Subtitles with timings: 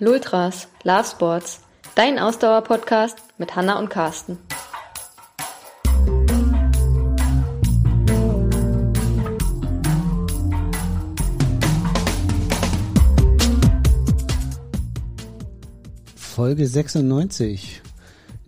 [0.00, 1.60] Lultras, Love Sports,
[1.94, 4.38] dein Ausdauer-Podcast mit Hanna und Carsten.
[16.16, 17.82] Folge 96.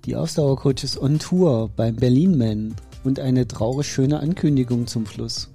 [0.07, 2.75] Die Ausdauercoaches on Tour beim Berlin Man
[3.05, 5.52] und eine traurig schöne Ankündigung zum Schluss.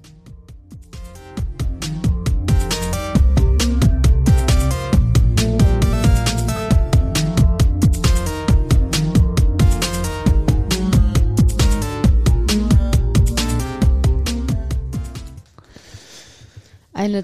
[17.08, 17.24] Eine,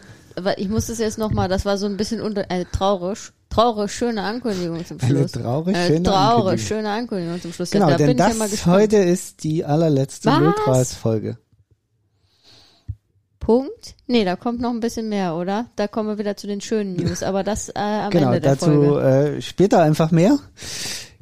[0.58, 3.20] ich muss das jetzt nochmal, das war so ein bisschen unter, eine traurig,
[3.50, 5.32] traurig schöne Ankündigung zum Eine Schluss.
[5.34, 6.58] traurig Eine schöne traurig Ankündigung.
[6.68, 7.72] schöne Ankündigung zum Schluss.
[7.72, 8.76] Genau, da denn bin ich ja mal das gespannt.
[8.78, 10.40] heute ist die allerletzte Was?
[10.40, 11.38] Lultras-Folge.
[13.40, 13.96] Punkt?
[14.08, 15.66] Nee, da kommt noch ein bisschen mehr, oder?
[15.76, 18.52] Da kommen wir wieder zu den schönen News, aber das äh, am Genau, Ende der
[18.56, 19.36] dazu Folge.
[19.36, 20.40] äh, später einfach mehr.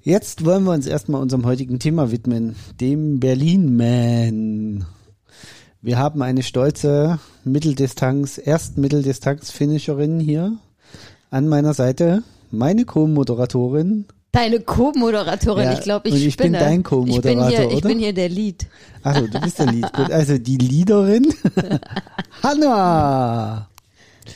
[0.03, 4.85] Jetzt wollen wir uns erstmal unserem heutigen Thema widmen, dem Berlin Man.
[5.81, 10.57] Wir haben eine stolze Mitteldistanz, Erst-Mitteldistanz-Finisherin hier
[11.31, 14.05] an meiner Seite, meine Co-Moderatorin.
[14.31, 17.77] Deine Co-Moderatorin, Ja, ich glaube, ich, und ich bin dein Ich bin Co-Moderator, hier, ich
[17.77, 17.89] oder?
[17.89, 18.67] bin hier der Lead.
[19.01, 19.91] Also, du bist der Lied.
[19.91, 21.33] Gut, also die Leaderin,
[22.43, 23.67] Hanna.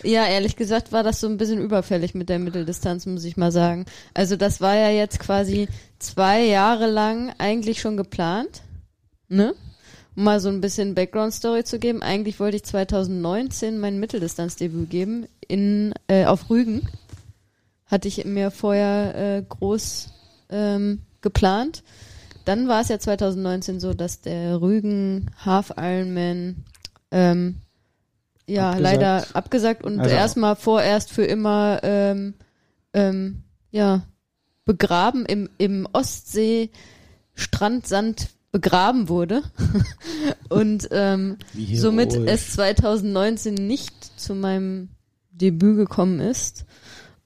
[0.03, 3.51] Ja, ehrlich gesagt war das so ein bisschen überfällig mit der Mitteldistanz, muss ich mal
[3.51, 3.85] sagen.
[4.15, 5.67] Also das war ja jetzt quasi
[5.99, 8.63] zwei Jahre lang eigentlich schon geplant,
[9.29, 9.53] ne?
[10.15, 12.01] Um mal so ein bisschen Background-Story zu geben.
[12.01, 16.87] Eigentlich wollte ich 2019 mein Mitteldistanzdebüt geben in äh, auf Rügen.
[17.85, 20.09] Hatte ich mir vorher äh, groß
[20.49, 21.83] ähm, geplant.
[22.45, 26.63] Dann war es ja 2019 so, dass der Rügen Half Ironman
[27.11, 27.55] ähm,
[28.47, 28.81] ja Abgesagt.
[28.83, 32.35] leider abgesagt und Also- erstmal vorerst für immer ähm,
[32.93, 34.03] ähm, ja
[34.63, 36.69] begraben im im Ostsee
[37.33, 39.41] Strandsand begraben wurde
[40.47, 41.35] und ähm,
[41.73, 44.87] somit es 2019 nicht zu meinem
[45.29, 46.63] Debüt gekommen ist.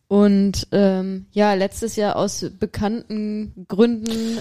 [0.08, 4.40] Und ähm, ja, letztes Jahr aus bekannten Gründen,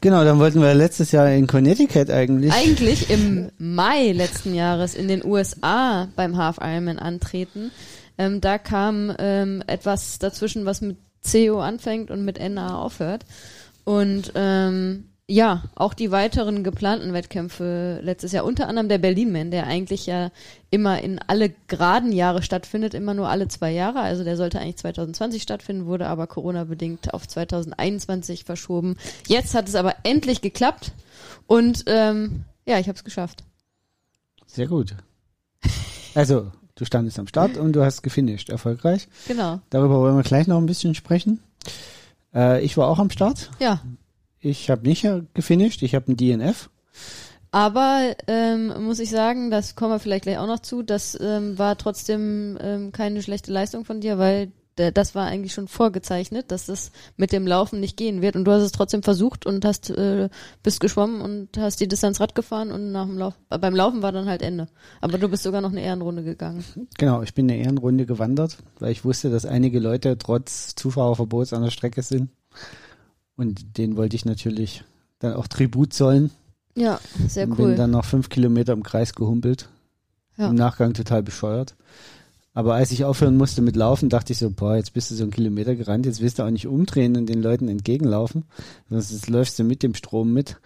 [0.00, 2.52] Genau, dann wollten wir letztes Jahr in Connecticut eigentlich.
[2.52, 7.70] eigentlich im Mai letzten Jahres in den USA beim Half Ironman antreten.
[8.18, 13.26] Ähm, da kam ähm, etwas dazwischen, was mit CO anfängt und mit NA aufhört.
[13.84, 19.68] Und ähm, ja, auch die weiteren geplanten Wettkämpfe letztes Jahr, unter anderem der Berlin-Man, der
[19.68, 20.32] eigentlich ja
[20.70, 24.00] immer in alle geraden Jahre stattfindet, immer nur alle zwei Jahre.
[24.00, 28.96] Also der sollte eigentlich 2020 stattfinden, wurde aber Corona-bedingt auf 2021 verschoben.
[29.28, 30.90] Jetzt hat es aber endlich geklappt
[31.46, 33.44] und ähm, ja, ich habe es geschafft.
[34.46, 34.96] Sehr gut.
[36.16, 39.06] Also, du standest am Start und du hast gefinisht, erfolgreich.
[39.28, 39.60] Genau.
[39.70, 41.38] Darüber wollen wir gleich noch ein bisschen sprechen.
[42.34, 43.48] Äh, ich war auch am Start.
[43.60, 43.80] Ja,
[44.40, 46.70] Ich habe nicht äh, gefinisht, ich habe ein DNF.
[47.52, 51.58] aber ähm, muss ich sagen, das kommen wir vielleicht gleich auch noch zu, das ähm,
[51.58, 56.66] war trotzdem ähm, keine schlechte Leistung von dir, weil das war eigentlich schon vorgezeichnet, dass
[56.66, 59.90] das mit dem Laufen nicht gehen wird und du hast es trotzdem versucht und hast
[59.90, 60.30] äh,
[60.62, 64.00] bist geschwommen und hast die Distanz Rad gefahren und nach dem Lauf äh, beim Laufen
[64.02, 64.68] war dann halt Ende.
[65.00, 66.64] Aber du bist sogar noch eine Ehrenrunde gegangen.
[66.96, 71.62] Genau, ich bin eine Ehrenrunde gewandert, weil ich wusste, dass einige Leute trotz Zufahrerverbots an
[71.62, 72.30] der Strecke sind.
[73.40, 74.84] Und denen wollte ich natürlich
[75.18, 76.30] dann auch Tribut zollen.
[76.76, 77.68] Ja, sehr und cool.
[77.68, 79.70] bin dann noch fünf Kilometer im Kreis gehumpelt.
[80.36, 80.50] Ja.
[80.50, 81.74] Im Nachgang total bescheuert.
[82.52, 85.22] Aber als ich aufhören musste mit Laufen, dachte ich so, boah, jetzt bist du so
[85.22, 88.44] einen Kilometer gerannt, jetzt willst du auch nicht umdrehen und den Leuten entgegenlaufen,
[88.90, 90.58] sonst läufst du mit dem Strom mit.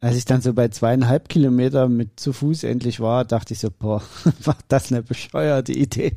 [0.00, 3.70] Als ich dann so bei zweieinhalb Kilometer mit zu Fuß endlich war, dachte ich so,
[3.70, 4.02] boah,
[4.44, 6.16] war das eine bescheuerte Idee.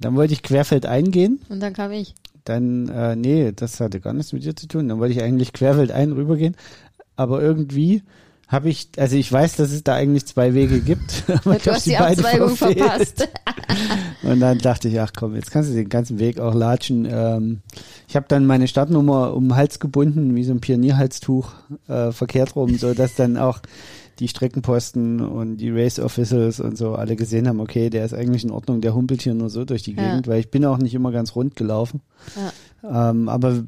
[0.00, 2.14] Dann wollte ich querfeld eingehen, und dann kam ich.
[2.44, 4.88] Dann, äh, nee, das hatte gar nichts mit dir zu tun.
[4.88, 6.56] Dann wollte ich eigentlich querfeld ein rübergehen,
[7.16, 8.02] aber irgendwie
[8.46, 11.86] habe ich, also ich weiß, dass es da eigentlich zwei Wege gibt, aber Du hast
[11.86, 12.78] die beide Abzweigung verfehlt.
[12.78, 13.28] verpasst.
[14.22, 17.06] Und dann dachte ich, ach komm, jetzt kannst du den ganzen Weg auch latschen.
[17.10, 17.60] Ähm,
[18.06, 21.52] ich habe dann meine Startnummer um den Hals gebunden, wie so ein Pionierhalstuch,
[21.88, 23.60] äh, verkehrt rum, so dass dann auch
[24.18, 28.44] die Streckenposten und die Race Officials und so alle gesehen haben, okay, der ist eigentlich
[28.44, 30.08] in Ordnung, der humpelt hier nur so durch die Ja.
[30.08, 32.00] Gegend, weil ich bin auch nicht immer ganz rund gelaufen.
[32.82, 33.10] Ja.
[33.10, 33.64] Ähm, aber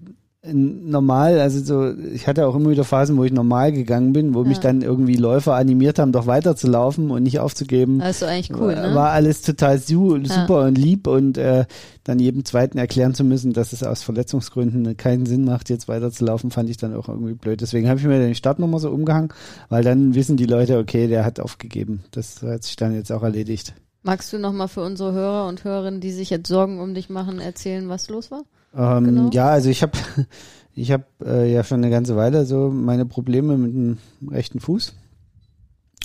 [0.52, 4.44] normal, also so, ich hatte auch immer wieder Phasen, wo ich normal gegangen bin, wo
[4.44, 4.62] mich Ja.
[4.64, 7.98] dann irgendwie Läufer animiert haben, doch weiterzulaufen und nicht aufzugeben.
[7.98, 8.94] Das ist eigentlich cool, war, ne?
[8.94, 10.24] war alles total su Ja.
[10.24, 11.64] super und lieb und äh,
[12.04, 16.50] dann jedem Zweiten erklären zu müssen, dass es aus Verletzungsgründen keinen Sinn macht, jetzt weiterzulaufen,
[16.50, 17.60] fand ich dann auch irgendwie blöd.
[17.60, 19.30] Deswegen habe ich mir den Startnummer so umgehangen,
[19.68, 22.04] weil dann wissen die Leute, okay, der hat aufgegeben.
[22.12, 23.74] Das hat sich dann jetzt auch erledigt.
[24.02, 27.40] Magst du nochmal für unsere Hörer und Hörerinnen, die sich jetzt Sorgen um dich machen,
[27.40, 28.44] erzählen, was los war?
[28.76, 29.30] Ähm, Genau.
[29.32, 29.98] Ja, also ich habe
[30.74, 33.98] ich hab, äh, ja schon eine ganze Weile so meine Probleme mit dem
[34.30, 34.94] rechten Fuß.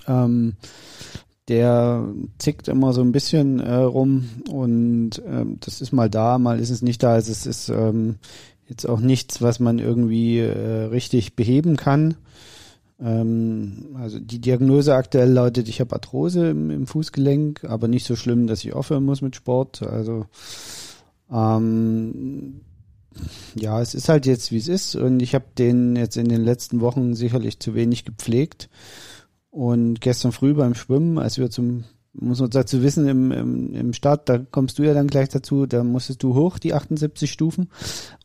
[0.08, 0.54] Ähm,
[1.48, 2.08] der
[2.38, 6.70] zickt immer so ein bisschen äh, rum und ähm, das ist mal da, mal ist
[6.70, 7.14] es nicht da.
[7.14, 8.16] Also es ist ähm,
[8.68, 12.16] jetzt auch nichts, was man irgendwie äh, richtig beheben kann.
[13.02, 18.16] Ähm, also die Diagnose aktuell lautet, ich habe Arthrose im, im Fußgelenk, aber nicht so
[18.16, 19.82] schlimm, dass ich aufhören muss mit Sport.
[19.84, 20.28] Also
[21.32, 22.62] ähm,
[23.56, 24.96] ja, es ist halt jetzt, wie es ist.
[24.96, 28.70] Und ich habe den jetzt in den letzten Wochen sicherlich zu wenig gepflegt.
[29.50, 31.84] Und gestern früh beim Schwimmen, als wir zum,
[32.14, 35.66] muss man dazu wissen, im, im, im Start, da kommst du ja dann gleich dazu,
[35.66, 37.70] da musstest du hoch, die 78 Stufen.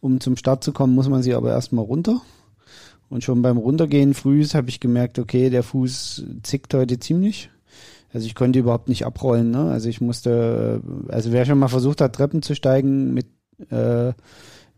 [0.00, 2.20] Um zum Start zu kommen, muss man sie aber erstmal runter.
[3.08, 7.50] Und schon beim Runtergehen frühs habe ich gemerkt, okay, der Fuß zickt heute ziemlich.
[8.16, 9.70] Also ich konnte überhaupt nicht abrollen, ne?
[9.70, 13.26] Also ich musste, also wer schon mal versucht hat, Treppen zu steigen mit,
[13.70, 14.14] äh,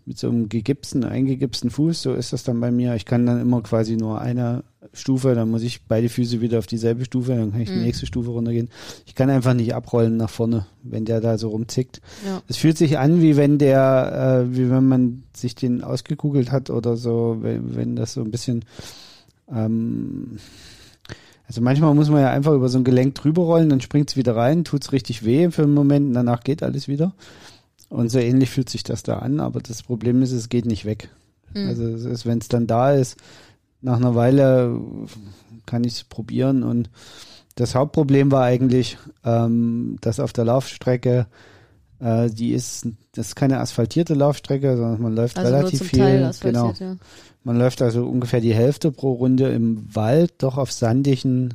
[0.04, 2.96] mit so einem gegipsten, eingegipsten Fuß, so ist das dann bei mir.
[2.96, 6.66] Ich kann dann immer quasi nur eine Stufe, dann muss ich beide Füße wieder auf
[6.66, 7.84] dieselbe Stufe, dann kann ich die Mhm.
[7.84, 8.70] nächste Stufe runtergehen.
[9.06, 12.00] Ich kann einfach nicht abrollen nach vorne, wenn der da so rumzickt.
[12.26, 12.42] Ja.
[12.48, 16.70] Es fühlt sich an, wie wenn der, äh, wie wenn man sich den ausgekugelt hat
[16.70, 18.64] oder so, wenn, wenn das so ein bisschen,
[19.48, 20.38] ähm,
[21.48, 24.36] also manchmal muss man ja einfach über so ein Gelenk drüber rollen, dann springt's wieder
[24.36, 27.14] rein, tut's richtig weh für einen Moment und danach geht alles wieder.
[27.88, 30.84] Und so ähnlich fühlt sich das da an, aber das Problem ist, es geht nicht
[30.84, 31.08] weg.
[31.54, 31.68] Mhm.
[31.68, 33.16] Also wenn es dann da ist,
[33.80, 34.78] nach einer Weile
[35.64, 36.90] kann ich es probieren und
[37.54, 41.28] das Hauptproblem war eigentlich, ähm, dass auf der Laufstrecke,
[42.00, 46.30] äh, die ist, das ist keine asphaltierte Laufstrecke, sondern man läuft Also relativ viel.
[46.40, 46.72] Genau.
[46.78, 46.96] ja.
[47.44, 51.54] Man läuft also ungefähr die Hälfte pro Runde im Wald, doch auf sandigen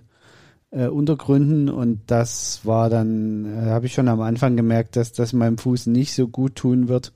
[0.72, 5.34] äh, Untergründen und das war dann, äh, habe ich schon am Anfang gemerkt, dass das
[5.34, 7.14] meinem Fuß nicht so gut tun wird.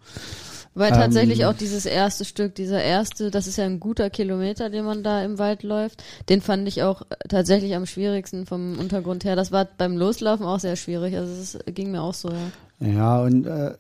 [0.78, 4.70] Weil tatsächlich Ähm, auch dieses erste Stück, dieser erste, das ist ja ein guter Kilometer,
[4.70, 6.04] den man da im Wald läuft.
[6.30, 9.36] Den fand ich auch tatsächlich am schwierigsten vom Untergrund her.
[9.36, 11.18] Das war beim Loslaufen auch sehr schwierig.
[11.18, 12.30] Also es ging mir auch so.
[12.30, 12.52] Ja.
[12.80, 13.76] Ja, und äh,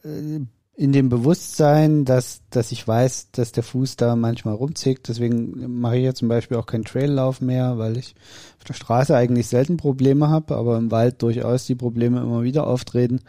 [0.77, 5.97] in dem Bewusstsein, dass, dass ich weiß, dass der Fuß da manchmal rumzickt, deswegen mache
[5.97, 8.15] ich ja zum Beispiel auch keinen Traillauf mehr, weil ich
[8.59, 12.67] auf der Straße eigentlich selten Probleme habe, aber im Wald durchaus die Probleme immer wieder
[12.67, 13.21] auftreten.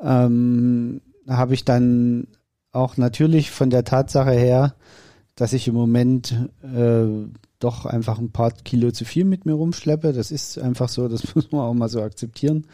[0.00, 2.26] Ähm, habe ich dann
[2.72, 4.74] auch natürlich von der Tatsache her,
[5.36, 7.06] dass ich im Moment äh,
[7.60, 10.12] doch einfach ein paar Kilo zu viel mit mir rumschleppe.
[10.12, 12.66] Das ist einfach so, das muss man auch mal so akzeptieren.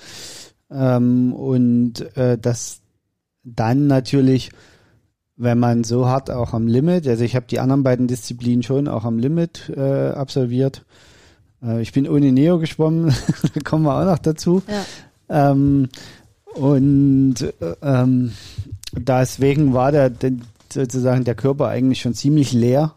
[0.71, 2.81] Ähm, und äh, das
[3.43, 4.51] dann natürlich,
[5.37, 8.89] wenn man so hart auch am Limit, also ich habe die anderen beiden Disziplinen schon
[8.89, 10.85] auch am Limit äh, absolviert.
[11.63, 13.13] Äh, ich bin ohne Neo geschwommen,
[13.55, 14.63] da kommen wir auch noch dazu.
[15.29, 15.51] Ja.
[15.53, 15.89] Ähm,
[16.55, 18.33] und äh, ähm,
[18.93, 20.33] deswegen war der, der
[20.73, 22.95] sozusagen der Körper eigentlich schon ziemlich leer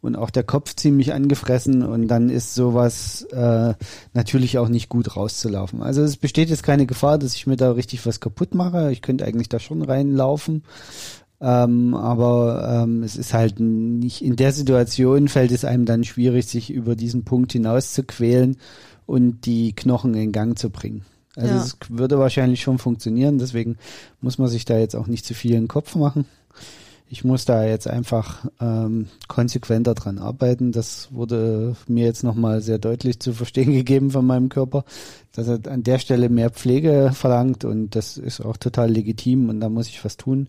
[0.00, 3.74] und auch der Kopf ziemlich angefressen und dann ist sowas äh,
[4.14, 5.82] natürlich auch nicht gut rauszulaufen.
[5.82, 8.92] Also es besteht jetzt keine Gefahr, dass ich mir da richtig was kaputt mache.
[8.92, 10.62] Ich könnte eigentlich da schon reinlaufen.
[11.40, 16.46] Ähm, aber ähm, es ist halt nicht, in der Situation fällt es einem dann schwierig,
[16.46, 18.56] sich über diesen Punkt hinaus zu quälen
[19.06, 21.04] und die Knochen in Gang zu bringen.
[21.36, 21.60] Also Ja.
[21.62, 23.76] es würde wahrscheinlich schon funktionieren, deswegen
[24.20, 26.24] muss man sich da jetzt auch nicht zu viel in den Kopf machen.
[27.10, 30.72] Ich muss da jetzt einfach ähm, konsequenter dran arbeiten.
[30.72, 34.84] Das wurde mir jetzt nochmal sehr deutlich zu verstehen gegeben von meinem Körper,
[35.32, 39.60] dass er an der Stelle mehr Pflege verlangt und das ist auch total legitim und
[39.60, 40.48] da muss ich was tun.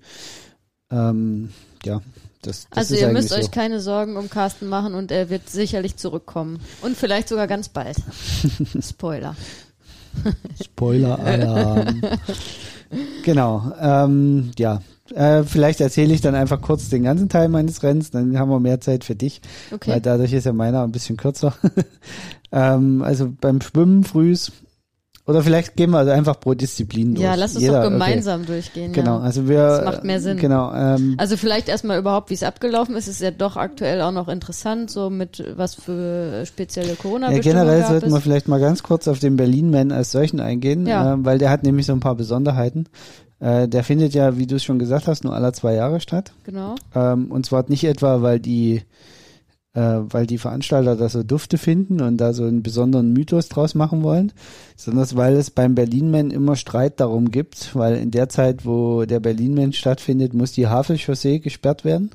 [0.92, 1.50] Ähm,
[1.86, 2.01] ja,
[2.42, 3.36] das, das Also ihr müsst so.
[3.36, 6.60] euch keine Sorgen um Carsten machen und er wird sicherlich zurückkommen.
[6.82, 7.98] Und vielleicht sogar ganz bald.
[8.82, 9.36] Spoiler.
[10.63, 12.01] Spoiler-Alarm.
[13.24, 13.72] genau.
[13.80, 14.82] Ähm, ja.
[15.16, 18.60] Äh, vielleicht erzähle ich dann einfach kurz den ganzen Teil meines Rennens, dann haben wir
[18.60, 19.92] mehr Zeit für dich, Okay.
[19.92, 21.54] weil dadurch ist ja meiner ein bisschen kürzer.
[22.51, 24.51] ähm, also beim Schwimmen frühs,
[25.25, 27.24] oder vielleicht gehen wir also einfach pro Disziplin durch.
[27.24, 27.94] Ja, lass uns Jeder, doch okay.
[27.94, 28.94] gemeinsam durchgehen.
[28.94, 29.24] Genau, Ja.
[29.24, 29.60] also wir.
[29.60, 30.38] Das macht mehr Sinn.
[30.38, 30.74] Genau.
[30.74, 33.08] Ähm, Also vielleicht erstmal überhaupt, wie es abgelaufen ist.
[33.08, 37.86] Ist ja doch aktuell auch noch interessant, so mit was für spezielle Ja, Corona-Bestimmungen generell
[37.88, 41.13] sollten wir vielleicht mal ganz kurz auf den Berlin-Man als solchen eingehen, Ja.
[41.13, 42.86] äh, weil der hat nämlich so ein paar Besonderheiten.
[43.39, 46.34] Äh, der findet ja, wie du es schon gesagt hast, nur alle zwei Jahre statt.
[46.43, 46.75] Genau.
[46.93, 48.81] Ähm, und zwar nicht etwa, weil die,
[49.74, 53.75] äh, weil die Veranstalter da so Dufte finden und da so einen besonderen Mythos draus
[53.75, 54.34] machen wollen,
[54.75, 59.19] sondern weil es beim Berlin-Man immer Streit darum gibt, weil in der Zeit, wo der
[59.22, 62.12] Berlin-Man stattfindet, muss die Havelchaussee gesperrt werden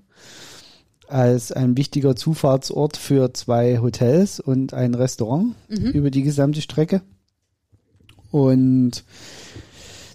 [1.06, 5.90] als ein wichtiger Zufahrtsort für zwei Hotels und ein Restaurant Mhm.
[5.90, 7.02] über die gesamte Strecke.
[8.30, 9.04] Und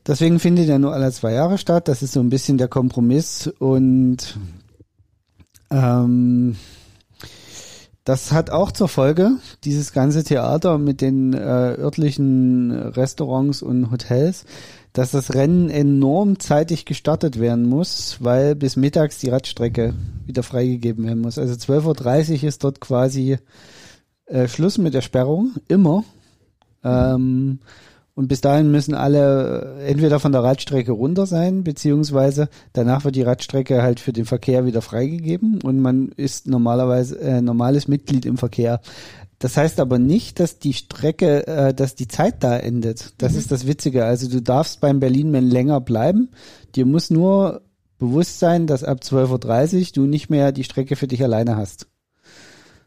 [0.09, 1.87] deswegen findet er nur alle zwei Jahre statt.
[1.87, 4.37] Das ist so ein bisschen der Kompromiss und
[5.71, 6.55] ähm,
[8.03, 14.45] das hat auch zur Folge, dieses ganze Theater mit den äh, örtlichen Restaurants und Hotels,
[14.93, 19.93] dass das Rennen enorm zeitig gestartet werden muss, weil bis mittags die Radstrecke
[20.25, 21.37] wieder freigegeben werden muss.
[21.37, 23.37] Also 12.30 Uhr ist dort quasi
[24.25, 26.03] äh, Schluss mit der Sperrung, immer.
[26.83, 27.59] Ähm,
[28.19, 33.21] und bis dahin müssen alle entweder von der Radstrecke runter sein, beziehungsweise danach wird die
[33.21, 38.37] Radstrecke halt für den Verkehr wieder freigegeben und man ist normalerweise äh, normales Mitglied im
[38.37, 38.81] Verkehr.
[39.39, 43.13] Das heißt aber nicht, dass die Strecke, äh, dass die Zeit da endet.
[43.19, 43.39] Das Mhm.
[43.39, 44.03] ist das Witzige.
[44.03, 46.27] Also du darfst beim Berlin-Man länger bleiben.
[46.75, 47.61] Dir muss nur
[47.99, 51.87] bewusst sein, dass ab 12.30 Uhr du nicht mehr die Strecke für dich alleine hast.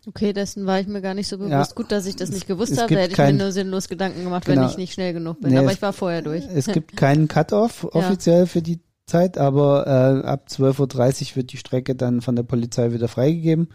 [0.07, 1.53] Okay, dessen war ich mir gar nicht so bewusst.
[1.71, 1.75] Ja.
[1.77, 2.93] Gut, dass ich das nicht gewusst habe.
[2.97, 4.63] hätte ich kein- mir nur sinnlos Gedanken gemacht, Genau.
[4.63, 5.53] wenn ich nicht schnell genug bin.
[5.53, 6.45] Nee, Aber ich war vorher durch.
[6.53, 9.87] Es gibt keinen Cut-off offiziell für die Zeit, aber
[10.25, 13.69] äh, ab 12.30 Uhr wird die Strecke dann von der Polizei wieder freigegeben.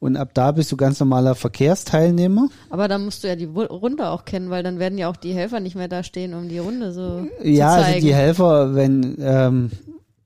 [0.00, 2.48] Und ab da bist du ganz normaler Verkehrsteilnehmer.
[2.70, 5.32] Aber dann musst du ja die Runde auch kennen, weil dann werden ja auch die
[5.32, 8.06] Helfer nicht mehr da stehen, um die Runde so Ja, zu also zeigen.
[8.06, 9.70] die Helfer, wenn ähm,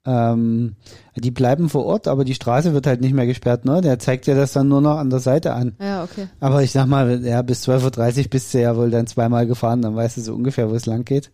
[0.04, 0.74] ähm,
[1.16, 3.80] die bleiben vor Ort, aber die Straße wird halt nicht mehr gesperrt, ne?
[3.80, 5.76] Der zeigt dir das dann nur noch an der Seite an.
[5.80, 6.28] ja, okay.
[6.40, 9.82] Aber ich sag mal, ja, bis 12.30 Uhr bist du ja wohl dann zweimal gefahren,
[9.82, 11.30] dann weißt du so ungefähr, wo es lang geht.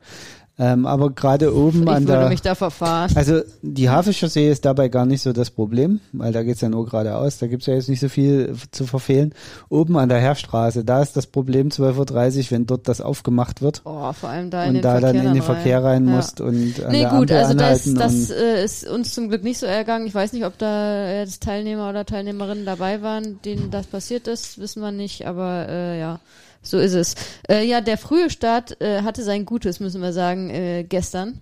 [0.61, 3.13] Ähm, aber gerade oben Ich an würde der mich da verfahren.
[3.15, 6.85] Also die Hafenchaussee ist dabei gar nicht so das Problem, weil da geht's ja nur
[6.87, 9.35] geradeaus, da gibt's ja jetzt nicht so viel zu verfehlen.
[9.69, 13.83] Oben an der Heerstraße, da ist das Problem 12.30 Uhr, wenn dort das aufgemacht wird
[13.85, 15.43] Oh, vor allem da in und den da Verkehr dann in den rein.
[15.43, 16.17] Verkehr rein Ja.
[16.17, 19.45] musst und an Nee, der gut, Ampel also das, das äh, ist uns zum Glück
[19.45, 20.09] nicht so ergangen.
[20.09, 24.59] Ich weiß nicht, ob da jetzt Teilnehmer oder Teilnehmerinnen dabei waren, denen das passiert ist,
[24.59, 26.19] wissen wir nicht, aber äh, ja,
[26.63, 27.15] so ist es.
[27.49, 31.41] Äh, ja, der frühe Start äh, hatte sein Gutes, müssen wir sagen, äh, gestern,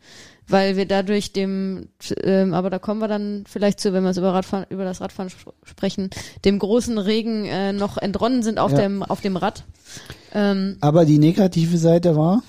[0.49, 1.89] weil wir dadurch dem,
[2.23, 5.01] ähm, aber da kommen wir dann vielleicht zu, wenn wir es über, Radfahren, über das
[5.01, 6.11] Radfahren sp sprechen,
[6.45, 8.79] dem großen Regen äh, noch entronnen sind auf Ja.
[8.79, 9.65] dem auf dem Rad.
[10.35, 12.43] Ähm, aber die negative Seite war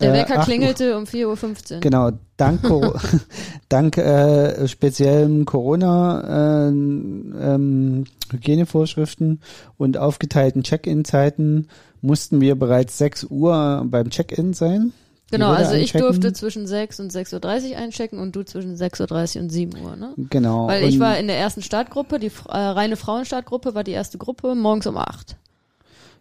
[0.00, 1.80] der äh, Wecker 8 Uhr- klingelte um 4.15 Uhr.
[1.80, 2.60] Genau, dank,
[3.68, 9.40] dank äh, speziellem Corona äh, ähm, Hygienevorschriften
[9.78, 11.68] und aufgeteilten Check-in-Zeiten
[12.02, 14.92] mussten wir bereits 6 Uhr beim Check-in sein.
[15.30, 16.00] Genau, also ich einchecken.
[16.02, 19.96] durfte zwischen 6 und 6.30 Uhr einchecken und du zwischen 6.30 Uhr und 7 Uhr,
[19.96, 20.14] ne?
[20.30, 20.68] Genau.
[20.68, 24.54] Weil ich war in der ersten Startgruppe, die äh, reine Frauenstartgruppe war die erste Gruppe,
[24.54, 25.36] morgens um 8.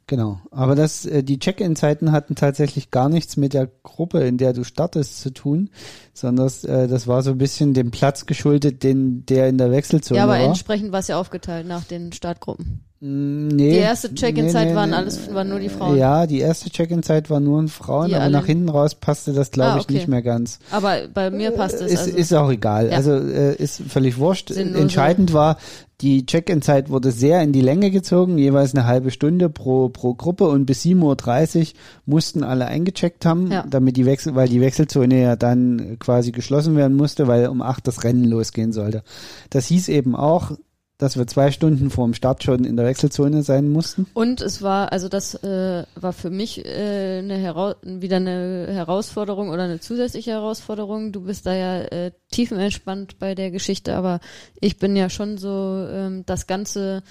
[0.08, 4.54] Genau, aber das, äh, die Check-in-Zeiten hatten tatsächlich gar nichts mit der Gruppe, in der
[4.54, 5.72] du startest, zu tun,
[6.14, 9.72] sondern das, äh, das war so ein bisschen dem Platz geschuldet, den der in der
[9.72, 10.42] Wechselzone Ja, aber war.
[10.42, 12.85] entsprechend war es ja aufgeteilt nach den Startgruppen.
[13.02, 15.98] Mm, Nee, Die erste Check-in-Zeit waren alles- waren nur die Frauen.
[15.98, 19.52] Ja, die erste Check-in-Zeit war nur Frauen, Die aber alle- nach hinten raus passte das,
[19.52, 19.94] glaube Ah, ich, okay.
[19.96, 20.60] nicht mehr ganz.
[20.72, 21.92] Aber bei mir passt es.
[21.92, 22.18] ist, Also.
[22.18, 22.90] ist auch egal.
[22.90, 22.96] Ja.
[22.98, 24.52] Also äh, ist völlig wurscht.
[24.52, 25.58] Entscheidend war,
[26.02, 30.48] die Check-in-Zeit wurde sehr in die Länge gezogen, jeweils eine halbe Stunde pro, pro Gruppe
[30.48, 33.66] und bis 7.30 Uhr mussten alle eingecheckt haben, Ja.
[33.70, 37.88] damit die Wechsel, weil die Wechselzone ja dann quasi geschlossen werden musste, weil um 8
[37.88, 39.04] das Rennen losgehen sollte.
[39.50, 40.52] Das hieß eben auch,
[40.98, 44.08] dass wir zwei Stunden vor dem Start schon in der Wechselzone sein mussten.
[44.14, 49.50] Und es war, also das äh, war für mich äh, eine Hera wieder eine Herausforderung
[49.50, 51.12] oder eine zusätzliche Herausforderung.
[51.12, 54.20] Du bist da ja äh, tiefenentspannt bei der Geschichte, aber
[54.62, 57.04] ich bin ja schon so ähm, das ganze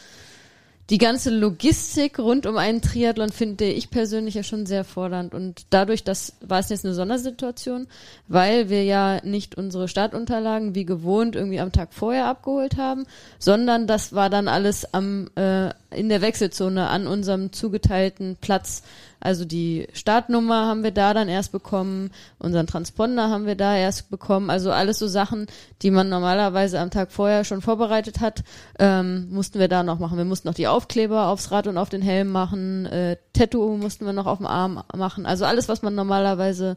[0.91, 5.67] die ganze Logistik rund um einen Triathlon finde ich persönlich ja schon sehr fordernd und
[5.71, 7.87] dadurch, das war es jetzt eine Sondersituation,
[8.29, 13.07] weil wir ja nicht unsere Startunterlagen wie gewohnt irgendwie am Tag vorher abgeholt haben,
[13.39, 18.83] sondern das war dann alles am äh, in der Wechselzone an unserem zugeteilten Platz.
[19.25, 24.11] Also die Startnummer haben wir da dann erst bekommen, unseren Transponder haben wir da erst
[24.11, 24.51] bekommen.
[24.51, 25.47] Also alles so Sachen,
[25.81, 28.45] die man normalerweise am Tag vorher schon vorbereitet hat,
[28.79, 30.19] ähm, mussten wir da noch machen.
[30.19, 34.05] Wir mussten noch die Aufkleber aufs Rad und auf den Helm machen, äh, Tattoo mussten
[34.05, 35.25] wir noch auf dem Arm machen.
[35.25, 36.77] Also alles, was man normalerweise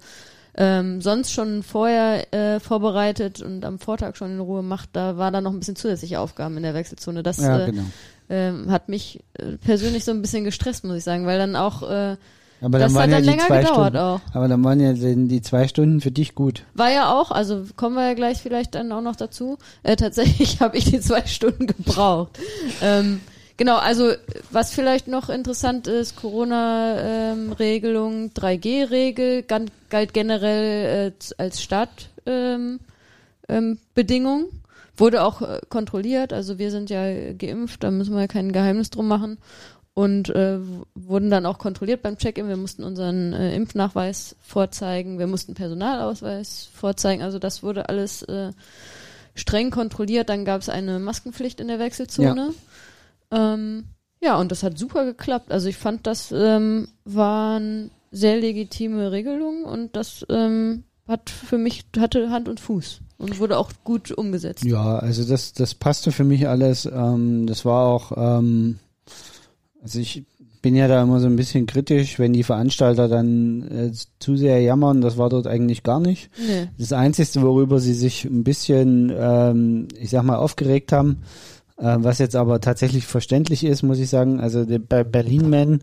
[0.56, 5.32] ähm, sonst schon vorher äh, vorbereitet und am Vortag schon in Ruhe macht, da war
[5.32, 7.24] da noch ein bisschen zusätzliche Aufgaben in der Wechselzone.
[7.24, 7.84] Das Ja, äh, genau.
[8.30, 11.84] Ähm, hat mich äh, persönlich so ein bisschen gestresst, muss ich sagen, weil dann auch
[11.84, 12.18] äh,
[12.62, 13.98] Aber das dann hat waren ja dann die länger gedauert Stunden.
[13.98, 14.20] auch.
[14.34, 16.64] Aber dann waren ja die, zwei Stunden für dich gut.
[16.74, 19.58] War ja auch, also kommen wir ja gleich vielleicht dann auch noch dazu.
[19.84, 22.38] Äh, tatsächlich habe ich die zwei Stunden gebraucht.
[22.82, 23.22] ähm,
[23.58, 24.12] genau, also
[24.52, 26.16] was vielleicht noch interessant ist,
[26.98, 32.80] Corona-Regelung, 3G-Regel gan- galt generell äh, als Startbedingung.
[33.50, 34.46] Ähm, Bedingung.
[34.98, 38.90] Wurde auch äh, kontrolliert, also wir sind ja geimpft, da müssen wir ja kein Geheimnis
[38.90, 39.38] drum machen.
[39.94, 40.60] und äh,
[40.94, 42.48] wurden dann auch kontrolliert beim Check-in.
[42.48, 47.24] Wir mussten unseren äh, Impfnachweis vorzeigen, wir mussten Personalausweis vorzeigen.
[47.24, 48.52] Also das wurde alles äh,
[49.34, 50.30] streng kontrolliert.
[50.30, 52.54] Dann gab es eine Maskenpflicht in der Wechselzone.
[53.32, 53.54] Ja.
[53.54, 53.86] Ähm,
[54.22, 55.52] ja, und das hat super geklappt.
[55.52, 61.86] Also ich fand, das ähm, waren sehr legitime Regelungen und das ähm, hat für mich
[61.98, 64.64] hatte Hand und Fuß und wurde auch gut umgesetzt.
[64.64, 66.86] Ja, also das das passte für mich alles.
[66.86, 68.80] Ähm, das war auch ähm,
[69.82, 70.26] also ich
[70.62, 74.60] bin ja da immer so ein bisschen kritisch, wenn die Veranstalter dann äh, zu sehr
[74.62, 75.02] jammern.
[75.02, 76.30] Das war dort eigentlich gar nicht.
[76.38, 76.68] Nee.
[76.78, 81.24] Das Einzige, worüber sie sich ein bisschen, ähm, ich sag mal, aufgeregt haben,
[81.78, 84.40] äh, was jetzt aber tatsächlich verständlich ist, muss ich sagen.
[84.40, 85.82] Also bei Berlin Man,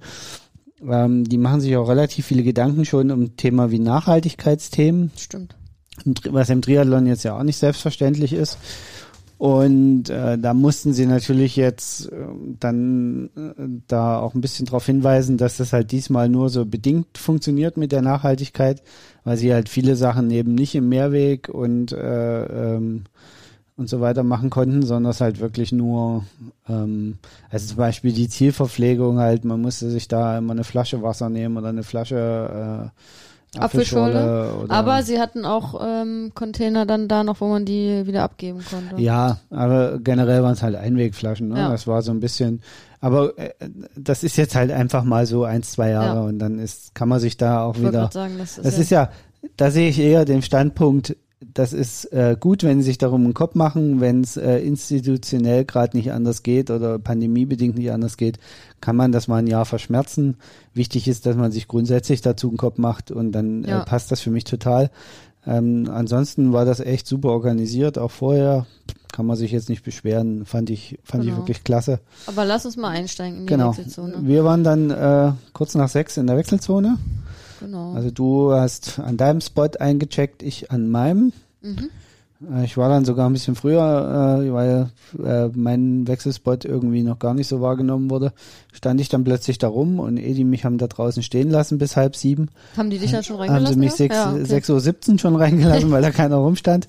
[0.86, 5.12] ähm, die machen sich auch relativ viele Gedanken schon um Thema wie Nachhaltigkeitsthemen.
[5.16, 5.56] Stimmt.
[6.30, 8.58] Was im Triathlon jetzt ja auch nicht selbstverständlich ist.
[9.36, 12.26] Und äh, da mussten sie natürlich jetzt äh,
[12.60, 17.18] dann äh, da auch ein bisschen darauf hinweisen, dass das halt diesmal nur so bedingt
[17.18, 18.82] funktioniert mit der Nachhaltigkeit,
[19.24, 22.44] weil sie halt viele Sachen eben nicht im Mehrweg und äh,
[22.76, 23.04] ähm,
[23.76, 26.24] und so weiter machen konnten, sondern es halt wirklich nur,
[26.68, 27.18] ähm,
[27.50, 31.56] also zum Beispiel die Zielverpflegung halt, man musste sich da immer eine Flasche Wasser nehmen
[31.56, 33.00] oder eine Flasche äh,
[33.58, 34.20] Apfelschorle.
[34.20, 38.60] Apfelschorle aber sie hatten auch ähm, Container dann da noch, wo man die wieder abgeben
[38.68, 39.00] konnte.
[39.00, 41.48] Ja, aber generell waren es halt Einwegflaschen.
[41.48, 41.58] Ne?
[41.58, 41.70] Ja.
[41.70, 42.62] Das war so ein bisschen,
[43.00, 43.50] aber äh,
[43.96, 46.24] das ist jetzt halt einfach mal so eins, zwei Jahre ja.
[46.24, 48.10] und dann ist, kann man sich da auch ich wieder.
[48.12, 49.10] Sagen, das ist, das ja, ist ja,
[49.56, 51.16] da sehe ich eher den Standpunkt,
[51.52, 55.64] das ist äh, gut, wenn sie sich darum einen Kopf machen, wenn es äh, institutionell
[55.64, 58.38] gerade nicht anders geht oder pandemiebedingt nicht anders geht,
[58.80, 60.36] kann man das mal ein Jahr verschmerzen.
[60.72, 63.82] Wichtig ist, dass man sich grundsätzlich dazu einen Kopf macht und dann äh, ja.
[63.82, 64.90] äh, passt das für mich total.
[65.46, 68.66] Ähm, ansonsten war das echt super organisiert, auch vorher
[69.12, 71.34] kann man sich jetzt nicht beschweren, fand ich fand genau.
[71.34, 72.00] ich wirklich klasse.
[72.26, 73.68] Aber lass uns mal einsteigen in die genau.
[73.70, 74.16] Wechselzone.
[74.22, 76.98] Wir waren dann äh, kurz nach sechs in der Wechselzone.
[77.64, 77.92] Genau.
[77.94, 81.32] Also du hast an deinem Spot eingecheckt, ich an meinem.
[81.62, 81.90] Mhm.
[82.52, 84.90] Äh, ich war dann sogar ein bisschen früher, äh, weil
[85.24, 88.32] äh, mein Wechselspot irgendwie noch gar nicht so wahrgenommen wurde.
[88.72, 91.96] Stand ich dann plötzlich da rum und Edi mich haben da draußen stehen lassen bis
[91.96, 92.48] halb sieben.
[92.76, 93.66] Haben die dich dann schon reingelassen?
[93.66, 94.42] Haben sie mich sechs, ja, okay.
[94.42, 96.88] 6.17 Uhr schon reingelassen, weil da keiner rumstand.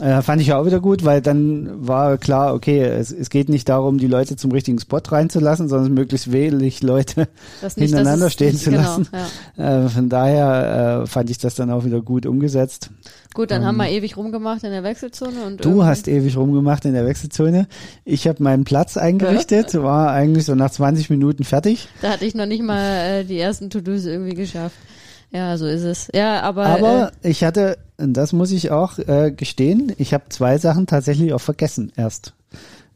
[0.00, 3.68] Äh, fand ich auch wieder gut, weil dann war klar, okay, es, es geht nicht
[3.68, 7.28] darum, die Leute zum richtigen Spot reinzulassen, sondern möglichst wenig Leute
[7.62, 9.08] nicht, hintereinander stehen nicht, zu genau, lassen.
[9.56, 9.86] Ja.
[9.86, 12.90] Äh, von daher äh, fand ich das dann auch wieder gut umgesetzt.
[13.32, 15.44] Gut, dann ähm, haben wir ewig rumgemacht in der Wechselzone.
[15.46, 17.66] und Du hast ewig rumgemacht in der Wechselzone.
[18.04, 21.88] Ich habe meinen Platz eingerichtet, war eigentlich so nach 20 Minuten fertig.
[22.02, 24.76] Da hatte ich noch nicht mal äh, die ersten To-Dos irgendwie geschafft.
[25.32, 26.08] Ja, so ist es.
[26.14, 26.66] Ja, aber.
[26.66, 31.32] Aber äh, ich hatte, das muss ich auch äh, gestehen, ich habe zwei Sachen tatsächlich
[31.32, 32.34] auch vergessen erst.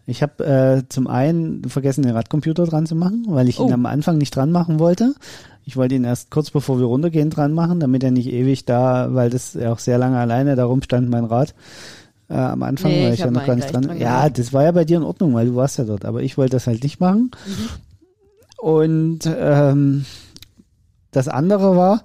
[0.07, 3.67] Ich habe äh, zum einen vergessen, den Radcomputer dran zu machen, weil ich oh.
[3.67, 5.15] ihn am Anfang nicht dran machen wollte.
[5.65, 9.15] Ich wollte ihn erst kurz bevor wir runtergehen dran machen, damit er nicht ewig da,
[9.15, 11.55] weil das ja auch sehr lange alleine da rumstand, mein Rad.
[12.29, 13.83] Äh, am Anfang, nee, weil ich, ich ja noch gar nicht dran.
[13.83, 16.23] dran ja, das war ja bei dir in Ordnung, weil du warst ja dort, aber
[16.23, 17.31] ich wollte das halt nicht machen.
[17.47, 17.69] Mhm.
[18.59, 20.05] Und ähm,
[21.13, 22.05] das andere war,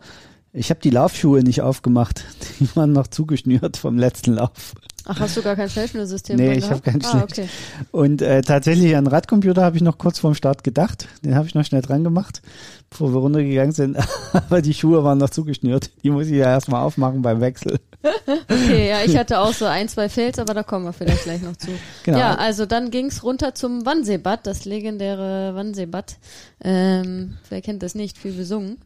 [0.55, 2.23] ich habe die Laufschuhe nicht aufgemacht.
[2.59, 4.73] Die waren noch zugeschnürt vom letzten Lauf.
[5.07, 6.35] Ach, hast du gar kein Schnellschnürsystem?
[6.35, 7.47] Nee, ich habe kein ah, okay.
[7.91, 11.07] Und äh, tatsächlich an Radcomputer habe ich noch kurz vorm Start gedacht.
[11.23, 12.41] Den habe ich noch schnell dran gemacht,
[12.89, 13.97] bevor wir runtergegangen sind.
[14.33, 15.91] Aber die Schuhe waren noch zugeschnürt.
[16.03, 17.79] Die muss ich ja erstmal aufmachen beim Wechsel.
[18.49, 21.41] okay, ja, ich hatte auch so ein, zwei Fails, aber da kommen wir vielleicht gleich
[21.41, 21.71] noch zu.
[22.03, 22.19] Genau.
[22.19, 26.17] Ja, also dann ging's runter zum Wannseebad, das legendäre Wannseebad.
[26.63, 28.19] Ähm, wer kennt das nicht?
[28.19, 28.77] Viel besungen.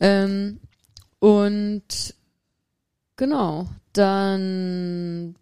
[0.00, 0.58] Ähm,
[1.22, 2.16] und
[3.14, 5.36] genau, dann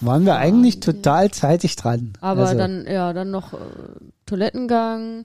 [0.00, 2.12] waren wir eigentlich total zeitig dran.
[2.20, 2.56] Aber also.
[2.56, 3.56] dann, ja, dann noch äh,
[4.26, 5.24] Toilettengang,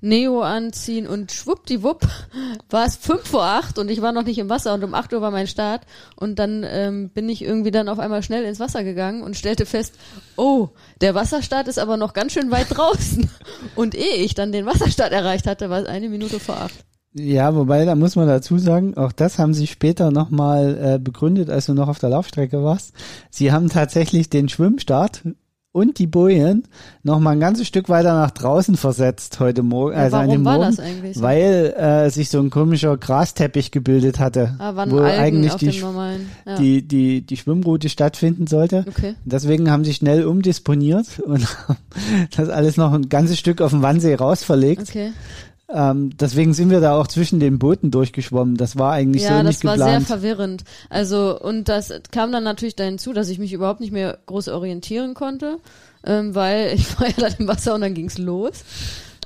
[0.00, 2.08] Neo anziehen und schwuppdiwupp
[2.70, 5.12] war es fünf vor acht und ich war noch nicht im Wasser und um acht
[5.12, 5.82] Uhr war mein Start
[6.16, 9.66] und dann ähm, bin ich irgendwie dann auf einmal schnell ins Wasser gegangen und stellte
[9.66, 9.94] fest,
[10.36, 10.70] oh,
[11.02, 13.28] der Wasserstart ist aber noch ganz schön weit draußen
[13.74, 16.87] und ehe ich dann den Wasserstart erreicht hatte, war es eine Minute vor acht.
[17.18, 21.50] Ja, wobei, da muss man dazu sagen, auch das haben sie später nochmal äh, begründet,
[21.50, 22.92] als du noch auf der Laufstrecke warst.
[23.30, 25.22] Sie haben tatsächlich den Schwimmstart
[25.72, 26.64] und die Bojen
[27.02, 30.42] noch mal ein ganzes Stück weiter nach draußen versetzt heute Morgen, also ja, an dem
[30.42, 31.22] Morgen, so?
[31.22, 36.56] weil äh, sich so ein komischer Grasteppich gebildet hatte, ah, wo Algen eigentlich die, ja.
[36.58, 38.86] die, die, die Schwimmroute stattfinden sollte.
[38.88, 39.14] Okay.
[39.24, 41.46] Deswegen haben sie schnell umdisponiert und
[42.36, 44.88] das alles noch ein ganzes Stück auf den Wannsee rausverlegt.
[44.88, 45.12] Okay.
[45.70, 48.56] Ähm, deswegen sind wir da auch zwischen den Booten durchgeschwommen.
[48.56, 49.78] Das war eigentlich ja, so nicht geplant.
[49.80, 50.64] Ja, das war sehr verwirrend.
[50.88, 54.48] Also und das kam dann natürlich dahin zu, dass ich mich überhaupt nicht mehr groß
[54.48, 55.58] orientieren konnte,
[56.06, 58.64] ähm, weil ich war ja dann im Wasser und dann ging's los.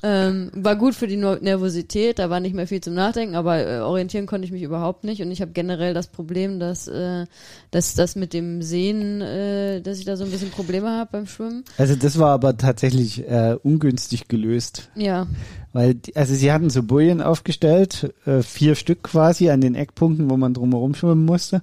[0.04, 3.64] Ähm, war gut für die Ner- Nervosität, da war nicht mehr viel zum Nachdenken, aber
[3.64, 7.26] äh, orientieren konnte ich mich überhaupt nicht und ich habe generell das Problem, dass, äh,
[7.70, 11.28] dass das mit dem Sehen, äh, dass ich da so ein bisschen Probleme habe beim
[11.28, 11.62] Schwimmen.
[11.78, 14.90] Also das war aber tatsächlich äh, ungünstig gelöst.
[14.96, 15.28] Ja,
[15.72, 20.28] Weil, die- also sie hatten so Bojen aufgestellt, äh, vier Stück quasi an den Eckpunkten,
[20.30, 21.62] wo man drumherum schwimmen musste.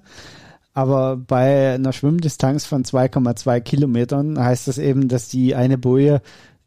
[0.74, 6.22] Aber bei einer Schwimmdistanz von 2,2 Kilometern heißt das eben, dass die eine Boje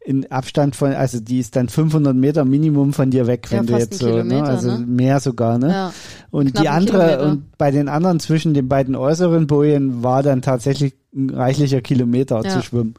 [0.04, 3.66] in Abstand von, also die ist dann 500 Meter Minimum von dir weg, Ja, wenn
[3.66, 4.12] du jetzt so, ne?
[4.24, 4.84] Kilometer, also ne?
[4.86, 5.68] mehr sogar, ne?
[5.70, 5.92] ja.
[6.32, 7.22] Und die andere, Kilometer.
[7.30, 12.42] und bei den anderen zwischen den beiden äußeren Bojen war dann tatsächlich ein reichlicher Kilometer
[12.42, 12.50] Ja.
[12.50, 12.94] zu schwimmen.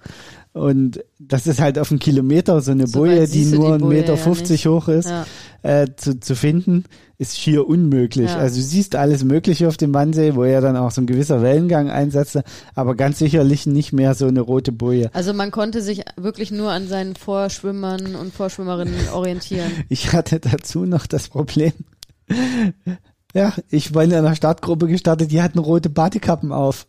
[0.54, 4.13] Und das ist halt auf einen Kilometer so eine So Boje, die nur einen Meter
[4.13, 4.66] ja 50 nicht.
[4.68, 5.26] hoch ist, ja.
[5.63, 6.84] äh, zu, zu finden,
[7.18, 8.30] ist schier unmöglich.
[8.30, 8.38] Ja.
[8.38, 11.42] Also du siehst alles Mögliche auf dem Wannsee, wo ja dann auch so ein gewisser
[11.42, 12.44] Wellengang einsetzte,
[12.76, 15.10] aber ganz sicherlich nicht mehr so eine rote Boje.
[15.13, 19.72] Also man konnte sich wirklich nur an seinen Vorschwimmern und Vorschwimmerinnen orientieren.
[19.89, 21.74] Ich hatte dazu noch das Problem.
[23.36, 26.86] Ja, ich war in einer Startgruppe gestartet, die hatten rote Badekappen auf.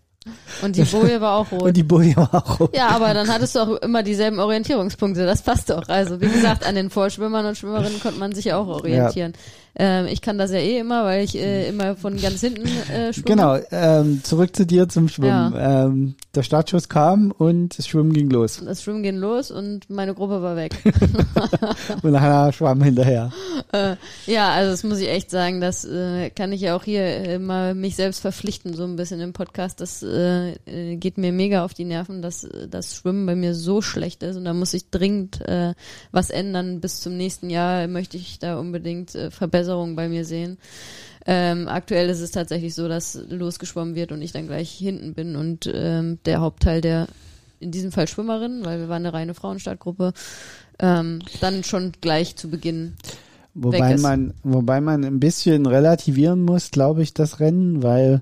[0.63, 1.63] Und die Boje war auch rot.
[1.63, 2.77] Und die Boje war auch rot.
[2.77, 5.27] Ja, aber dann hattest du auch immer dieselben Orientierungspunkte.
[5.27, 5.89] Das passt doch.
[5.89, 9.35] Also wie gesagt, an den Vorschwimmern und Schwimmerinnen konnte man sich ja auch orientieren.
[9.77, 13.13] Ähm, ich kann das ja eh immer, weil ich äh, immer von ganz hinten äh,
[13.13, 13.25] schwimme.
[13.25, 15.55] Genau, ähm, zurück zu dir zum Schwimmen.
[15.57, 18.61] Ähm, der Startschuss kam und das Schwimmen ging los.
[18.65, 20.75] Das Schwimmen ging los und meine Gruppe war weg.
[22.03, 23.33] Und Hannah schwamm hinterher.
[23.73, 27.25] Äh, ja, also das muss ich echt sagen, das äh, kann ich ja auch hier
[27.25, 29.81] immer mich selbst verpflichten, so ein bisschen im Podcast.
[29.81, 33.55] Das äh, äh, geht mir mega auf die Nerven, dass äh, das Schwimmen bei mir
[33.55, 35.75] so schlecht ist und da muss ich dringend äh,
[36.13, 36.81] was ändern.
[36.81, 39.31] Bis zum nächsten Jahr möchte ich da unbedingt äh,
[39.65, 40.59] Verbesserungen bei mir sehen.
[41.27, 45.37] Ähm, aktuell ist es tatsächlich so, dass losgeschwommen wird und ich dann gleich hinten bin
[45.37, 47.07] und ähm, der Hauptteil der,
[47.61, 50.13] in diesem Fall Schwimmerinnen, weil wir waren eine reine Frauenstartgruppe,
[50.81, 52.95] ähm, dann schon gleich zu Beginn
[53.57, 58.21] Wobei man, wobei man ein bisschen relativieren muss, glaube ich, das Rennen, weil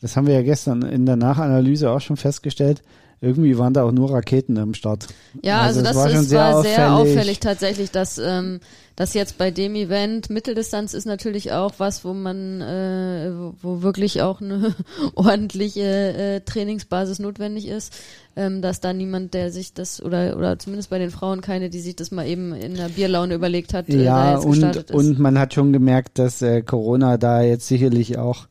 [0.00, 2.82] das haben wir ja gestern in der Nachanalyse auch schon festgestellt.
[3.20, 5.06] Irgendwie waren da auch nur Raketen am Start.
[5.42, 7.16] Ja, Also also, das war ist, sehr war sehr auffällig.
[7.16, 8.60] auffällig tatsächlich, dass ähm,
[8.96, 13.30] das jetzt bei dem Event Mitteldistanz ist natürlich auch was, wo man, äh,
[13.62, 14.74] wo, wirklich auch eine
[15.14, 17.92] ordentliche äh, Trainingsbasis notwendig ist,
[18.36, 21.80] ähm, dass da niemand, der sich das oder oder zumindest bei den Frauen keine, die
[21.80, 24.90] sich das mal eben in der Bierlaune überlegt hat, äh, da Ja, jetzt und, gestartet
[24.90, 24.96] ist.
[24.96, 28.46] und man hat schon gemerkt, dass äh, Corona da jetzt sicherlich auch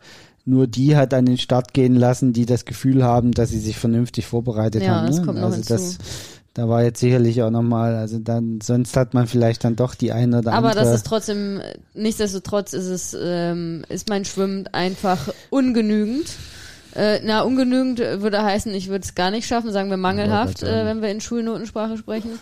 [0.46, 3.78] nur die hat an den Start gehen lassen, die das Gefühl haben, dass sie sich
[3.78, 5.08] vernünftig vorbereitet Ja, haben.
[5.08, 5.26] das ne?
[5.26, 5.74] kommt noch also hinzu.
[5.74, 5.98] das,
[6.54, 10.12] da war jetzt sicherlich auch nochmal, also dann, sonst hat man vielleicht dann doch die
[10.12, 10.86] eine oder Aber andere.
[10.86, 11.62] das ist trotzdem,
[11.94, 16.36] nichtsdestotrotz ist es, ähm, ist mein Schwimmen einfach ungenügend.
[16.96, 20.86] Äh, na, ungenügend würde heißen, ich würde es gar nicht schaffen, sagen wir mangelhaft, äh,
[20.86, 22.38] wenn wir in Schulnotensprache sprechen.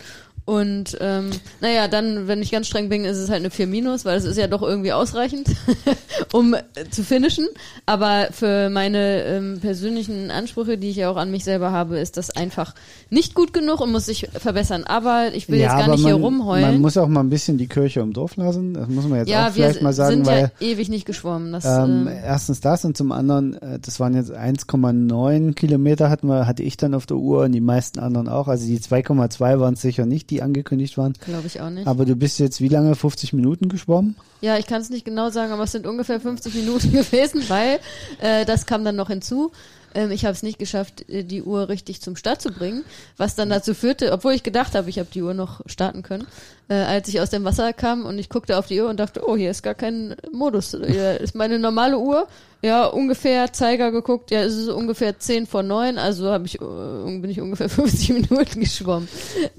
[0.46, 1.30] Und ähm,
[1.62, 4.26] naja, dann, wenn ich ganz streng bin, ist es halt eine 4 minus, weil es
[4.26, 5.48] ist ja doch irgendwie ausreichend,
[6.34, 7.48] um äh, zu finishen.
[7.86, 12.18] Aber für meine ähm, persönlichen Ansprüche, die ich ja auch an mich selber habe, ist
[12.18, 12.74] das einfach
[13.10, 14.84] nicht gut genug und muss sich verbessern.
[14.84, 16.72] Aber ich will jetzt gar nicht man, hier rumheulen.
[16.72, 18.74] Man muss auch mal ein bisschen die Kirche im Dorf lassen.
[18.74, 21.06] Das muss man jetzt Ja, auch vielleicht wir mal sagen, sind weil ja ewig nicht
[21.06, 21.52] geschwommen.
[21.52, 26.28] Das, ähm, ähm, erstens das und zum anderen, äh, das waren jetzt 1,9 Kilometer hatten
[26.28, 28.48] wir, hatte ich dann auf der Uhr und die meisten anderen auch.
[28.48, 31.13] Also die 2,2 waren es sicher nicht, die angekündigt waren.
[31.26, 31.88] glaube ich auch nicht.
[31.88, 32.96] Aber du bist jetzt wie lange?
[32.96, 34.15] 50 Minuten geschwommen?
[34.41, 37.80] Ja, ich kann es nicht genau sagen, aber es sind ungefähr 50 Minuten gewesen, weil
[38.20, 39.52] äh, das kam dann noch hinzu.
[39.94, 42.84] Ähm, ich habe es nicht geschafft, äh, die Uhr richtig zum Start zu bringen,
[43.17, 46.26] was dann dazu führte, obwohl ich gedacht habe, ich habe die Uhr noch starten können,
[46.70, 49.22] äh, als ich aus dem Wasser kam und ich guckte auf die Uhr und dachte,
[49.28, 50.72] oh, hier ist gar kein Modus.
[50.72, 52.28] Hier ist meine normale Uhr.
[52.63, 57.19] Ja, ungefähr Zeiger geguckt, ja, es ist ungefähr 10 vor 9, also hab ich, äh,
[57.19, 59.08] bin ich ungefähr 50 Minuten geschwommen.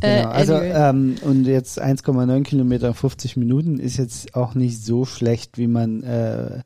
[0.00, 0.30] Äh, Genau.
[0.30, 0.72] Also anyway.
[0.90, 6.02] ähm, und jetzt 1,9 Kilometer 50 Minuten ist jetzt auch nicht so schlecht, wie man
[6.04, 6.60] äh,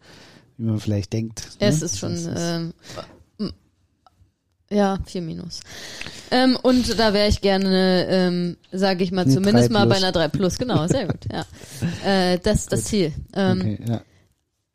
[0.59, 1.49] wie man vielleicht denkt.
[1.59, 1.87] Es ne?
[1.87, 2.72] ist schon, ist- ähm,
[4.70, 5.61] ja, vier Minus.
[6.33, 10.11] Ähm, und da wäre ich gerne, ähm, sage ich mal, zumindest 3 mal bei einer
[10.11, 11.46] 3 Plus, genau, sehr gut, ja.
[12.05, 13.12] Äh, das ist das Ziel.
[13.33, 14.01] Ähm, okay, ja.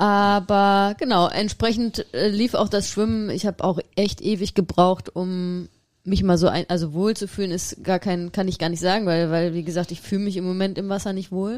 [0.02, 3.30] Aber genau, entsprechend äh, lief auch das Schwimmen.
[3.30, 5.70] Ich habe auch echt ewig gebraucht, um
[6.04, 8.80] mich mal so ein, also wohl zu fühlen, ist gar kein, kann ich gar nicht
[8.80, 11.58] sagen, weil, weil wie gesagt, ich fühle mich im Moment im Wasser nicht wohl.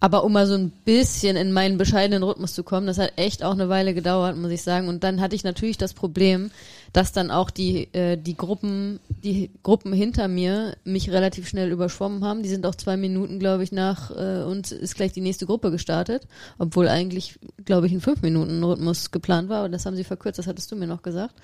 [0.00, 3.42] Aber um mal so ein bisschen in meinen bescheidenen Rhythmus zu kommen, das hat echt
[3.42, 4.88] auch eine Weile gedauert, muss ich sagen.
[4.88, 6.50] Und dann hatte ich natürlich das Problem,
[6.92, 12.24] dass dann auch die äh, die Gruppen die Gruppen hinter mir mich relativ schnell überschwommen
[12.24, 12.42] haben.
[12.42, 15.70] Die sind auch zwei Minuten, glaube ich, nach äh, uns ist gleich die nächste Gruppe
[15.70, 16.26] gestartet,
[16.58, 19.60] obwohl eigentlich, glaube ich, ein fünf Minuten Rhythmus geplant war.
[19.60, 20.38] Aber das haben sie verkürzt.
[20.38, 21.34] Das hattest du mir noch gesagt.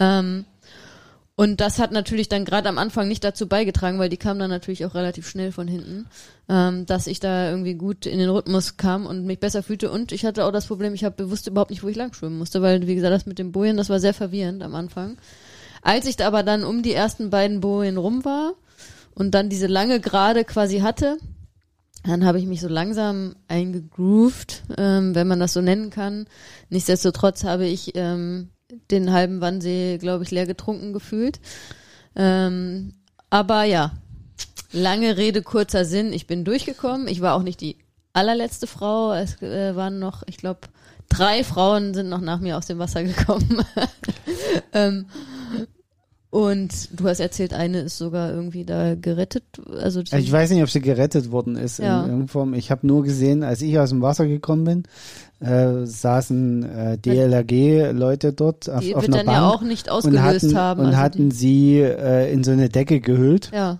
[0.00, 0.44] Ähm,
[1.34, 4.50] Und das hat natürlich dann gerade am Anfang nicht dazu beigetragen, weil die kam dann
[4.50, 6.06] natürlich auch relativ schnell von hinten,
[6.48, 9.90] ähm, dass ich da irgendwie gut in den Rhythmus kam und mich besser fühlte.
[9.90, 12.38] Und ich hatte auch das Problem, ich habe bewusst überhaupt nicht, wo ich lang schwimmen
[12.38, 15.16] musste, weil, wie gesagt, das mit den Bojen, das war sehr verwirrend am Anfang.
[15.80, 18.52] Als ich da aber dann um die ersten beiden Bojen rum war
[19.14, 21.16] und dann diese lange Gerade quasi hatte,
[22.04, 26.26] dann habe ich mich so langsam eingegroovt, ähm, wenn man das so nennen kann.
[26.68, 28.50] Nichtsdestotrotz habe ich ähm,
[28.90, 31.40] den halben Wannsee, glaube ich, leer getrunken gefühlt.
[32.16, 32.94] Ähm,
[33.30, 33.92] aber ja,
[34.72, 36.12] lange Rede, kurzer Sinn.
[36.12, 37.08] Ich bin durchgekommen.
[37.08, 37.78] Ich war auch nicht die
[38.12, 39.12] allerletzte Frau.
[39.12, 40.60] Es äh, waren noch, ich glaube,
[41.08, 43.64] drei Frauen sind noch nach mir aus dem Wasser gekommen.
[44.72, 45.06] ähm,
[46.32, 49.44] und du hast erzählt, eine ist sogar irgendwie da gerettet.
[49.82, 51.98] Also ich weiß nicht, ob sie gerettet worden ist Ja.
[51.98, 52.54] in irgendeiner Form.
[52.54, 54.82] Ich habe nur gesehen, als ich aus dem Wasser gekommen bin,
[55.46, 59.88] äh, saßen äh, DLRG-Leute dort auf, die auf wird einer dann Bank ja auch nicht
[59.88, 60.80] und ausgelöst hatten, haben.
[60.80, 63.50] und also hatten sie äh, in so eine Decke gehüllt.
[63.52, 63.78] ja,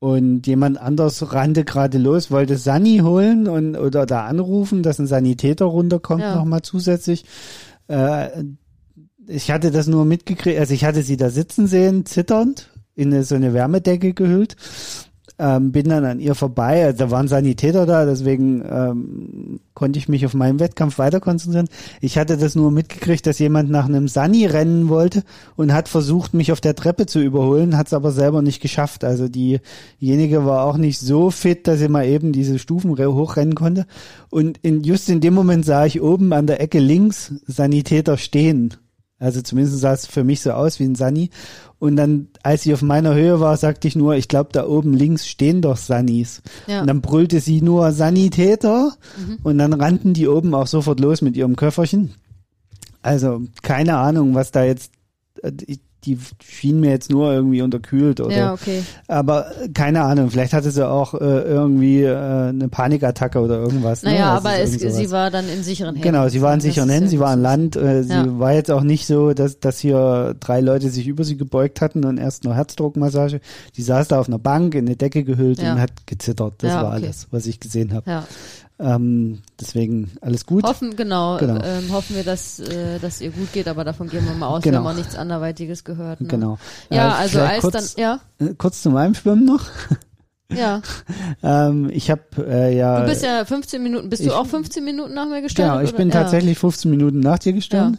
[0.00, 5.06] Und jemand anders rannte gerade los, wollte Sani holen und oder da anrufen, dass ein
[5.06, 6.34] Sanitäter runterkommt Ja.
[6.34, 7.24] nochmal zusätzlich.
[7.86, 8.28] Äh,
[9.28, 13.36] ich hatte das nur mitgekriegt, also ich hatte sie da sitzen sehen, zitternd, in so
[13.36, 14.56] eine Wärmedecke gehüllt.
[15.40, 20.08] Ähm, bin dann an ihr vorbei, also da waren Sanitäter da, deswegen ähm, konnte ich
[20.08, 21.68] mich auf meinen Wettkampf weiter konzentrieren.
[22.00, 25.22] Ich hatte das nur mitgekriegt, dass jemand nach einem Sani rennen wollte
[25.54, 29.04] und hat versucht, mich auf der Treppe zu überholen, hat es aber selber nicht geschafft.
[29.04, 33.54] Also diejenige war auch nicht so fit, dass sie mal eben diese Stufen re- hochrennen
[33.54, 33.86] konnte.
[34.30, 38.74] Und in, just in dem Moment sah ich oben an der Ecke links Sanitäter stehen.
[39.18, 41.30] Also zumindest sah es für mich so aus wie ein Sani.
[41.80, 44.94] Und dann, als sie auf meiner Höhe war, sagte ich nur, ich glaube, da oben
[44.94, 46.42] links stehen doch Sanis.
[46.66, 46.80] ja.
[46.80, 48.92] Und dann brüllte sie nur Sanitäter
[49.42, 52.14] und dann rannten die oben auch sofort los mit ihrem Köfferchen.
[53.02, 54.92] Also keine Ahnung, was da jetzt,
[55.42, 55.52] äh,
[56.04, 58.82] die- schien mir jetzt nur irgendwie unterkühlt oder, ja, okay.
[59.08, 64.02] aber äh, keine Ahnung, vielleicht hatte sie auch äh, irgendwie äh, eine Panikattacke oder irgendwas.
[64.02, 64.10] ne?
[64.12, 66.08] Naja, Also aber es, sie war dann in sicheren Händen.
[66.08, 67.42] Genau, sie war in sicheren Händen, sie war an.
[67.42, 67.76] Land.
[67.76, 68.38] Äh, sie Ja.
[68.38, 72.04] war jetzt auch nicht so, dass, dass hier drei Leute sich über sie gebeugt hatten
[72.04, 73.40] und erst nur Herzdruckmassage.
[73.76, 75.72] Die saß da auf einer Bank in eine Decke gehüllt Ja.
[75.74, 76.54] und hat gezittert.
[76.58, 77.04] Das war okay.
[77.04, 78.08] alles, was ich gesehen habe.
[78.10, 78.24] Ja.
[78.80, 80.62] Ähm, deswegen alles gut.
[80.64, 81.60] Hoffen, genau, Genau.
[81.64, 84.62] Ähm, hoffen wir, dass, äh, dass ihr gut geht, aber davon gehen wir mal aus.
[84.62, 84.74] Genau.
[84.74, 86.20] Wir haben auch nichts anderweitiges gehört.
[86.20, 86.28] Ne?
[86.28, 86.58] Genau.
[86.90, 89.64] Ja, Äh, also als kurz, dann, ja, äh, kurz zu meinem Schwimmen noch.
[90.52, 90.80] ja.
[91.42, 93.00] Ähm, ich habe äh, ja.
[93.00, 95.72] Du bist ja 15 Minuten, bist ich- du auch 15 Minuten nach mir gestartet?
[95.78, 96.14] Genau, ich bin ja.
[96.22, 97.98] tatsächlich 15 Minuten nach dir gestartet.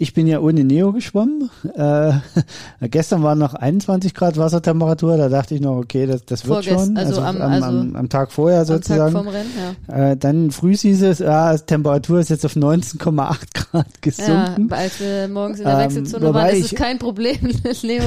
[0.00, 1.50] Ich bin ja ohne Neo geschwommen.
[1.74, 2.12] Äh,
[2.88, 5.16] gestern waren noch 21 Grad Wassertemperatur.
[5.16, 6.96] Da dachte ich noch, okay, das, das wird Vorgest- schon.
[6.96, 9.16] also am- am, also am, am Tag vorher Am Tag sozusagen.
[9.28, 9.50] Rennen,
[9.88, 10.10] ja.
[10.12, 14.68] Äh, dann früh hieß es, ah, Temperatur ist jetzt auf 19,8 Grad gesunken.
[14.70, 17.36] Ja, als wir morgens in der Ähm, Wechselzone waren, ist es kein Problem,
[17.82, 18.04] Leo.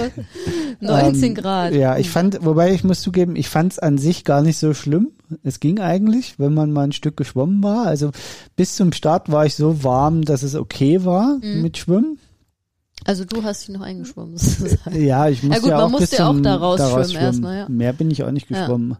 [0.80, 1.74] 19 Ähm, Grad.
[1.74, 4.74] Ja, ich fand, wobei ich muss zugeben, ich fand es an sich gar nicht so
[4.74, 5.10] schlimm.
[5.44, 7.86] Es ging eigentlich, wenn man mal ein Stück geschwommen war.
[7.86, 8.12] Also
[8.58, 11.62] bis zum Start war ich so warm, dass es okay war Mhm.
[11.62, 12.18] mit Schwimmen.
[13.06, 15.04] Also du hast dich noch eingeschwommen, sozusagen.
[15.04, 17.12] Ja, ich musste gut, ja man auch musste bis ja auch zum, da rausschwimmen daraus
[17.12, 17.26] schwimmen.
[17.26, 17.70] erstmal, ja.
[17.70, 18.60] Mehr bin ich auch nicht Ja.
[18.62, 18.98] geschwommen.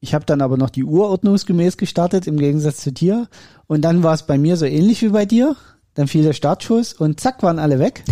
[0.00, 3.28] Ich habe dann aber noch die Uhr ordnungsgemäß gestartet, im Gegensatz zu dir.
[3.66, 5.56] Und dann war es bei mir so ähnlich wie bei dir.
[5.94, 8.04] Dann fiel der Startschuss und zack, waren alle weg.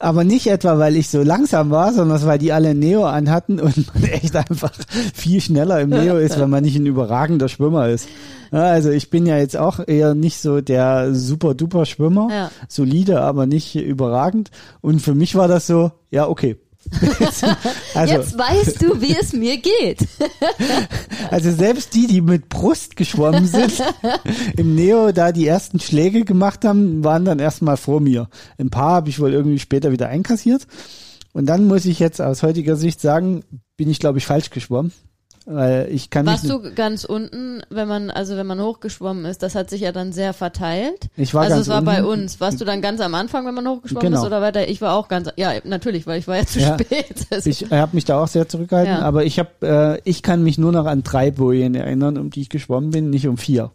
[0.00, 3.94] Aber nicht etwa, weil ich so langsam war, sondern weil die alle Neo anhatten und
[3.94, 4.72] man echt einfach
[5.14, 8.08] viel schneller im Neo ist, wenn man nicht ein überragender Schwimmer ist.
[8.50, 12.28] Also ich bin ja jetzt auch eher nicht so der super duper Schwimmer.
[12.30, 12.50] Ja.
[12.66, 14.50] Solide, aber nicht überragend.
[14.80, 16.56] Und für mich war das so, ja, okay.
[17.94, 20.06] also, Jetzt weißt du, wie es mir geht.
[21.30, 23.82] also selbst die, die mit Brust geschwommen sind,
[24.56, 28.28] im Neo da die ersten Schläge gemacht haben, waren dann erstmal vor mir.
[28.58, 30.66] Ein paar habe ich wohl irgendwie später wieder einkassiert.
[31.32, 33.44] Und dann muss ich jetzt aus heutiger Sicht sagen,
[33.76, 34.92] bin ich glaube ich falsch geschwommen.
[35.46, 39.54] Weil ich kann Warst du ganz unten, wenn man, also wenn man hochgeschwommen ist, das
[39.54, 41.08] hat sich ja dann sehr verteilt.
[41.16, 42.22] ich war also ganz es war bei unten.
[42.24, 42.40] uns.
[42.40, 44.20] Warst du dann ganz am Anfang, wenn man hochgeschwommen Genau.
[44.20, 44.68] ist oder weiter?
[44.68, 46.74] Ich war auch ganz, ja, natürlich, weil ich war ja zu Ja.
[46.78, 47.06] spät.
[47.30, 49.00] Also, Ich habe mich da auch sehr zurückgehalten, Ja.
[49.02, 52.42] aber ich habe, äh, ich kann mich nur noch an drei Bojen erinnern, um die
[52.42, 53.70] ich geschwommen bin, nicht um vier.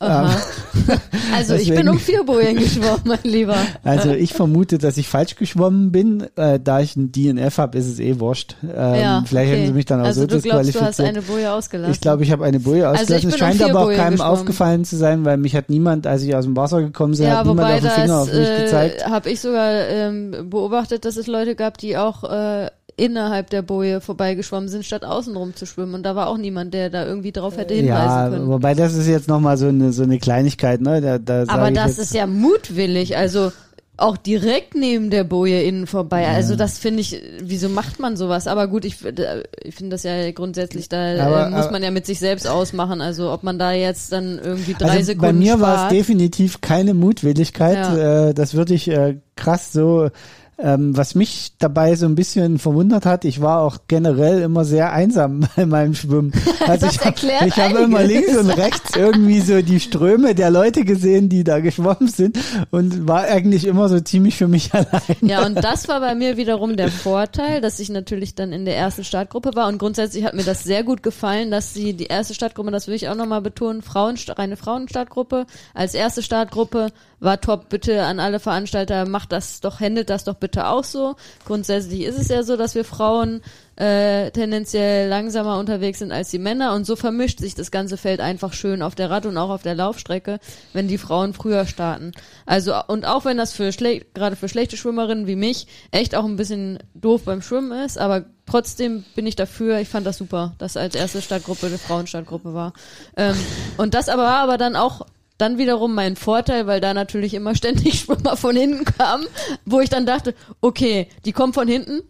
[0.00, 0.36] aha.
[1.34, 3.56] also ich bin um vier Bojen geschwommen, mein Lieber.
[3.84, 6.26] Also ich vermute, dass ich falsch geschwommen bin.
[6.36, 8.56] Äh, da ich ein DNF habe, ist es eh wurscht.
[8.62, 9.56] Ähm, ja, vielleicht okay.
[9.60, 10.95] hätten sie mich dann auch also so disqualifiziert.
[10.98, 11.92] Hast eine Boje ausgelassen.
[11.92, 13.28] ich glaube, ich habe eine Boje Also ausgelassen.
[13.28, 14.32] ich es scheint aber auch keinem geschwommen.
[14.32, 17.38] aufgefallen zu sein, weil mich hat niemand, als ich aus dem Wasser gekommen bin, ja,
[17.38, 19.00] hat niemand auf den Finger das auf mich gezeigt.
[19.02, 23.60] äh, habe ich sogar ähm, beobachtet, dass es Leute gab, die auch äh, innerhalb der
[23.60, 25.92] Boje vorbeigeschwommen sind, statt außenrum zu schwimmen.
[25.94, 28.48] Und da war auch niemand, der da irgendwie drauf hätte hinweisen Ja, können.
[28.48, 31.02] wobei das ist jetzt nochmal so eine so eine Kleinigkeit, ne?
[31.02, 33.16] Da, da Aber das jetzt, ist ja mutwillig.
[33.18, 33.52] Also
[33.98, 36.26] auch direkt neben der Boje innen vorbei.
[36.28, 38.46] Also das finde ich, wieso macht man sowas?
[38.46, 41.82] Aber gut, ich, äh, ich finde das ja grundsätzlich, da Aber, äh, muss aber- man
[41.82, 43.00] ja mit sich selbst ausmachen.
[43.00, 46.60] Also ob man da jetzt dann irgendwie drei Also Sekunden bei mir war es definitiv
[46.60, 47.76] keine Mutwilligkeit.
[47.96, 48.28] Ja.
[48.28, 50.10] Äh, das würde ich äh, krass so.
[50.58, 54.90] Ähm, was mich dabei so ein bisschen verwundert hat, ich war auch generell immer sehr
[54.90, 56.32] einsam bei meinem Schwimmen.
[56.66, 61.28] Also ich habe hab immer links und rechts irgendwie so die Ströme der Leute gesehen,
[61.28, 62.38] die da geschwommen sind
[62.70, 65.16] und war eigentlich immer so ziemlich für mich allein.
[65.20, 68.76] Ja, und das war bei mir wiederum der Vorteil, dass ich natürlich dann in der
[68.76, 72.34] ersten Startgruppe war und grundsätzlich hat mir das sehr gut gefallen, dass sie die erste
[72.34, 76.88] Startgruppe, das will ich auch nochmal betonen, Frauen, reine Frauenstartgruppe als erste Startgruppe
[77.20, 77.68] war top.
[77.68, 81.16] Bitte an alle Veranstalter, macht das doch, handelt das doch bitte auch so.
[81.44, 83.42] Grundsätzlich ist es ja so, dass wir Frauen
[83.76, 88.20] äh, tendenziell langsamer unterwegs sind als die Männer und so vermischt sich das ganze Feld
[88.20, 90.38] einfach schön auf der Rad- und auch auf der Laufstrecke,
[90.72, 92.12] wenn die Frauen früher starten.
[92.46, 96.24] Also und auch wenn das für schlecht, gerade für schlechte Schwimmerinnen wie mich echt auch
[96.24, 99.78] ein bisschen doof beim Schwimmen ist, aber trotzdem bin ich dafür.
[99.78, 102.72] Ich fand das super, dass als erste Startgruppe eine Frauenstartgruppe war.
[103.16, 103.36] Ähm,
[103.76, 105.02] und das aber war aber dann auch
[105.38, 109.26] dann wiederum mein Vorteil, weil da natürlich immer ständig Schwimmer von hinten kamen,
[109.64, 112.00] wo ich dann dachte, okay, die kommen von hinten,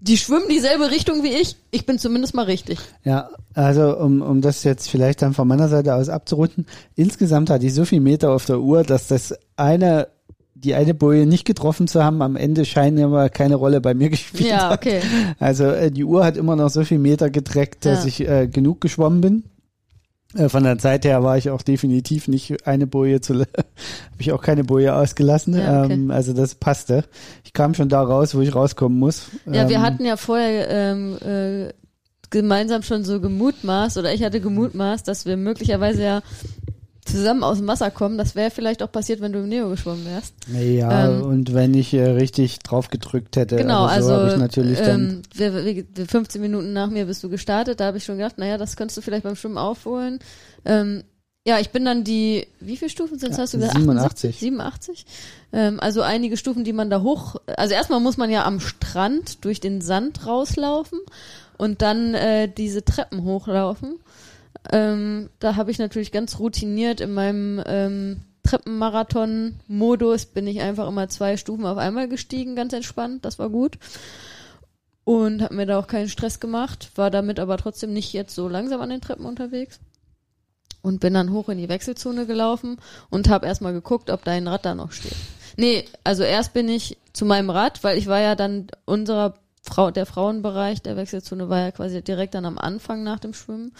[0.00, 2.80] die schwimmen dieselbe Richtung wie ich, ich bin zumindest mal richtig.
[3.04, 6.66] Ja, also um, um das jetzt vielleicht dann von meiner Seite aus abzurunden,
[6.96, 10.08] insgesamt hatte ich so viel Meter auf der Uhr, dass das eine,
[10.54, 14.10] die eine Boje nicht getroffen zu haben, am Ende scheinen immer keine Rolle bei mir
[14.10, 14.78] gespielt Ja, hat.
[14.80, 15.02] okay.
[15.38, 18.08] Also äh, die Uhr hat immer noch so viel Meter getreckt, dass Ja.
[18.08, 19.44] ich äh, genug geschwommen bin.
[20.34, 23.46] Äh, Von der Zeit her war ich auch definitiv nicht eine Boje zu, habe
[24.18, 25.54] ich auch keine Boje ausgelassen.
[25.56, 25.92] Ja, okay.
[25.94, 27.04] ähm, also das passte.
[27.44, 29.26] Ich kam schon da raus, wo ich rauskommen muss.
[29.46, 31.72] Ja, wir Ähm, hatten ja vorher ähm, äh,
[32.30, 36.22] gemeinsam schon so gemutmaßt, oder ich hatte gemutmaßt, dass wir möglicherweise ja
[37.04, 38.16] zusammen aus dem Wasser kommen.
[38.18, 40.34] Das wäre vielleicht auch passiert, wenn du im Neo geschwommen wärst.
[40.52, 44.28] Ja, Ähm, und wenn ich äh, richtig drauf gedrückt hätte, Genau, aber so also habe
[44.32, 45.10] ich natürlich dann.
[45.10, 48.18] ähm, wir, wir, wir 15 Minuten nach mir bist du gestartet, da habe ich schon
[48.18, 50.20] gedacht, naja, das könntest du vielleicht beim Schwimmen aufholen.
[50.64, 51.02] Ähm,
[51.44, 53.76] ja, ich bin dann die, wie viele Stufen sind Ja, hast du gesagt?
[53.76, 54.38] 87.
[54.38, 55.04] 87.
[55.52, 59.44] Ähm, also einige Stufen, die man da hoch, also erstmal muss man ja am Strand
[59.44, 61.00] durch den Sand rauslaufen
[61.58, 63.96] und dann äh, diese Treppen hochlaufen.
[64.70, 71.08] Ähm, da habe ich natürlich ganz routiniert in meinem ähm, Treppenmarathon-Modus bin ich einfach immer
[71.08, 73.78] zwei Stufen auf einmal gestiegen, ganz entspannt, das war gut.
[75.04, 78.48] Und habe mir da auch keinen Stress gemacht, war damit aber trotzdem nicht jetzt so
[78.48, 79.80] langsam an den Treppen unterwegs.
[80.80, 84.64] Und bin dann hoch in die Wechselzone gelaufen und habe erstmal geguckt, ob dein Rad
[84.64, 85.14] da noch steht.
[85.56, 89.92] Nee, also erst bin ich zu meinem Rad, weil ich war ja dann unserer Frau,
[89.92, 93.72] der Frauenbereich der Wechselzone war ja quasi direkt dann am Anfang nach dem Schwimmen.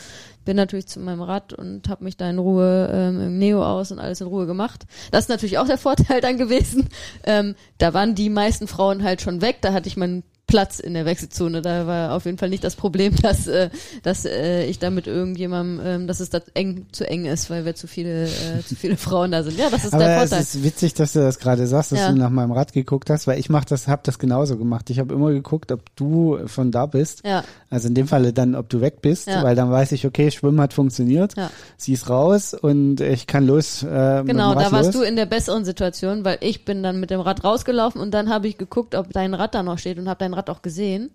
[0.45, 3.91] Bin natürlich zu meinem Rad und habe mich da in Ruhe ähm, im Neo aus
[3.91, 4.85] und alles in Ruhe gemacht.
[5.11, 6.89] Das ist natürlich auch der Vorteil dann gewesen.
[7.25, 9.59] Ähm, da waren die meisten Frauen halt schon weg.
[9.61, 11.63] Da hatte ich meinen Platz in der Wechselzone.
[11.63, 13.71] Da war auf jeden Fall nicht das Problem, dass, äh,
[14.03, 17.65] dass äh, ich da mit irgendjemandem, ähm, dass es da eng zu eng ist, weil
[17.65, 19.59] wir zu viele, äh, zu viele Frauen da sind.
[19.59, 20.43] Ja, das ist der aber es Vorteil.
[20.43, 22.11] ist witzig, dass du das gerade sagst, dass Ja.
[22.13, 24.91] du nach meinem Rad geguckt hast, weil ich mach das, hab das genauso gemacht.
[24.91, 27.25] Ich habe immer geguckt, ob du schon da bist.
[27.25, 29.43] Ja, Also in dem Falle dann, ob du weg bist, Ja.
[29.43, 31.51] weil dann weiß ich, okay, Schwimmen hat funktioniert, ja.
[31.79, 33.83] sie ist raus und ich kann los.
[33.83, 34.97] Äh, Genau, da warst los.
[34.97, 38.29] du in der besseren Situation, weil ich bin dann mit dem Rad rausgelaufen und dann
[38.29, 41.11] habe ich geguckt, ob dein Rad da noch steht und habe dein Rad auch gesehen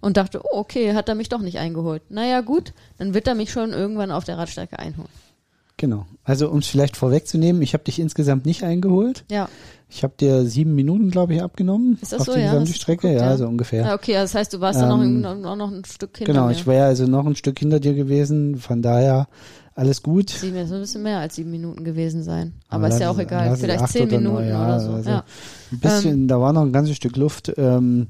[0.00, 2.02] und dachte, oh, okay, hat er mich doch nicht eingeholt.
[2.10, 5.08] Naja, gut, dann wird er mich schon irgendwann auf der Radstrecke einholen.
[5.78, 6.06] Genau.
[6.24, 9.24] Also um es vielleicht vorwegzunehmen, ich habe dich insgesamt nicht eingeholt.
[9.30, 9.48] Ja,
[9.90, 12.32] Ich habe dir sieben Minuten, glaube ich, abgenommen Ist das auf so?
[12.34, 13.08] die Ja, gesamte Strecke.
[13.08, 13.36] geguckt, ja, ja.
[13.36, 13.82] so ungefähr.
[13.84, 16.46] ja okay, das heißt, du warst dann Ähm, noch, noch, noch ein Stück hinter Genau,
[16.46, 16.52] mir.
[16.52, 19.28] ich wäre also noch ein Stück hinter dir gewesen, von daher
[19.74, 20.30] alles gut.
[20.30, 22.54] Sieben, das ein bisschen mehr als sieben Minuten gewesen sein.
[22.70, 23.54] Aber Aber ist ja auch egal.
[23.58, 24.92] Vielleicht zehn oder Minuten ja, oder so.
[24.92, 25.24] also ja.
[25.72, 28.06] Ein bisschen, da war noch ein ganzes Stück Luft, ähm,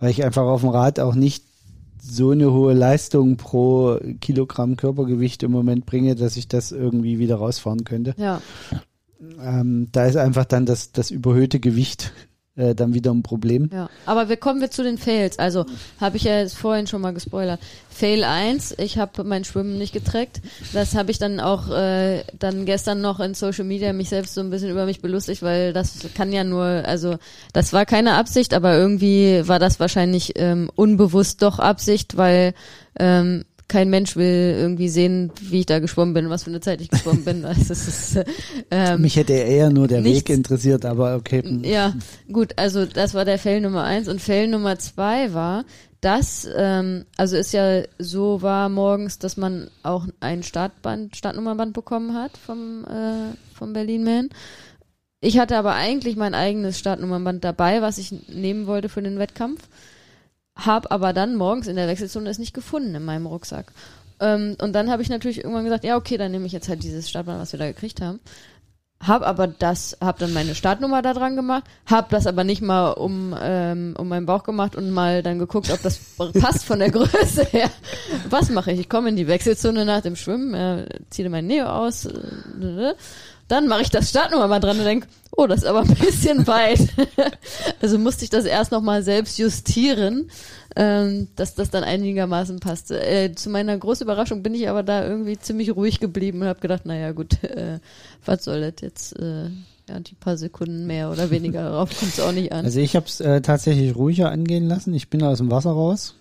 [0.00, 1.44] weil ich einfach auf dem Rad auch nicht
[2.00, 7.36] so eine hohe Leistung pro Kilogramm Körpergewicht im Moment bringe, dass ich das irgendwie wieder
[7.36, 8.14] rausfahren könnte.
[8.16, 8.40] ja.
[9.42, 12.12] Ähm, da ist einfach dann das, das überhöhte Gewicht
[12.58, 13.70] äh, dann wieder ein Problem.
[13.72, 15.38] Ja, aber wir kommen wir zu den Fails.
[15.38, 15.64] Also
[16.00, 17.60] habe ich ja jetzt vorhin schon mal gespoilert.
[17.88, 20.40] Fail 1, ich habe mein Schwimmen nicht getrackt.
[20.72, 24.40] Das habe ich dann auch äh, dann gestern noch in Social Media mich selbst so
[24.40, 27.16] ein bisschen über mich belustigt, weil das kann ja nur, also
[27.52, 32.54] das war keine Absicht, aber irgendwie war das wahrscheinlich ähm, unbewusst doch Absicht, weil
[32.98, 36.80] ähm, kein Mensch will irgendwie sehen, wie ich da geschwommen bin, was für eine Zeit
[36.80, 37.44] ich geschwommen bin.
[37.44, 38.24] Also, es ist, äh,
[38.70, 41.42] ähm, Mich hätte eher nur der nichts- Weg interessiert, aber okay.
[41.62, 41.94] ja,
[42.32, 45.64] gut, also das war der Fail Nummer eins und Fail Nummer zwei war,
[46.00, 52.14] dass, ähm, also es ja so war morgens, dass man auch ein Startband, Startnummerband bekommen
[52.14, 54.28] hat vom, äh, vom Berlin Man.
[55.20, 59.68] ich hatte aber eigentlich mein eigenes Startnummernband dabei, was ich nehmen wollte für den Wettkampf.
[60.58, 63.72] Hab aber dann morgens in der Wechselzone es nicht gefunden in meinem Rucksack.
[64.20, 66.82] Ähm, und dann habe ich natürlich irgendwann gesagt, ja okay, dann nehme ich jetzt halt
[66.82, 68.20] dieses Startband, was wir da gekriegt haben.
[69.00, 72.90] Hab aber das, hab dann meine Startnummer da dran gemacht, hab das aber nicht mal
[72.90, 76.00] um, ähm, um meinen Bauch gemacht und mal dann geguckt, ob das
[76.40, 77.70] passt von der Größe her.
[78.28, 78.80] Was mache ich?
[78.80, 82.94] Ich komme in die Wechselzone nach dem Schwimmen, äh, ziehe mein Neo aus, äh,
[83.48, 86.46] dann mache ich das Startnummer mal dran und denk, oh, das ist aber ein bisschen
[86.46, 86.80] weit.
[87.80, 90.30] also musste ich das erst nochmal selbst justieren,
[90.76, 93.00] ähm, dass das dann einigermaßen passte.
[93.04, 96.60] Äh, zu meiner großen Überraschung bin ich aber da irgendwie ziemlich ruhig geblieben und habe
[96.60, 97.78] gedacht, naja gut, äh,
[98.24, 99.18] was soll das jetzt?
[99.18, 99.50] Äh,
[99.88, 102.66] ja, die paar Sekunden mehr oder weniger darauf kommt es auch nicht an.
[102.66, 104.92] Also ich habe es äh, tatsächlich ruhiger angehen lassen.
[104.92, 106.14] Ich bin aus dem Wasser raus.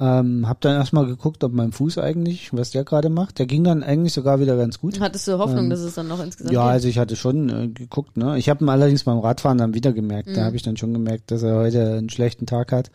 [0.00, 3.38] Ähm, hab dann erstmal geguckt, ob mein Fuß eigentlich, was der gerade macht.
[3.38, 4.98] Der ging dann eigentlich sogar wieder ganz gut.
[4.98, 6.72] Hattest du Hoffnung, Ähm, dass es dann noch insgesamt Ja, geht?
[6.72, 8.38] also ich hatte schon äh, geguckt, ne.
[8.38, 10.28] Ich habe ihn allerdings beim Radfahren dann wieder gemerkt.
[10.34, 10.44] Da Mhm.
[10.46, 12.90] habe ich dann schon gemerkt, dass er heute einen schlechten Tag hat.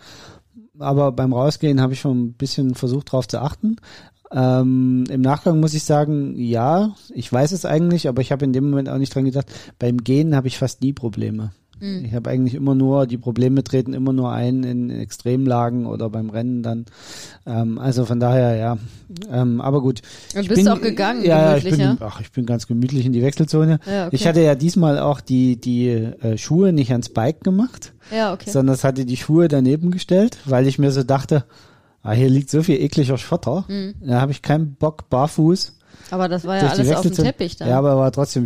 [0.80, 3.76] Aber beim Rausgehen habe ich schon ein bisschen versucht, drauf zu achten.
[4.32, 8.52] Ähm, Im Nachgang muss ich sagen, ja, ich weiß es eigentlich, aber ich habe in
[8.54, 9.46] dem Moment auch nicht dran gedacht.
[9.80, 11.52] Beim Gehen habe ich fast nie Probleme.
[11.80, 12.06] Mhm.
[12.06, 16.30] Ich habe eigentlich immer nur, die Probleme treten immer nur ein in Extremlagen oder beim
[16.30, 16.86] Rennen dann.
[17.46, 18.78] Ähm, also von daher, ja.
[19.32, 20.02] Ähm, aber gut.
[20.36, 22.68] Und Ich bist bin, auch gegangen, ja, ja, ich bin, gemütlich, ach, ich bin ganz
[22.68, 23.80] gemütlich in die Wechselzone.
[23.86, 24.16] Ja, okay.
[24.16, 28.50] Ich hatte ja diesmal auch die, die äh, Schuhe nicht ans Bike gemacht, Ja, okay.
[28.50, 31.46] sondern es hatte die Schuhe daneben gestellt, weil ich mir so dachte,
[32.04, 33.66] ah, hier liegt so viel ekliger Schotter.
[33.68, 33.96] Mhm.
[34.02, 35.78] Da habe ich keinen Bock, barfuß
[36.12, 37.14] Aber das war ja alles auf dem.
[37.14, 37.70] Teppich dann.
[37.70, 38.46] Ja, aber war trotzdem.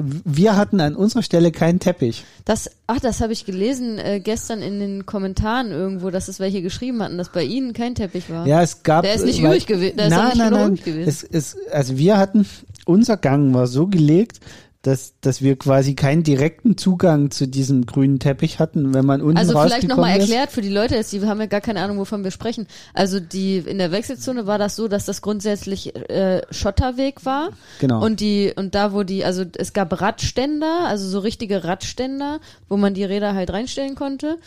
[0.00, 2.24] Wir hatten an unserer Stelle keinen Teppich.
[2.44, 6.62] Das, ach, das habe ich gelesen äh, gestern in den Kommentaren irgendwo, dass es welche
[6.62, 8.46] geschrieben hatten, dass bei ihnen kein Teppich war.
[8.46, 9.02] Ja, es gab.
[9.02, 9.96] Der ist nicht weil- übrig gewesen.
[9.96, 10.74] Der nein, nicht nein, nein.
[10.76, 11.08] gewesen.
[11.08, 12.46] Es, es, also wir hatten,
[12.84, 14.40] unser Gang war so gelegt,
[14.82, 19.36] dass, dass wir quasi keinen direkten Zugang zu diesem grünen Teppich hatten, wenn man unten
[19.36, 22.30] also vielleicht nochmal erklärt für die Leute, die haben ja gar keine Ahnung, wovon wir
[22.30, 22.68] sprechen.
[22.94, 27.50] Also die in der Wechselzone war das so, dass das grundsätzlich äh, Schotterweg war.
[27.80, 28.04] Genau.
[28.04, 32.76] Und die, und da wo die, also es gab Radständer, also so richtige Radständer, wo
[32.76, 34.38] man die Räder halt reinstellen konnte.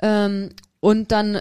[0.00, 1.40] Ähm, und dann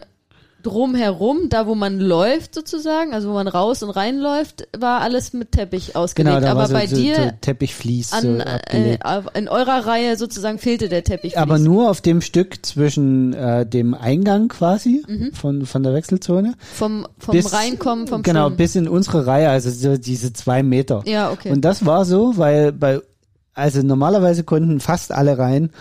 [0.63, 5.51] drumherum, da wo man läuft sozusagen, also wo man raus und reinläuft, war alles mit
[5.51, 6.39] Teppich ausgelegt.
[6.39, 8.97] Genau, Aber bei so, dir so Teppichflies an, so äh,
[9.35, 11.37] in eurer Reihe sozusagen fehlte der Teppich.
[11.37, 15.31] Aber nur auf dem Stück zwischen äh, dem Eingang quasi Mhm.
[15.33, 16.53] von, von der Wechselzone.
[16.73, 18.57] vom, vom bis- Reinkommen vom Genau, Schwimmen.
[18.57, 21.03] bis in unsere Reihe, also so diese zwei Meter.
[21.05, 21.51] Ja, okay.
[21.51, 22.99] Und das war so, weil bei,
[23.53, 25.71] also normalerweise konnten fast alle rein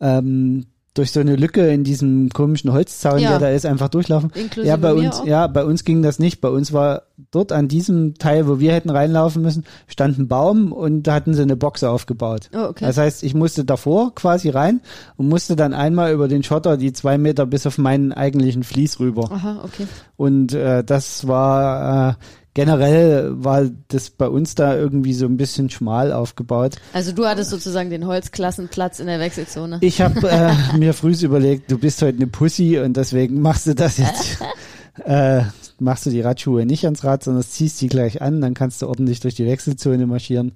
[0.00, 0.66] ähm,
[0.96, 3.30] durch so eine Lücke in diesem komischen Holzzaun, Ja.
[3.30, 4.30] der da ist, einfach durchlaufen.
[4.34, 5.26] Inklusive ja, bei uns, auch?
[5.26, 6.40] ja, bei uns ging das nicht.
[6.40, 10.72] Bei uns war dort an diesem Teil, wo wir hätten reinlaufen müssen, stand ein Baum
[10.72, 12.50] und da hatten sie eine Box aufgebaut.
[12.54, 12.84] Oh, okay.
[12.86, 14.80] Das heißt, ich musste davor quasi rein
[15.16, 18.98] und musste dann einmal über den Schotter die zwei Meter bis auf meinen eigentlichen Fließ
[19.00, 19.30] rüber.
[19.30, 19.86] Aha, okay.
[20.16, 22.14] Und äh, das war äh,
[22.56, 26.76] generell war das bei uns da irgendwie so ein bisschen schmal aufgebaut.
[26.94, 29.76] Also du hattest sozusagen den Holzklassenplatz in der Wechselzone.
[29.82, 33.74] Ich habe äh, mir früh überlegt, du bist heute eine Pussy und deswegen machst du
[33.74, 34.38] das jetzt.
[35.04, 35.42] äh,
[35.78, 38.88] machst du die Radschuhe nicht ans Rad, sondern ziehst die gleich an, dann kannst du
[38.88, 40.52] ordentlich durch die Wechselzone marschieren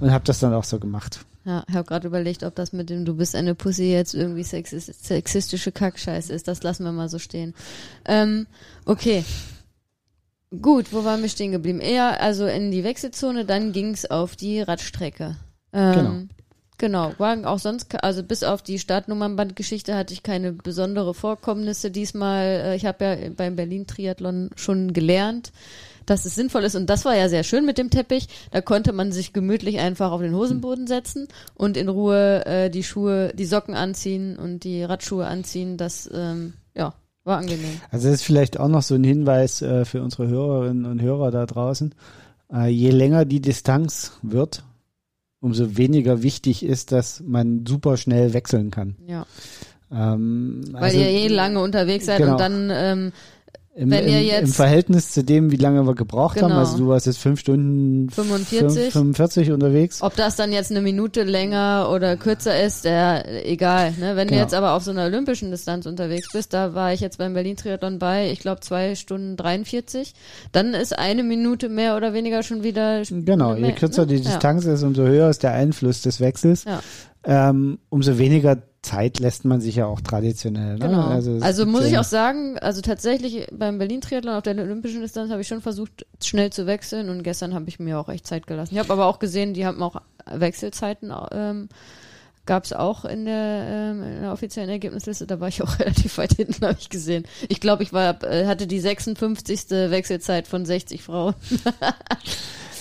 [0.00, 1.26] und habe das dann auch so gemacht.
[1.44, 4.44] Ja, ich habe gerade überlegt, ob das mit dem Du bist eine Pussy jetzt irgendwie
[4.44, 6.48] sexis sexistische Kackscheiße ist.
[6.48, 7.52] Das lassen wir mal so stehen.
[8.06, 8.46] Ähm,
[8.86, 9.24] okay.
[10.60, 11.80] Gut, wo waren wir stehen geblieben?
[11.80, 15.36] Eher also in die Wechselzone, dann ging's auf die Radstrecke.
[15.72, 16.14] Ähm, Genau.
[16.76, 22.44] Genau, waren auch sonst, also bis auf die Startnummernbandgeschichte hatte ich keine besondere Vorkommnisse diesmal.
[22.44, 25.52] Äh, Ich habe ja beim Berlin-Triathlon schon gelernt,
[26.04, 26.74] dass es sinnvoll ist.
[26.74, 28.26] Und das war ja sehr schön mit dem Teppich.
[28.50, 32.82] Da konnte man sich gemütlich einfach auf den Hosenboden setzen und in Ruhe äh, die
[32.82, 35.76] Schuhe, die Socken anziehen und die Radschuhe anziehen.
[35.76, 36.54] Das, ähm,
[37.24, 37.80] war angenehm.
[37.90, 41.30] Also das ist vielleicht auch noch so ein Hinweis äh, für unsere Hörerinnen und Hörer
[41.30, 41.94] da draußen.
[42.52, 44.64] Äh, je länger die Distanz wird,
[45.40, 48.96] umso weniger wichtig ist, dass man super schnell wechseln kann.
[49.06, 49.26] Ja,
[49.92, 52.32] Ähm, weil also ihr eh lange unterwegs seid genau.
[52.32, 53.12] und dann ähm,
[53.76, 56.60] im, wenn ihr im, jetzt- im Verhältnis zu dem, wie lange wir gebraucht haben, Genau.
[56.60, 58.92] also du warst jetzt fünf Stunden 45.
[58.92, 60.00] 45 unterwegs.
[60.00, 63.92] Ob das dann jetzt eine Minute länger oder kürzer ist, ja, egal.
[63.98, 64.14] Ne?
[64.14, 64.42] Wenn du Genau.
[64.42, 67.98] jetzt aber auf so einer olympischen Distanz unterwegs bist, da war ich jetzt beim Berlin-Triathlon
[67.98, 70.14] bei, ich glaube zwei Stunden 43,
[70.52, 74.14] dann ist eine Minute mehr oder weniger schon wieder Genau, je mehr, kürzer ne?
[74.14, 76.64] die Distanz ist, umso höher ist der Einfluss des Wechsels.
[76.64, 76.80] Ja.
[77.26, 80.74] Ähm, umso weniger Zeit lässt man sich ja auch traditionell.
[80.74, 80.86] Ne?
[80.86, 81.08] Genau.
[81.40, 85.40] Also, gibt muss ich auch sagen, also tatsächlich beim Berlin-Triathlon auf der olympischen Distanz habe
[85.40, 88.74] ich schon versucht, schnell zu wechseln und gestern habe ich mir auch echt Zeit gelassen.
[88.74, 91.68] Ich habe aber auch gesehen, die haben auch Wechselzeiten ähm,
[92.46, 95.26] gab es auch in der, ähm, in der offiziellen Ergebnisliste.
[95.26, 97.24] Da war ich auch relativ weit hinten, habe ich gesehen.
[97.48, 99.70] Ich glaube, ich war äh, hatte die 56.
[99.70, 101.34] Wechselzeit von 60 Frauen.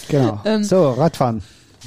[0.09, 0.41] Genau.
[0.45, 1.41] Ähm, so, Radfahren.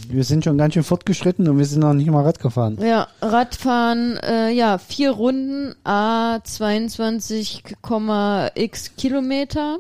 [0.09, 2.77] Wir sind schon ganz schön fortgeschritten und wir sind noch nicht mal Rad gefahren.
[2.81, 9.79] Ja, Radfahren, äh, ja, vier Runden, a 22,x Kilometer.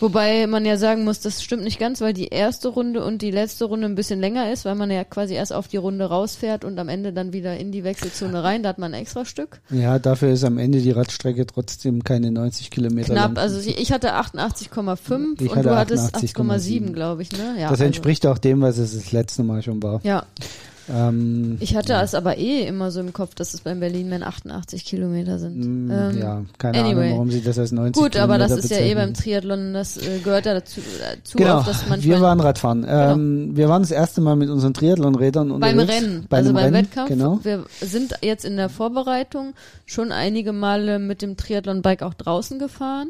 [0.00, 3.30] Wobei man ja sagen muss, das stimmt nicht ganz, weil die erste Runde und die
[3.32, 6.64] letzte Runde ein bisschen länger ist, weil man ja quasi erst auf die Runde rausfährt
[6.64, 8.62] und am Ende dann wieder in die Wechselzone rein.
[8.62, 9.60] Da hat man ein extra Stück.
[9.70, 13.38] Ja, dafür ist am Ende die Radstrecke trotzdem keine 90 Kilometer Knapp, lang.
[13.38, 17.54] also ich hatte 88,5 Ich und du hattest 88,7, 8,7, glaube ich, ne?
[17.56, 20.00] Ja, das also- entspricht auch dem, was es das letzte Mal schon war.
[20.04, 20.24] Ja,
[20.90, 24.84] Ähm, ich hatte es aber eh immer so im Kopf, dass es beim Berlin-Man 88
[24.84, 25.58] Kilometer sind.
[25.88, 27.04] mh, Ähm, ja, keine anyway.
[27.06, 29.14] Ahnung, warum sie das als 90 Gut, aber das Kilometer ist ja eh beim bezeichnen.
[29.42, 32.86] Triathlon, das äh, gehört ja dazu, dazu Genau, auch, dass manchmal wir waren Radfahren.
[32.88, 36.02] Ähm, wir waren das erste Mal mit unseren Triathlon-Rädern beim unterwegs.
[36.02, 37.08] Rennen, Bei also beim Rennen, Wettkampf.
[37.08, 37.40] Genau.
[37.42, 39.54] Wir sind jetzt in der Vorbereitung
[39.86, 43.08] schon einige Male mit dem Triathlon-Bike auch draußen gefahren.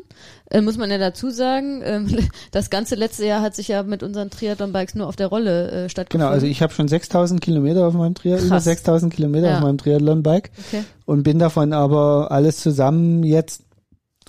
[0.50, 2.08] Äh, muss man ja dazu sagen, ähm,
[2.50, 5.88] das ganze letzte Jahr hat sich ja mit unseren Triathlon-Bikes nur auf der Rolle äh,
[5.88, 6.26] stattgefunden.
[6.26, 8.64] Genau, also ich habe schon 6000 Kilometer auf meinem Triathlon, über Krass.
[8.64, 9.56] 6000 Kilometer Ja.
[9.56, 10.84] auf meinem Triathlon-Bike okay.
[11.04, 13.62] und bin davon aber alles zusammen jetzt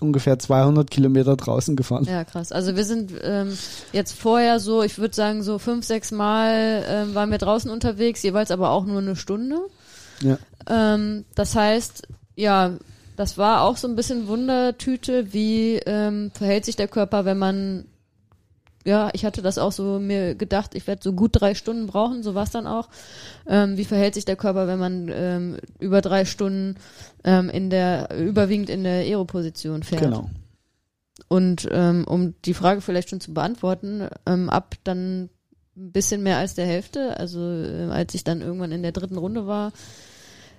[0.01, 2.05] ungefähr 200 Kilometer draußen gefahren.
[2.05, 2.51] Ja, krass.
[2.51, 3.57] Also wir sind ähm,
[3.91, 8.24] jetzt vorher so, ich würde sagen so fünf, sechs Mal ähm, waren wir draußen unterwegs,
[8.24, 9.57] jeweils aber auch nur eine Stunde.
[10.22, 10.38] Ja.
[10.70, 12.72] Ähm, das heißt, ja,
[13.20, 17.84] das war auch so ein bisschen Wundertüte, wie ähm, verhält sich der Körper, wenn man,
[18.86, 22.24] ja, ich hatte das auch so mir gedacht, ich werde so gut drei Stunden brauchen,
[22.24, 22.88] so war es dann auch.
[23.45, 26.78] Ähm, wie verhält sich der Körper, wenn man ähm, über drei Stunden
[27.26, 30.03] ähm, in der, überwiegend in der Aeroposition fährt?
[30.03, 30.30] Genau.
[31.28, 35.24] Und ähm, um die Frage vielleicht schon zu beantworten, ähm, ab dann
[35.76, 39.17] ein bisschen mehr als der Hälfte, also äh, als ich dann irgendwann in der dritten
[39.17, 39.74] Runde war,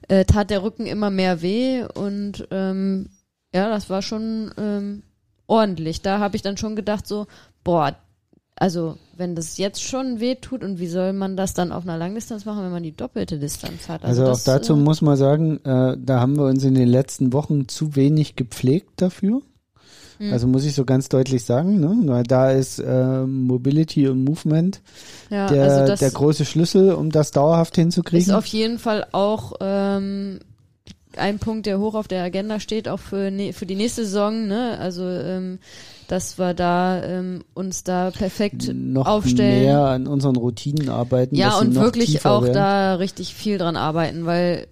[0.08, 3.08] äh, tat der Rücken immer mehr weh und ähm,
[3.54, 5.02] ja, das war schon ähm,
[5.46, 6.02] ordentlich.
[6.02, 7.26] Da habe ich dann schon gedacht so,
[7.64, 7.96] boah,
[8.56, 11.96] also wenn das jetzt schon weh tut und wie soll man das dann auf einer
[11.96, 14.04] Langdistanz machen, wenn man die doppelte Distanz hat?
[14.04, 16.88] Also, auch das, dazu äh, muss man sagen, äh, da haben wir uns in den
[16.88, 19.42] letzten Wochen zu wenig gepflegt dafür.
[20.18, 20.34] Hm.
[20.34, 21.96] Also muss ich so ganz deutlich sagen, ne?
[22.04, 24.82] weil da ist äh, Mobility und Movement
[25.30, 28.34] ja, der, also der große Schlüssel, um das dauerhaft Ist hinzukriegen.
[28.34, 29.58] auf jeden Fall auch
[30.00, 30.40] ähm,
[31.16, 34.46] ein Punkt, der hoch auf der Agenda steht, auch für, ne, für die nächste Saison.
[34.46, 34.78] Ne?
[34.78, 35.58] Also, ähm,
[36.08, 39.64] dass wir da ähm, uns da perfekt noch aufstellen.
[39.64, 41.36] mehr an unseren Routinen arbeiten.
[41.36, 42.54] ja, und wirklich auch werden.
[42.54, 44.66] da richtig viel dran arbeiten, weil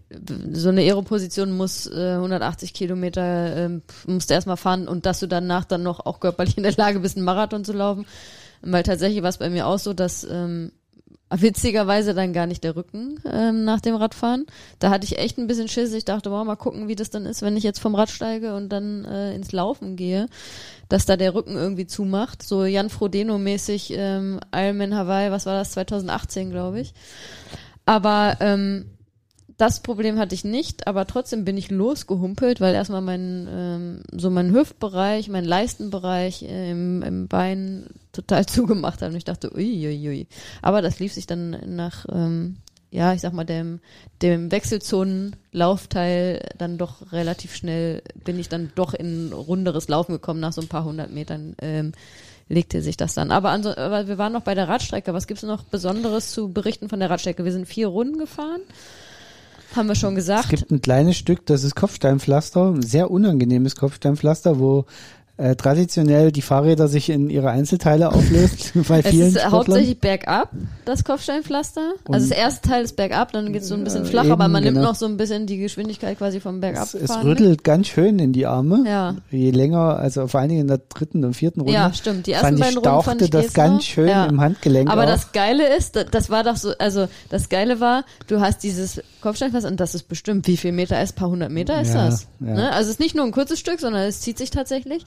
[0.53, 5.29] so eine Aeroposition muss äh, 180 Kilometer, ähm, musst du erstmal fahren und dass du
[5.29, 8.05] danach dann noch auch körperlich in der Lage bist, einen Marathon zu laufen.
[8.63, 10.73] Weil tatsächlich war es bei mir auch so, dass ähm,
[11.31, 14.47] witzigerweise dann gar nicht der Rücken ähm, nach dem Radfahren.
[14.79, 15.93] Da hatte ich echt ein bisschen Schiss.
[15.93, 18.55] Ich dachte, wow, mal gucken, wie das dann ist, wenn ich jetzt vom Rad steige
[18.55, 20.29] und dann äh, ins Laufen gehe,
[20.89, 22.43] dass da der Rücken irgendwie zumacht.
[22.43, 26.95] So Jan Frodeno-mäßig ähm, Ironman Hawaii, was war das, 2018, glaube ich.
[27.85, 28.87] Aber ähm,
[29.59, 34.31] das Problem hatte ich nicht, aber trotzdem bin ich losgehumpelt, weil erstmal mein ähm, so
[34.31, 39.99] mein Hüftbereich, mein Leistenbereich im, im Bein total zugemacht hat und ich dachte, uiuiui.
[39.99, 40.27] Ui, ui.
[40.63, 42.59] Aber das lief sich dann nach, ähm,
[42.93, 43.81] ja, ich sag mal, dem,
[44.23, 50.53] dem Wechselzonenlaufteil dann doch relativ schnell, bin ich dann doch in runderes Laufen gekommen, nach
[50.53, 51.93] so ein paar hundert Metern ähm,
[52.49, 53.33] legte sich das dann.
[53.33, 55.13] Aber, anso aber wir waren noch bei der Radstrecke.
[55.13, 57.45] Was gibt's noch Besonderes zu berichten von der Radstrecke?
[57.45, 58.61] Wir sind vier Runden gefahren.
[59.77, 60.49] Haben wir schon Es gesagt.
[60.51, 64.87] gibt ein kleines Stück, das ist Kopfsteinpflaster, ein sehr unangenehmes Kopfsteinpflaster, wo
[65.39, 69.53] äh, traditionell die Fahrräder sich in ihre Einzelteile auflöst bei Es vielen ist Sportlern.
[69.53, 70.51] hauptsächlich bergab,
[70.85, 71.81] das Kopfsteinpflaster.
[71.81, 74.33] Also Und- das erste Teil ist bergab, dann geht's so ein bisschen Ja, flach, eben,
[74.33, 74.89] aber man nimmt genau.
[74.91, 76.83] noch so ein bisschen die Geschwindigkeit quasi vom bergab.
[76.85, 78.85] es, es rüttelt ganz schön in die Arme.
[78.87, 79.15] Ja.
[79.31, 81.73] Je länger, also vor allen Dingen in der dritten und vierten Runde.
[81.75, 82.27] Ja, stimmt.
[82.27, 83.83] Die ersten beiden Runden fand ich das geht's ganz noch.
[83.83, 84.27] schön Ja.
[84.27, 85.09] im Handgelenk Aber auf.
[85.11, 89.01] das Geile ist, da- das war doch so, also das Geile war, du hast dieses
[89.21, 92.27] Kopfsteinpflaster und das ist bestimmt, wie viel Meter ist, paar hundert Meter ist Ja, das.
[92.41, 92.71] Ne?
[92.73, 95.05] Also es ist nicht nur ein kurzes Stück, sondern es zieht sich tatsächlich.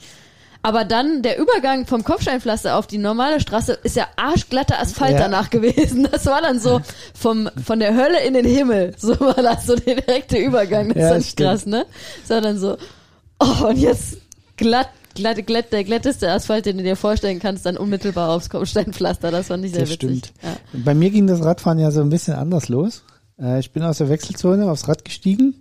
[0.64, 5.18] Aber dann der Übergang vom Kopfsteinpflaster auf die normale Straße ist ja arschglatter Asphalt Ja.
[5.18, 6.06] danach gewesen.
[6.10, 6.80] Das war dann so
[7.18, 8.94] vom, von der Hölle in den Himmel.
[8.96, 10.88] So war das, so der direkte Übergang.
[10.94, 11.84] Das Ja, ist krass, ne?
[12.22, 12.76] Das war dann so,
[13.40, 14.18] oh, und jetzt
[14.56, 19.32] glatt, glatt, glatt, der glatteste Asphalt, den du dir vorstellen kannst, dann unmittelbar aufs Kopfsteinpflaster.
[19.32, 20.18] Das fand ich sehr Das witzig.
[20.28, 20.32] stimmt.
[20.44, 20.56] Ja.
[20.84, 23.02] Bei mir ging das Radfahren ja so ein bisschen anders los.
[23.40, 25.56] Äh, ich bin aus der Wechselzone aufs Rad gestiegen.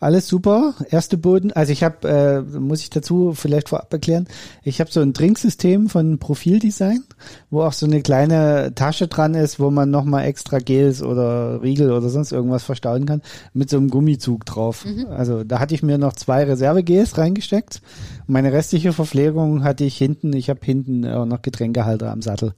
[0.00, 0.74] Alles super.
[0.90, 1.52] Erste Boden.
[1.52, 4.26] Also ich habe, äh, muss ich dazu vielleicht vorab erklären,
[4.62, 7.04] ich habe so ein Trinksystem von Profildesign,
[7.50, 11.92] wo auch so eine kleine Tasche dran ist, wo man nochmal extra Gels oder Riegel
[11.92, 14.84] oder sonst irgendwas verstauen kann, mit so einem Gummizug drauf.
[15.10, 17.80] Also da hatte ich mir noch zwei Reservegels reingesteckt.
[18.26, 22.54] Meine restliche Verpflegung hatte ich hinten, ich habe hinten auch noch Getränkehalter am Sattel.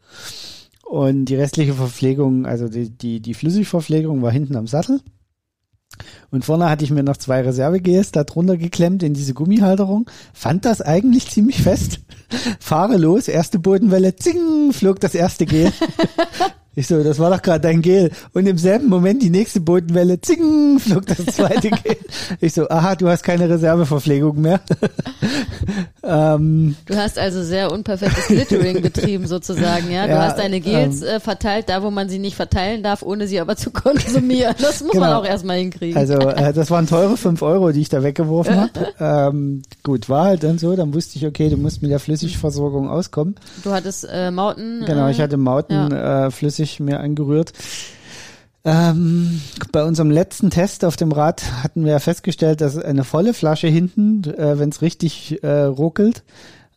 [0.87, 5.01] Und die restliche Verpflegung, also die, die, die Flüssigverpflegung war hinten am Sattel.
[6.30, 10.09] Und vorne hatte ich mir noch zwei Reservegels da drunter geklemmt in diese Gummihalterung.
[10.32, 12.01] Fand das eigentlich ziemlich fest.
[12.61, 15.72] Fahre los, erste Bodenwelle, zing, flog das erste Gel.
[16.79, 18.11] Ich so, das war doch gerade dein Gel.
[18.35, 21.97] Und im selben Moment die nächste Bodenwelle, zing, flog das zweite Gel.
[22.41, 24.61] Ich so, aha, du hast keine Reserveverpflegung mehr.
[26.03, 30.05] ähm, Du hast also sehr unperfektes Glittering betrieben sozusagen, ja.
[30.07, 33.03] Du Ja, hast deine Gels ähm, äh, verteilt, da wo man sie nicht verteilen darf,
[33.03, 34.55] ohne sie aber zu konsumieren.
[34.61, 35.20] Das muss man Genau.
[35.20, 35.97] auch erstmal hinkriegen.
[35.97, 38.70] Also äh, das waren teure fünf Euro, die ich da weggeworfen habe.
[39.01, 40.77] Ähm, gut, war halt dann so.
[40.77, 43.35] Dann wusste ich, okay, du musst mit der Flüssigversorgung auskommen.
[43.64, 44.85] du hattest äh, Mauten.
[44.87, 47.53] Genau, äh, ich hatte Mauten äh, flüssig mir angerührt.
[48.64, 49.41] Ähm,
[49.71, 53.69] bei unserem letzten Test auf dem Rad hatten wir ja festgestellt, dass eine volle Flasche
[53.69, 56.25] hinten, äh, wenn es richtig äh, ruckelt,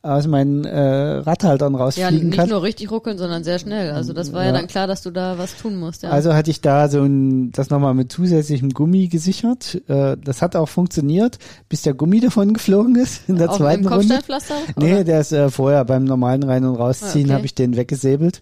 [0.01, 2.47] aus meinen äh, Radhaltern Ja, rausfliegen nicht kann.
[2.49, 3.91] nur richtig ruckeln, sondern sehr schnell.
[3.91, 4.53] Also das war ja, Ja.
[4.53, 6.03] dann klar, dass du da was tun musst.
[6.03, 6.11] Ja.
[6.11, 9.81] Also hatte ich da so ein, das nochmal mit zusätzlichem Gummi gesichert.
[9.89, 11.37] Äh, das hat auch funktioniert,
[11.69, 13.95] bis der Gummi davon geflogen ist in der Auf zweiten Runde.
[13.97, 14.55] Kopfsteinpflaster?
[14.77, 15.03] Nee, oder?
[15.03, 17.33] der ist äh, vorher beim normalen Rein- und Rausziehen, Ah, okay.
[17.33, 18.41] habe ich den weggesäbelt.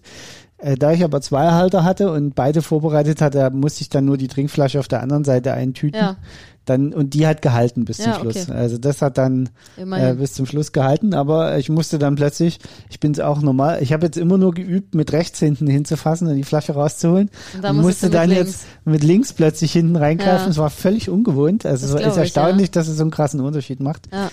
[0.58, 4.16] Äh, da ich aber zwei Halter hatte und beide vorbereitet hatte, musste ich dann nur
[4.16, 6.00] die Trinkflasche auf der anderen Seite eintüten.
[6.00, 6.16] Ja.
[6.64, 8.48] Dann, und die hat gehalten bis Ja, zum Schluss.
[8.48, 8.52] okay.
[8.58, 9.48] Also das hat dann
[9.78, 12.58] äh, bis zum Schluss gehalten, aber ich musste dann plötzlich,
[12.90, 16.28] ich bin es auch normal, ich habe jetzt immer nur geübt, mit rechts hinten hinzufassen
[16.28, 17.30] und die Flasche rauszuholen.
[17.54, 18.44] Und da und musste dann links.
[18.46, 20.44] jetzt mit links plötzlich hinten reingreifen.
[20.44, 20.50] Ja.
[20.50, 21.64] Es war völlig ungewohnt.
[21.64, 24.08] Also Das es ist glaub ich, erstaunlich, dass es so einen krassen Unterschied macht.
[24.12, 24.30] Ja.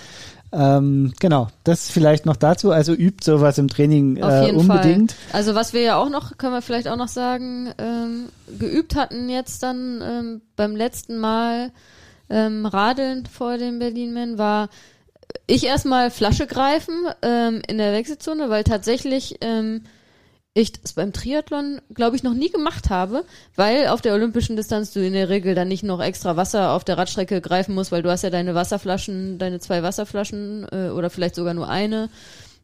[0.51, 2.71] Ähm, genau, das vielleicht noch dazu.
[2.71, 5.11] Also übt sowas im Training äh, unbedingt.
[5.11, 5.33] Fall.
[5.33, 8.29] Also was wir ja auch noch, können wir vielleicht auch noch sagen, ähm,
[8.59, 11.71] geübt hatten jetzt dann ähm, beim letzten Mal
[12.29, 14.69] ähm, Radeln vor dem Berlin-Man war
[15.47, 19.83] ich erstmal Flasche greifen ähm, in der Wechselzone, weil tatsächlich ähm,
[20.57, 23.25] ich das beim Triathlon, glaube ich, noch nie gemacht habe,
[23.57, 26.85] weil auf der olympischen Distanz du in der Regel dann nicht noch extra Wasser auf
[26.85, 31.09] der Radstrecke greifen musst, weil du hast ja deine Wasserflaschen, deine zwei Wasserflaschen äh, oder
[31.09, 32.09] vielleicht sogar nur eine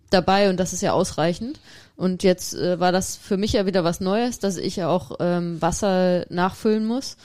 [0.10, 1.60] dabei und das ist ja ausreichend.
[1.98, 5.18] Und jetzt äh, war das für mich ja wieder was Neues, dass ich ja auch
[5.20, 7.18] ähm, Wasser nachfüllen muss.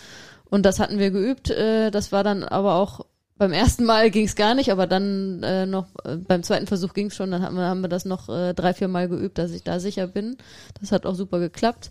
[0.50, 1.48] Und das hatten wir geübt.
[1.48, 3.06] Äh, das war dann aber auch
[3.38, 6.94] beim ersten Mal ging es gar nicht, aber dann äh, noch äh, beim zweiten Versuch
[6.94, 7.30] ging es schon.
[7.30, 9.78] Dann haben wir, haben wir das noch äh, drei, vier Mal geübt, dass ich da
[9.80, 10.36] sicher bin.
[10.80, 11.90] Das hat auch super geklappt.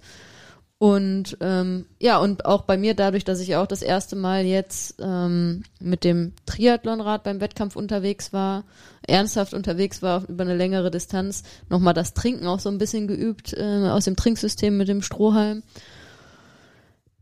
[0.78, 4.96] Und ähm, ja, und auch bei mir dadurch, dass ich auch das erste Mal jetzt
[5.00, 8.66] ähm, mit dem Triathlonrad beim Wettkampf unterwegs war,
[9.08, 13.54] ernsthaft unterwegs war über eine längere Distanz, nochmal das Trinken auch so ein bisschen geübt
[13.54, 15.64] äh, aus dem Trinksystem mit dem Strohhalm.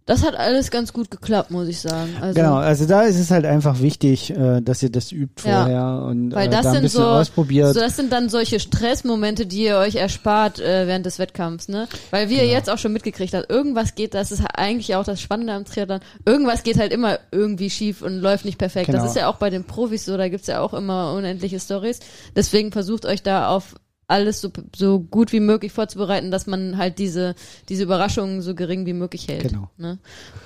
[0.05, 2.09] Das hat alles ganz gut geklappt, muss ich sagen.
[2.19, 5.61] Also, Genau, also da ist es halt einfach wichtig, äh, dass ihr das übt Ja.
[5.63, 7.73] vorher und Weil äh, das da ein bisschen so, ausprobiert.
[7.73, 11.87] so, das sind dann solche Stressmomente, die ihr euch erspart äh, während des Wettkampfs, ne?
[12.11, 15.21] Weil wie ihr jetzt auch schon mitgekriegt habt, irgendwas geht, das ist eigentlich auch das
[15.21, 18.87] Spannende am Triathlon, irgendwas geht halt immer irgendwie schief und läuft nicht perfekt.
[18.87, 18.99] Genau.
[18.99, 21.99] Das ist ja auch bei den Profis so, da gibt's ja auch immer unendliche Stories.
[22.35, 23.75] Deswegen versucht euch da auf
[24.13, 27.33] alles so, so gut wie möglich vorzubereiten, dass man halt diese,
[27.67, 29.49] diese Überraschungen so gering wie möglich hält.
[29.49, 29.69] Genau.
[29.77, 29.97] Ne?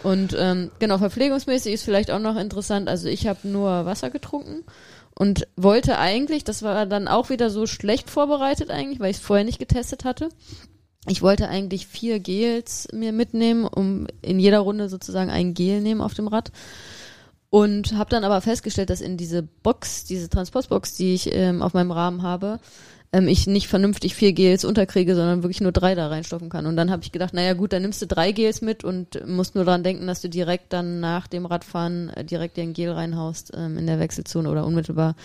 [0.03, 4.63] Und ähm, genau, verpflegungsmäßig ist vielleicht auch noch interessant, also ich habe nur Wasser getrunken
[5.13, 9.23] und wollte eigentlich, das war dann auch wieder so schlecht vorbereitet eigentlich, weil ich es
[9.23, 10.29] vorher nicht getestet hatte.
[11.09, 16.01] Ich wollte eigentlich vier Gels mir mitnehmen, um in jeder Runde sozusagen ein Gel nehmen
[16.01, 16.51] auf dem Rad.
[17.49, 21.73] Und habe dann aber festgestellt, dass in diese Box, diese Transportbox, die ich ähm, auf
[21.73, 22.59] meinem Rahmen habe,
[23.17, 26.67] ähm, ich nicht vernünftig vier Gels unterkriege, sondern wirklich nur drei da reinstopfen kann.
[26.67, 29.55] Und dann habe ich gedacht, naja gut, dann nimmst du drei Gels mit und musst
[29.55, 32.91] nur dran denken, dass du direkt dann nach dem Radfahren äh, direkt dir ein Gel
[32.91, 35.15] reinhaust ähm, in der Wechselzone oder unmittelbar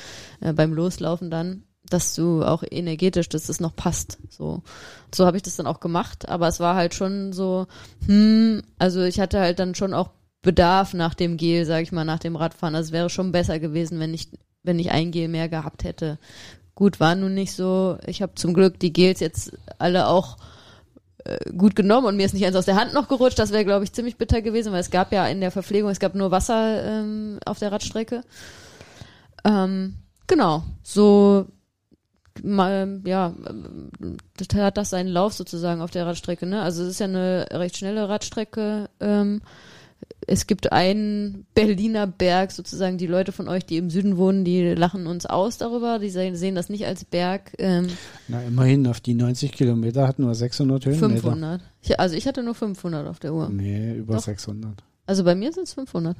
[0.40, 4.16] äh, beim Loslaufen dann dass du auch energetisch, dass das noch passt.
[4.30, 4.62] So,
[5.14, 6.26] so habe ich das dann auch gemacht.
[6.26, 7.66] Aber es war halt schon so,
[8.06, 10.08] hm, also ich hatte halt dann schon auch
[10.40, 12.74] Bedarf nach dem Gel, sag ich mal, nach dem Radfahren.
[12.74, 14.28] Also es wäre schon besser gewesen, wenn ich,
[14.62, 16.18] wenn ich ein Gel mehr gehabt hätte.
[16.74, 17.98] Gut, war nun nicht so.
[18.06, 20.38] Ich habe zum Glück die Gels jetzt alle auch
[21.24, 23.38] äh, gut genommen und mir ist nicht eins aus der Hand noch gerutscht.
[23.38, 26.00] Das wäre, glaube ich, ziemlich bitter gewesen, weil es gab ja in der Verpflegung, es
[26.00, 28.22] gab nur Wasser ähm, auf der Radstrecke.
[29.44, 29.96] Ähm,
[30.26, 31.46] genau, so
[32.42, 33.34] mal, ja,
[34.36, 36.62] das hat das seinen Lauf sozusagen auf der Radstrecke, ne?
[36.62, 38.88] Also es ist ja eine recht schnelle Radstrecke.
[39.00, 39.42] Ähm,
[40.26, 44.74] es gibt einen Berliner Berg, sozusagen die Leute von euch, die im Süden wohnen, die
[44.74, 47.52] lachen uns aus darüber, die sehen, das nicht als Berg.
[47.58, 47.88] Ähm,
[48.28, 51.22] Na, immerhin, auf die 90 Kilometer hatten wir 600 Höhenmeter.
[51.22, 51.62] 500.
[51.82, 53.48] Ich, also ich hatte nur 500 auf der Uhr.
[53.48, 54.22] Nee, über Doch.
[54.22, 54.82] 600.
[55.06, 56.16] Also bei mir sind es 500.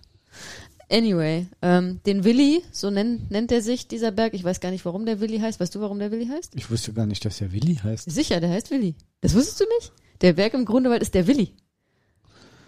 [0.91, 4.35] Anyway, ähm, den Willi, so nennt, nennt er sich, dieser Berg.
[4.35, 5.59] Ich weiß gar nicht, warum der Willi heißt.
[5.59, 6.55] Weißt du, warum der Willi heißt?
[6.55, 8.11] Ich wusste gar nicht, dass er Willi heißt.
[8.11, 8.95] Sicher, der heißt Willi.
[9.23, 9.93] Das wusstest du nicht?
[10.21, 11.55] Der Berg im Grunewald ist der Willi.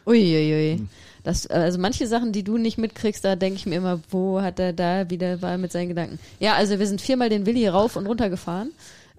[0.06, 0.78] Uiuiui.
[0.78, 0.88] Hm.
[1.24, 4.60] Das, also manche Sachen, die du nicht mitkriegst, da denke ich mir immer, wo hat
[4.60, 6.18] er da wieder war mit seinen Gedanken.
[6.38, 8.70] Ja, also wir sind viermal den Willi rauf und runter gefahren.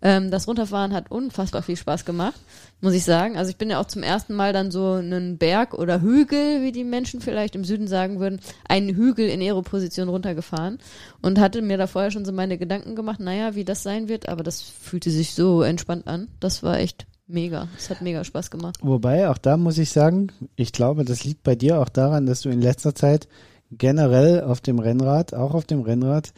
[0.01, 2.39] Ähm, das Runterfahren hat unfassbar viel Spaß gemacht,
[2.79, 3.37] muss ich sagen.
[3.37, 6.71] Also ich bin ja auch zum ersten Mal dann so einen Berg oder Hügel, wie
[6.71, 10.77] die Menschen vielleicht im Süden sagen würden, einen Hügel in Aeroposition runtergefahren
[11.23, 14.29] und hatte mir da vorher schon so meine Gedanken gemacht, naja, wie das sein wird,
[14.29, 16.27] aber das fühlte sich so entspannt an.
[16.39, 17.67] Das war echt mega.
[17.77, 18.77] Es hat mega Spaß gemacht.
[18.81, 22.41] Wobei, auch da muss ich sagen, ich glaube, das liegt bei dir auch daran, dass
[22.41, 23.27] du in letzter Zeit
[23.71, 26.33] generell auf dem Rennrad, auch auf dem Rennrad,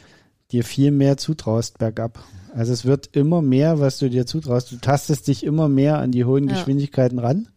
[0.51, 2.23] dir viel mehr zutraust bergab.
[2.53, 4.71] Also es wird immer mehr, was du dir zutraust.
[4.71, 6.53] Du tastest dich immer mehr an die hohen Ja.
[6.53, 7.49] Geschwindigkeiten ran.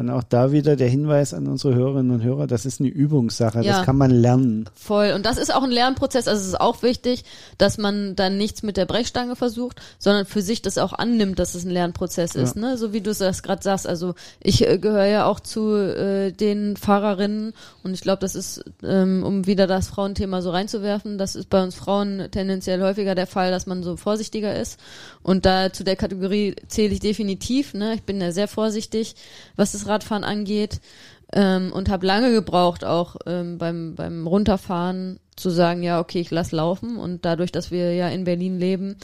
[0.00, 3.60] Und auch da wieder der Hinweis an unsere Hörerinnen und Hörer, das ist eine Übungssache,
[3.60, 3.76] Ja.
[3.76, 4.64] das kann man lernen.
[4.74, 5.12] Voll.
[5.14, 6.26] Und das ist auch ein Lernprozess.
[6.26, 7.22] Also es ist auch wichtig,
[7.58, 11.54] dass man dann nichts mit der Brechstange versucht, sondern für sich das auch annimmt, dass
[11.54, 12.56] es ein Lernprozess ist.
[12.56, 12.78] Ne?
[12.78, 13.86] So wie du das gerade sagst.
[13.86, 18.64] Also ich äh, gehöre ja auch zu äh, den Fahrerinnen und ich glaube, das ist,
[18.82, 23.26] ähm, um wieder das Frauenthema so reinzuwerfen, das ist bei uns Frauen tendenziell häufiger der
[23.26, 24.80] Fall, dass man so vorsichtiger ist.
[25.22, 27.74] Und da zu der Kategorie zähle ich definitiv.
[27.74, 27.92] Ne?
[27.96, 29.14] Ich bin ja sehr vorsichtig,
[29.56, 30.80] was das Radfahren angeht
[31.32, 36.30] ähm, und habe lange gebraucht, auch ähm, beim, beim Runterfahren zu sagen, ja, okay, ich
[36.30, 36.96] lass laufen.
[36.96, 38.96] Und dadurch, dass wir ja in Berlin leben,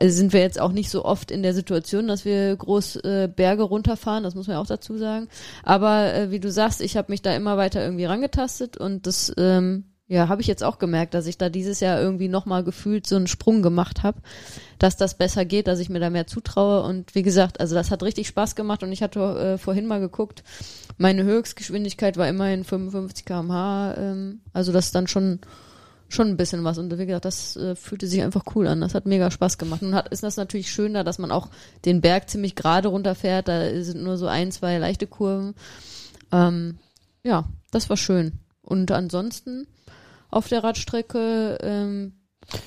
[0.00, 3.28] äh, sind wir jetzt auch nicht so oft in der Situation, dass wir groß äh,
[3.34, 5.28] Berge runterfahren, das muss man ja auch dazu sagen.
[5.62, 9.32] Aber äh, wie du sagst, ich habe mich da immer weiter irgendwie rangetastet und das
[9.36, 9.84] ähm,
[10.14, 13.16] ja, habe ich jetzt auch gemerkt, dass ich da dieses Jahr irgendwie nochmal gefühlt so
[13.16, 14.20] einen Sprung gemacht habe,
[14.78, 16.82] dass das besser geht, dass ich mir da mehr zutraue.
[16.84, 19.98] Und wie gesagt, also das hat richtig Spaß gemacht und ich hatte äh, vorhin mal
[19.98, 20.44] geguckt,
[20.98, 25.40] meine Höchstgeschwindigkeit war immerhin 55 km/h, ähm, also das ist dann schon
[26.08, 26.78] schon ein bisschen was.
[26.78, 28.82] Und wie gesagt, das äh, fühlte sich einfach cool an.
[28.82, 29.82] Das hat mega Spaß gemacht.
[29.82, 31.48] Nun hat, ist das natürlich schöner, dass man auch
[31.84, 33.48] den Berg ziemlich gerade runterfährt.
[33.48, 35.54] Da sind nur so ein, zwei leichte Kurven.
[36.30, 36.78] Ähm,
[37.24, 38.38] ja, das war schön.
[38.62, 39.66] Und ansonsten
[40.34, 42.12] auf der Radstrecke ähm,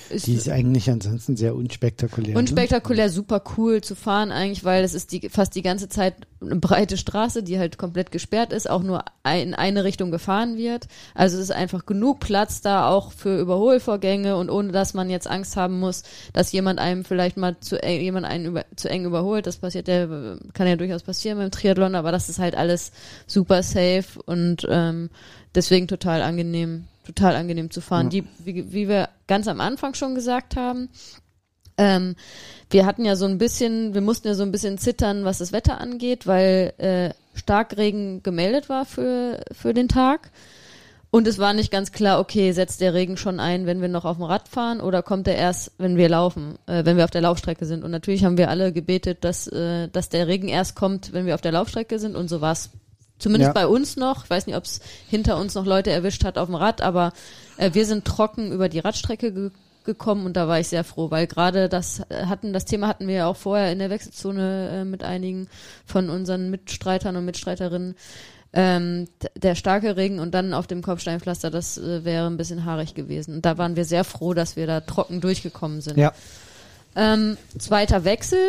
[0.09, 2.33] ist Die ist eigentlich ansonsten sehr unspektakulär.
[2.33, 2.39] ne?
[2.39, 6.55] unspektakulär super cool zu fahren eigentlich, weil es ist die, fast die ganze Zeit eine
[6.55, 10.87] breite Straße, die halt komplett gesperrt ist, auch nur in eine Richtung gefahren wird.
[11.13, 15.27] Also es ist einfach genug Platz da auch für Überholvorgänge und ohne dass man jetzt
[15.27, 16.03] Angst haben muss,
[16.33, 19.47] dass jemand einem vielleicht mal zu eng, jemand einen über, zu eng überholt.
[19.47, 20.07] Das passiert ja,
[20.53, 22.91] kann ja durchaus passieren beim Triathlon, aber das ist halt alles
[23.25, 25.09] super safe und ähm,
[25.55, 28.09] deswegen total angenehm, total angenehm zu fahren.
[28.09, 30.89] Die, wie, wie wir ganz am Anfang schon gesagt haben,
[31.77, 32.15] ähm,
[32.69, 35.51] wir hatten ja so ein bisschen, wir mussten ja so ein bisschen zittern, was das
[35.51, 40.31] Wetter angeht, weil äh, Starkregen gemeldet war für, für den Tag.
[41.09, 44.03] Und es war nicht ganz klar, okay, setzt der Regen schon ein, wenn wir noch
[44.03, 47.11] auf dem Rad fahren oder kommt er erst, wenn wir laufen, äh, wenn wir auf
[47.11, 47.85] der Laufstrecke sind.
[47.85, 51.35] Und natürlich haben wir alle gebetet, dass, äh, dass der Regen erst kommt, wenn wir
[51.35, 52.15] auf der Laufstrecke sind.
[52.17, 52.71] Und so war's
[53.19, 53.53] Zumindest Ja.
[53.53, 54.25] bei uns noch.
[54.25, 57.13] Ich weiß nicht, ob es hinter uns noch Leute erwischt hat auf dem Rad, aber
[57.57, 59.51] äh, wir sind trocken über die Radstrecke ge
[59.83, 63.07] gekommen und da war ich sehr froh, weil gerade das äh, hatten, das Thema hatten
[63.07, 65.47] wir ja auch vorher in der Wechselzone äh, mit einigen
[65.85, 67.95] von unseren Mitstreitern und Mitstreiterinnen.
[68.51, 72.95] Ähm, der starke Regen und dann auf dem Kopfsteinpflaster, das äh, wäre ein bisschen haarig
[72.95, 73.35] gewesen.
[73.35, 75.97] Und da waren wir sehr froh, dass wir da trocken durchgekommen sind.
[75.97, 76.11] Ja,
[76.97, 78.39] Ähm, zweiter Wechsel.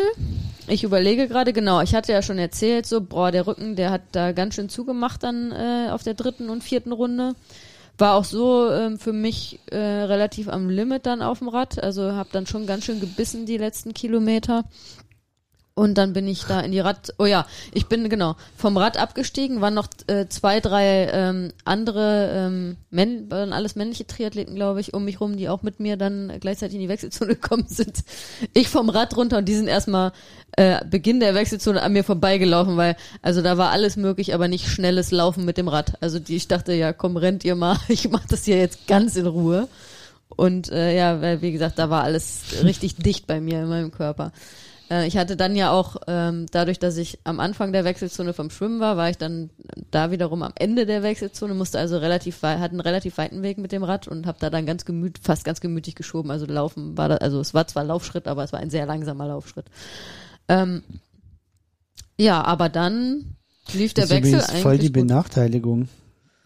[0.67, 4.01] Ich überlege gerade, genau, ich hatte ja schon erzählt, so, boah, der Rücken, der hat
[4.11, 7.35] da ganz schön zugemacht dann äh, auf der dritten und vierten Runde.
[7.99, 11.83] War auch so ähm, für mich äh, relativ am Limit dann auf dem Rad.
[11.83, 14.63] Also habe dann schon ganz schön gebissen die letzten Kilometer.
[15.79, 18.97] Und dann bin ich da in die Rad, oh ja, ich bin genau vom Rad
[18.97, 24.81] abgestiegen, waren noch äh, zwei, drei ähm, andere, ähm, Männ, waren alles männliche Triathleten, glaube
[24.81, 28.03] ich, um mich rum, die auch mit mir dann gleichzeitig in die Wechselzone gekommen sind.
[28.53, 30.11] Ich vom Rad runter und die sind erstmal
[30.57, 34.67] äh, Beginn der Wechselzone an mir vorbeigelaufen, weil also da war alles möglich, aber nicht
[34.67, 35.93] schnelles Laufen mit dem Rad.
[36.01, 39.15] Also die, ich dachte, ja komm, rennt ihr mal, ich mach das hier jetzt ganz
[39.15, 39.69] in Ruhe.
[40.27, 43.91] Und äh, ja, weil wie gesagt, da war alles richtig dicht bei mir in meinem
[43.91, 44.33] Körper.
[44.89, 48.49] Äh, ich hatte dann ja auch, ähm, dadurch, dass ich am Anfang der Wechselzone vom
[48.49, 49.49] Schwimmen war, war ich dann
[49.91, 53.57] da wiederum am Ende der Wechselzone, musste also relativ weit, hatte einen relativ weiten Weg
[53.57, 56.31] mit dem Rad und habe da dann ganz gemüt, fast ganz gemütlich geschoben.
[56.31, 59.27] Also laufen war da, also es war zwar Laufschritt, aber es war ein sehr langsamer
[59.27, 59.65] Laufschritt.
[60.47, 60.83] Ähm,
[62.17, 63.35] ja, aber dann
[63.73, 64.93] lief der das ist Wechsel eigentlich voll die gut.
[64.93, 65.87] Benachteiligung.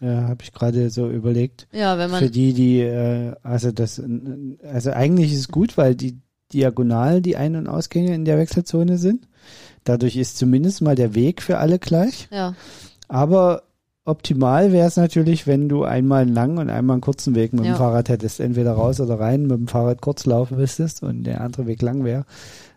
[0.00, 1.66] äh, habe ich gerade so überlegt.
[1.72, 4.00] Ja, wenn man Für die, die, äh, also das,
[4.62, 6.20] also eigentlich ist es gut, weil die
[6.54, 9.26] diagonal die Ein- und Ausgänge in der Wechselzone sind.
[9.84, 12.28] Dadurch ist zumindest mal der Weg für alle gleich.
[12.32, 12.54] ja,
[13.08, 13.64] Aber
[14.06, 17.64] optimal wäre es natürlich, wenn du einmal einen langen und einmal einen kurzen Weg mit
[17.64, 17.72] Ja.
[17.72, 18.40] dem Fahrrad hättest.
[18.40, 22.04] Entweder raus oder rein, mit dem Fahrrad kurz laufen müsstest und der andere Weg lang
[22.04, 22.24] wäre.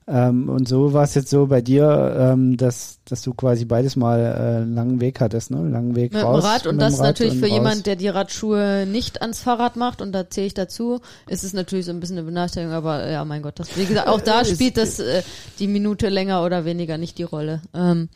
[0.10, 3.98] Ähm, und so war es jetzt so bei dir, ähm, dass, dass du quasi beides
[3.98, 5.58] mal äh, einen langen Weg hattest, ne?
[5.58, 6.46] Einen langen Weg mit dem raus.
[6.46, 7.54] Rad und dem das Rad natürlich und für raus.
[7.54, 11.52] jemand, der die Radschuhe nicht ans Fahrrad macht und da zähle ich dazu, ist es
[11.52, 14.22] natürlich so ein bisschen eine Benachteiligung, aber äh, ja, mein Gott, das, wie gesagt, auch
[14.26, 15.24] da Ist- spielt das äh,
[15.60, 17.62] die Minute länger oder weniger nicht die Rolle.
[17.74, 18.08] Ähm,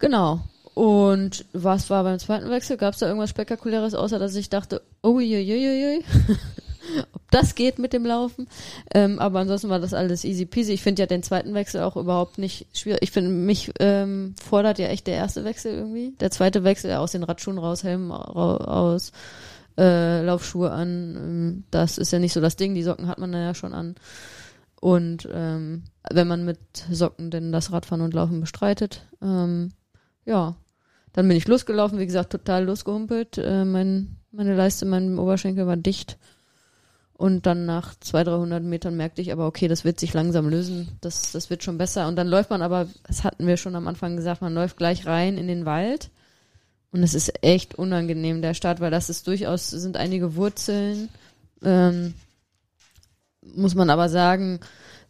[0.00, 0.40] genau.
[0.74, 2.76] Und was war beim zweiten Wechsel?
[2.76, 6.04] Gab es da irgendwas Spektakuläres, außer dass ich dachte, oh uiuiuiui,
[7.12, 8.48] ob das geht mit dem Laufen.
[8.94, 10.72] Ähm, aber ansonsten war das alles easy peasy.
[10.72, 13.02] Ich finde ja den zweiten Wechsel auch überhaupt nicht schwierig.
[13.02, 16.14] Ich finde, mich ähm, fordert ja echt der erste Wechsel irgendwie.
[16.20, 19.12] Der zweite Wechsel aus den Radschuhen raus, Helm ra aus,
[19.78, 21.16] äh, Laufschuhe an.
[21.16, 22.74] Ähm, das ist ja nicht so das Ding.
[22.74, 23.94] Die Socken hat man da ja schon an.
[24.80, 26.58] Und ähm, wenn man mit
[26.90, 29.72] Socken denn das Radfahren und Laufen bestreitet, ähm,
[30.24, 30.56] ja,
[31.12, 33.38] dann bin ich losgelaufen, wie gesagt, total losgehumpelt.
[33.38, 36.18] Äh, mein, meine Leiste, mein Oberschenkel war dicht.
[37.18, 40.96] Und dann nach 200, 300 Metern merkte ich aber, okay, das wird sich langsam lösen,
[41.00, 42.06] das, das wird schon besser.
[42.06, 45.04] Und dann läuft man aber, das hatten wir schon am Anfang gesagt, man läuft gleich
[45.04, 46.10] rein in den Wald.
[46.92, 51.08] Und es ist echt unangenehm, der Start, weil das ist durchaus, sind einige Wurzeln.
[51.64, 52.14] Ähm,
[53.42, 54.60] muss man aber sagen,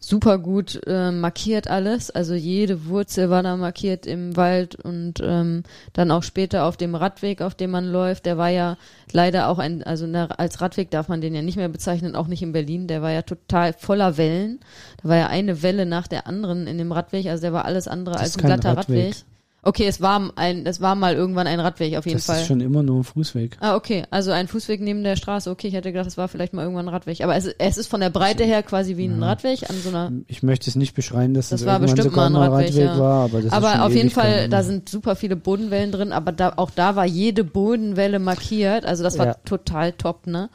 [0.01, 2.11] super gut äh, markiert alles.
[2.11, 6.95] Also jede Wurzel war da markiert im Wald und ähm, dann auch später auf dem
[6.95, 8.27] Radweg, auf dem man läuft.
[8.27, 8.77] Der war ja
[9.13, 12.29] leider auch ein, also ne, als Radweg darf man den ja nicht mehr bezeichnen, auch
[12.29, 12.87] nicht in Berlin.
[12.87, 14.61] Der war ja total voller Wellen.
[15.03, 17.27] Da war ja eine Welle nach der anderen in dem Radweg.
[17.27, 19.07] Also der war alles andere Das als ein glatter Radweg.
[19.07, 19.25] Radweg.
[19.61, 22.41] Okay, es war ein, es war mal irgendwann ein Radweg auf jeden das Fall.
[22.41, 23.57] ist schon immer nur ein Fußweg.
[23.61, 24.05] Ah, okay.
[24.11, 25.51] Also ein Fußweg neben der Straße.
[25.51, 27.23] Okay, ich hätte gedacht, es war vielleicht mal irgendwann ein Radweg.
[27.23, 30.13] Aber es, es ist von der Breite her quasi wie ein Radweg an so einer.
[30.29, 32.99] Ich möchte es nicht beschreien, dass Das es war bestimmt mal ein Radweg, Radweg ja.
[32.99, 36.53] war, aber das Aber auf jeden Fall, da sind super viele Bodenwellen drin, aber da,
[36.57, 38.87] auch da war jede Bodenwelle markiert.
[38.87, 39.35] Also das war Ja.
[39.45, 40.51] total top, ne?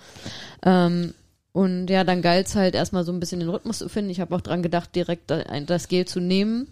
[0.66, 1.14] Ähm,
[1.52, 4.10] und ja, dann galt's halt erstmal so ein bisschen den Rhythmus zu finden.
[4.10, 5.30] Ich habe auch dran gedacht, direkt
[5.68, 6.68] das Gel zu nehmen.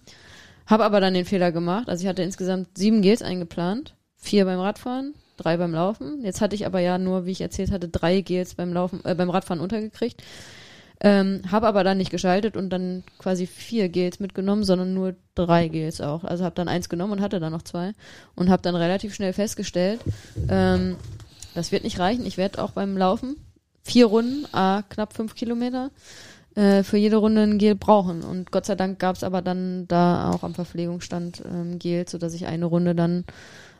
[0.71, 1.89] Habe aber dann den Fehler gemacht.
[1.89, 3.93] Also ich hatte insgesamt sieben Gels eingeplant.
[4.15, 6.23] Vier beim Radfahren, drei beim Laufen.
[6.23, 9.13] Jetzt hatte ich aber ja nur, wie ich erzählt hatte, drei Gels beim Laufen, äh,
[9.13, 10.23] beim Radfahren untergekriegt.
[11.01, 15.67] Ähm, habe aber dann nicht geschaltet und dann quasi vier Gels mitgenommen, sondern nur drei
[15.67, 16.23] Gels auch.
[16.23, 17.91] Also habe dann eins genommen und hatte dann noch zwei
[18.35, 19.99] und habe dann relativ schnell festgestellt,
[20.47, 20.95] ähm,
[21.53, 22.25] das wird nicht reichen.
[22.25, 23.35] Ich werde auch beim Laufen
[23.83, 25.89] vier Runden, a knapp fünf Kilometer,
[26.55, 28.23] äh, für jede Runde ein Gel brauchen.
[28.23, 32.33] Und Gott sei Dank gab es aber dann da auch am Verpflegungsstand ähm, Gel, sodass
[32.33, 33.25] ich eine Runde dann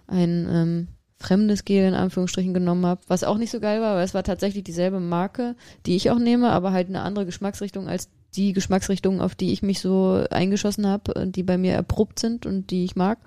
[0.08, 0.88] ein ähm,
[1.20, 4.24] fremdes Gel in Anführungsstrichen genommen habe, was auch nicht so geil war, weil es war
[4.24, 5.56] tatsächlich dieselbe Marke,
[5.86, 9.62] die ich auch nehme, aber halt eine andere Geschmacksrichtung als die Geschmacksrichtung, auf die ich
[9.62, 13.20] mich so eingeschossen habe, die bei mir erprobt sind und die ich mag.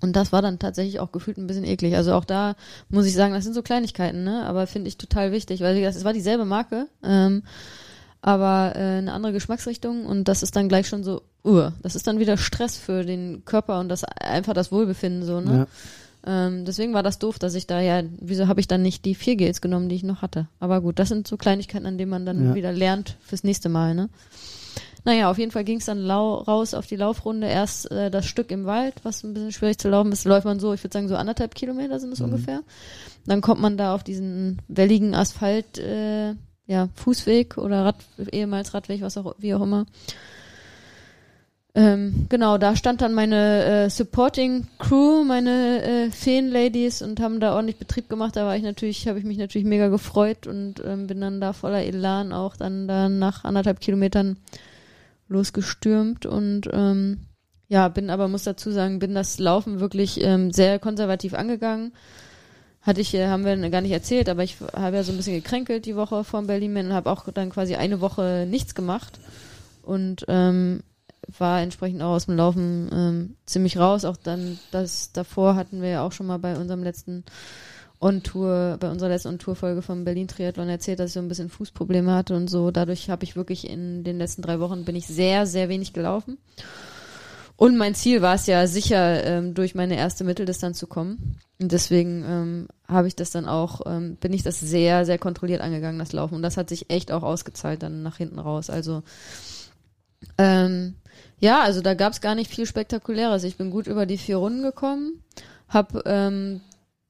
[0.00, 1.94] Und das war dann tatsächlich auch gefühlt ein bisschen eklig.
[1.96, 2.54] Also auch da
[2.88, 4.46] muss ich sagen, das sind so Kleinigkeiten, ne?
[4.46, 7.42] Aber finde ich total wichtig, weil es war dieselbe Marke, ähm,
[8.22, 12.06] aber äh, eine andere Geschmacksrichtung und das ist dann gleich schon so, uh, das ist
[12.06, 15.56] dann wieder Stress für den Körper und das einfach das Wohlbefinden so, ne?
[15.56, 15.66] Ja.
[16.22, 19.14] Ähm, deswegen war das doof, dass ich da ja, wieso habe ich dann nicht die
[19.14, 20.48] vier Gels genommen, die ich noch hatte?
[20.58, 22.54] Aber gut, das sind so Kleinigkeiten, an denen man dann Ja.
[22.54, 24.10] wieder lernt fürs nächste Mal, ne?
[25.06, 27.46] Naja, auf jeden Fall ging es dann lau raus auf die Laufrunde.
[27.46, 30.60] Erst äh, das Stück im Wald, was ein bisschen schwierig zu laufen ist, läuft man
[30.60, 32.60] so, ich würde sagen, so anderthalb Kilometer sind es ungefähr.
[33.24, 36.34] Dann kommt man da auf diesen welligen Asphalt, äh,
[36.70, 37.96] ja, Fußweg oder Rad,
[38.30, 39.86] ehemals Radweg, was auch, wie auch immer.
[41.74, 47.56] Ähm, genau, da stand dann meine äh, Supporting Crew, meine äh, Feen-Ladies und haben da
[47.56, 48.36] ordentlich Betrieb gemacht.
[48.36, 51.52] Da war ich natürlich, habe ich mich natürlich mega gefreut und ähm, bin dann da
[51.52, 54.36] voller Elan auch dann da nach anderthalb Kilometern
[55.28, 57.26] losgestürmt und ähm,
[57.66, 61.92] ja, bin aber, muss dazu sagen, bin das Laufen wirklich ähm, sehr konservativ angegangen.
[62.82, 65.34] Hatte ich, äh, haben wir gar nicht erzählt, aber ich habe ja so ein bisschen
[65.34, 69.20] gekränkelt die Woche vor Berlin und habe auch dann quasi eine Woche nichts gemacht
[69.82, 70.82] und ähm,
[71.38, 74.04] war entsprechend auch aus dem Laufen ähm, ziemlich raus.
[74.04, 77.24] Auch dann, das davor hatten wir ja auch schon mal bei unserem letzten
[78.00, 82.14] On-Tour, bei unserer letzten On-Tour-Folge vom Berlin Triathlon erzählt, dass ich so ein bisschen Fußprobleme
[82.14, 82.70] hatte und so.
[82.70, 86.38] Dadurch habe ich wirklich in den letzten drei Wochen bin ich sehr, sehr wenig gelaufen.
[87.60, 91.36] Und mein Ziel war es ja sicher, ähm, durch meine erste Mitteldistanz zu kommen.
[91.60, 95.60] Und deswegen ähm, habe ich das dann auch, ähm, bin ich das sehr, sehr kontrolliert
[95.60, 96.36] angegangen, das Laufen.
[96.36, 98.70] Und das hat sich echt auch ausgezahlt dann nach hinten raus.
[98.70, 99.02] Also
[100.38, 100.94] ähm,
[101.38, 103.44] ja, also da gab es gar nicht viel Spektakuläres.
[103.44, 105.22] Ich bin gut über die vier Runden gekommen,
[105.68, 106.62] habe ähm,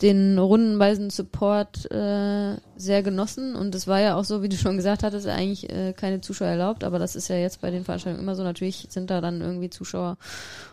[0.02, 4.76] den rundenweisen Support äh, sehr genossen und es war ja auch so, wie du schon
[4.76, 8.22] gesagt hattest, eigentlich äh, keine Zuschauer erlaubt, aber das ist ja jetzt bei den Veranstaltungen
[8.22, 8.42] immer so.
[8.42, 10.16] Natürlich sind da dann irgendwie Zuschauer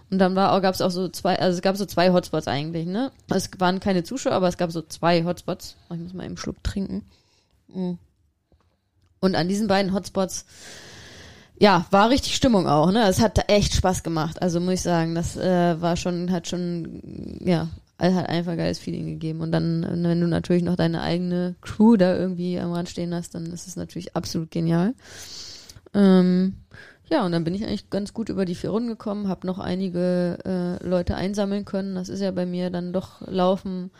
[0.09, 2.86] und dann war gab es auch so zwei, also es gab so zwei Hotspots eigentlich,
[2.86, 3.11] ne?
[3.30, 5.75] Es waren keine Zuschauer, aber es gab so zwei Hotspots.
[5.91, 7.03] Ich muss mal einen Schluck trinken.
[7.67, 7.97] Mhm.
[9.19, 10.45] Und an diesen beiden Hotspots
[11.59, 13.07] ja, war richtig Stimmung auch, ne?
[13.07, 14.41] Es hat echt Spaß gemacht.
[14.41, 17.67] Also muss ich sagen, das äh, war schon, hat schon, ja,
[17.99, 19.41] hat einfach ein geiles Feeling gegeben.
[19.41, 23.35] Und dann, wenn du natürlich noch deine eigene Crew da irgendwie am Rand stehen hast,
[23.35, 24.93] dann ist es natürlich absolut genial.
[25.93, 26.57] Ähm,
[27.09, 29.59] ja, und dann bin ich eigentlich ganz gut über die vier Runden gekommen, habe noch
[29.59, 31.95] einige äh, Leute einsammeln können.
[31.95, 33.91] Das ist ja bei mir dann doch Laufen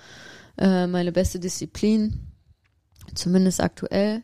[0.57, 2.27] äh, meine beste Disziplin,
[3.15, 4.23] zumindest aktuell.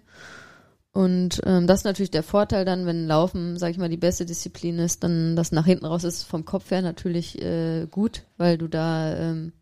[0.92, 4.26] Und ähm, das ist natürlich der Vorteil dann, wenn Laufen, sag ich mal, die beste
[4.26, 8.60] Disziplin ist, dann das nach hinten raus ist vom Kopf her natürlich äh, gut, weil
[8.60, 9.54] du da, ähm,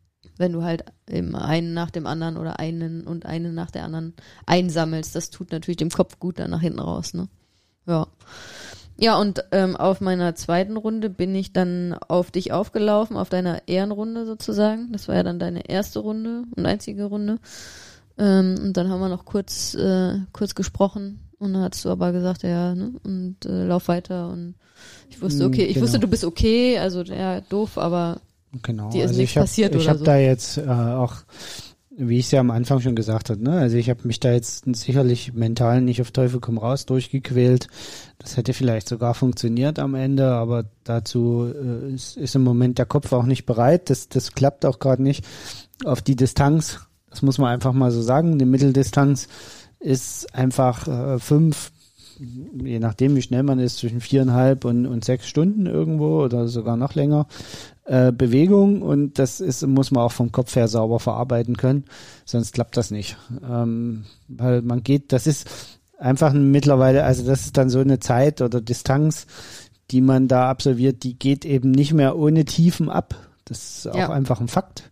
[0.42, 4.14] wenn du halt eben einen nach dem anderen oder einen und einen nach der anderen
[4.46, 7.30] einsammelst, das tut natürlich dem Kopf gut dann nach hinten raus, ne?
[7.88, 8.08] Ja.
[8.98, 13.68] Ja, und ähm, auf meiner zweiten Runde bin ich dann auf dich aufgelaufen, auf deiner
[13.68, 14.92] Ehrenrunde sozusagen.
[14.92, 17.40] Das war ja dann deine erste Runde und einzige Runde.
[18.20, 22.12] Ähm, und dann haben wir noch kurz, äh, kurz gesprochen und dann hast du aber
[22.12, 24.56] gesagt, ja, ne, und äh, lauf weiter und
[25.10, 25.86] ich wusste, okay, ich genau.
[25.86, 28.22] wusste, du bist okay, also ja, doof, aber
[28.62, 28.90] genau.
[28.90, 30.04] dir ist also nichts ich hab, passiert ich oder hab so.
[30.06, 31.16] da jetzt äh, auch,
[31.96, 34.32] wie ich es ja am Anfang schon gesagt habe, ne, also ich habe mich da
[34.32, 37.68] jetzt sicherlich mental nicht auf Teufel komm raus durchgequält.
[38.20, 42.86] Das hätte vielleicht sogar funktioniert am Ende, aber dazu äh, ist, ist im Moment der
[42.86, 43.90] Kopf auch nicht bereit.
[43.90, 45.26] Das, das klappt auch gerade nicht
[45.84, 46.82] auf die Distanz
[47.12, 48.40] das muss man einfach mal so sagen.
[48.40, 49.28] Die Mitteldistanz
[49.80, 51.72] ist einfach äh, fünf,
[52.18, 56.78] je nachdem wie schnell man ist, zwischen viereinhalb und, und sechs Stunden irgendwo oder sogar
[56.78, 57.28] noch länger
[57.92, 61.84] äh, Bewegung und das ist, muss man auch vom Kopf her sauber verarbeiten können,
[62.24, 63.18] sonst klappt das nicht.
[63.44, 65.46] Ähm, weil man geht, das ist
[65.98, 69.28] einfach mittlerweile, also das ist dann so eine Zeit oder Distanz,
[69.92, 73.14] die man da absolviert, die geht eben nicht mehr ohne Tiefen ab.
[73.44, 74.10] Das ist auch Ja.
[74.10, 74.90] einfach ein Fakt.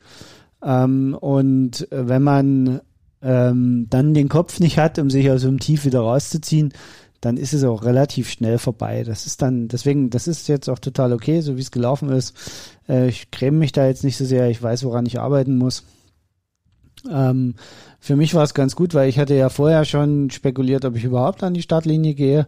[0.61, 2.81] Ähm, und wenn man
[3.21, 6.73] ähm, dann den Kopf nicht hat, um sich aus so einem Tief wieder rauszuziehen,
[7.21, 9.03] dann ist es auch relativ schnell vorbei.
[9.03, 12.35] Das ist dann, deswegen, das ist jetzt auch total okay, so wie es gelaufen ist.
[12.87, 15.83] Äh, ich creme mich da jetzt nicht so sehr, ich weiß, woran ich arbeiten muss.
[17.09, 17.55] Ähm,
[17.99, 21.03] für mich war es ganz gut, weil ich hatte ja vorher schon spekuliert, ob ich
[21.03, 22.47] überhaupt an die Startlinie gehe.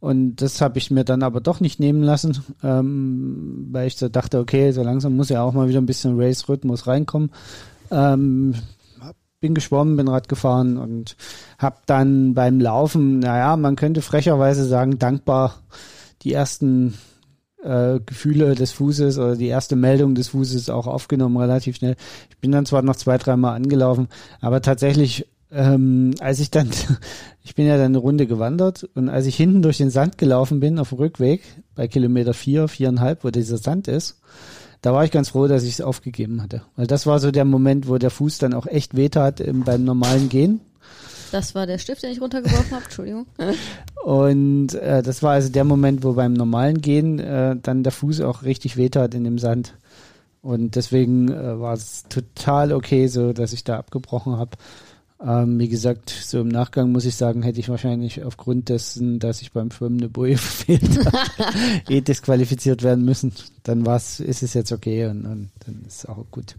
[0.00, 4.08] Und das habe ich mir dann aber doch nicht nehmen lassen, ähm, weil ich so
[4.08, 7.30] dachte, okay, so langsam muss ja auch mal wieder ein bisschen Race-Rhythmus reinkommen.
[7.90, 8.54] Ähm,
[9.40, 11.16] bin geschwommen, bin Rad gefahren und
[11.58, 15.62] habe dann beim Laufen, naja, man könnte frecherweise sagen, dankbar
[16.22, 16.94] die ersten
[17.62, 21.96] äh, Gefühle des Fußes oder die erste Meldung des Fußes auch aufgenommen, relativ schnell.
[22.28, 24.08] Ich bin dann zwar noch zwei, dreimal angelaufen,
[24.40, 26.70] aber tatsächlich, ähm, als ich dann,
[27.42, 30.60] ich bin ja dann eine Runde gewandert und als ich hinten durch den Sand gelaufen
[30.60, 31.42] bin auf dem Rückweg,
[31.74, 34.20] bei Kilometer vier, viereinhalb, wo dieser Sand ist,
[34.82, 36.62] da war ich ganz froh, dass ich es aufgegeben hatte.
[36.76, 39.84] Weil das war so der Moment, wo der Fuß dann auch echt wehtat im, beim
[39.84, 40.60] normalen Gehen.
[41.32, 43.26] Das war der Stift, den ich runtergeworfen habe, Entschuldigung.
[44.04, 48.22] Und äh, das war also der Moment, wo beim normalen Gehen äh, dann der Fuß
[48.22, 49.74] auch richtig wehtat in dem Sand.
[50.42, 54.52] Und deswegen äh, war es total okay, so dass ich da abgebrochen habe.
[55.22, 59.42] Ähm, wie gesagt, so im Nachgang muss ich sagen, hätte ich wahrscheinlich aufgrund dessen, dass
[59.42, 61.52] ich beim Schwimmen eine Boje verfehlt habe,
[61.90, 63.32] eh disqualifiziert werden müssen.
[63.62, 66.56] Dann war's, ist es jetzt okay und, und dann ist es auch gut.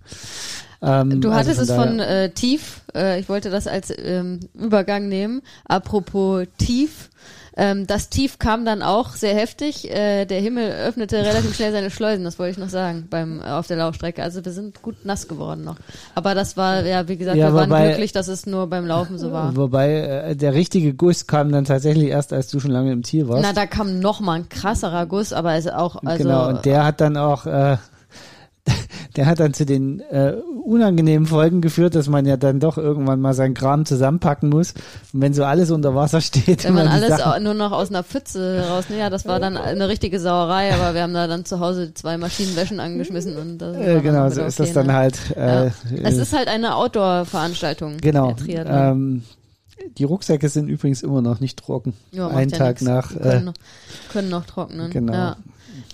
[0.84, 4.40] Ähm, Du also hattest es daher- von äh, tief, äh, ich wollte das als ähm,
[4.54, 5.42] Übergang nehmen.
[5.66, 7.10] Apropos tief,
[7.58, 9.90] ähm, das Tief kam dann auch sehr heftig.
[9.92, 13.46] Äh, der Himmel öffnete relativ schnell seine Schleusen, das wollte ich noch sagen, beim äh,
[13.46, 14.24] auf der Laufstrecke.
[14.24, 15.76] Also wir sind gut nass geworden noch.
[16.16, 18.86] Aber das war, ja, wie gesagt, Ja, wir waren wobei- glücklich, dass es nur beim
[18.86, 19.56] Laufen so war.
[19.56, 23.28] Wobei äh, der richtige Guss kam dann tatsächlich erst, als du schon lange im Ziel
[23.28, 23.44] warst.
[23.44, 26.86] Na, da kam noch mal ein krasserer Guss, aber es auch, also genau, und der
[26.86, 27.78] hat dann auch, äh,
[29.16, 30.34] der hat dann zu den äh,
[30.64, 34.74] unangenehmen Folgen geführt, dass man ja dann doch irgendwann mal seinen Kram zusammenpacken muss.
[35.14, 38.04] Und wenn so alles unter Wasser steht, Wenn man alles Sachen- nur noch aus einer
[38.04, 41.60] Pfütze raus, ja, das war dann eine richtige Sauerei, aber wir haben da dann zu
[41.60, 44.94] Hause zwei Maschinenwäschen angeschmissen und äh, genau, so ist okay, das dann ne?
[44.94, 45.18] halt.
[45.36, 45.72] Äh, Ja.
[46.04, 47.98] Es ist halt eine Outdoor-Veranstaltung.
[47.98, 48.36] genau.
[48.48, 49.24] Ähm,
[49.98, 51.94] die Rucksäcke sind übrigens immer noch nicht trocken.
[52.12, 52.82] Ja, Einen ja Tag nix.
[52.84, 53.12] nach.
[53.16, 53.54] Äh, können, noch,
[54.14, 54.90] können noch trocknen.
[54.92, 55.14] genau.
[55.14, 55.36] Ja.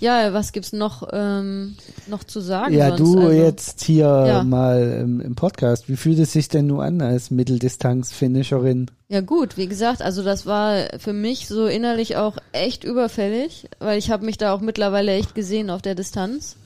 [0.00, 1.76] Ja, was gibt's noch, ähm,
[2.06, 2.74] noch zu sagen?
[2.74, 3.00] ja, sonst?
[3.00, 4.44] du also, jetzt hier Ja.
[4.44, 5.88] mal im, im Podcast.
[5.88, 8.90] Wie fühlt es sich denn nun an als Mitteldistanz-Finisherin?
[9.08, 13.98] Ja gut, wie gesagt, also das war für mich so innerlich auch echt überfällig, weil
[13.98, 16.56] ich habe mich da auch mittlerweile echt gesehen auf der Distanz.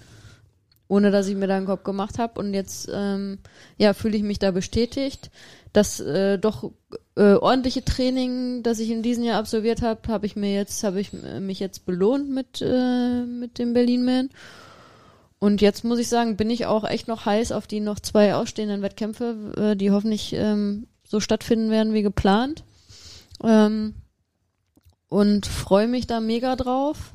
[0.93, 2.39] Ohne dass ich mir da einen Kopf gemacht habe.
[2.39, 3.39] Und jetzt ähm,
[3.79, 5.31] ja, fühle ich mich da bestätigt.
[5.73, 6.71] Das äh, doch
[7.17, 11.01] äh, ordentliche Training, das ich in diesem Jahr absolviert habe, habe ich mir jetzt, habe
[11.01, 14.29] ich mich jetzt belohnt mit, äh, mit dem Berlin Man.
[15.39, 18.35] Und jetzt muss ich sagen, bin ich auch echt noch heiß auf die noch zwei
[18.35, 22.65] ausstehenden Wettkämpfe, äh, die hoffentlich ähm, so stattfinden werden wie geplant.
[23.43, 23.95] Ähm,
[25.09, 27.12] und freue mich da mega drauf.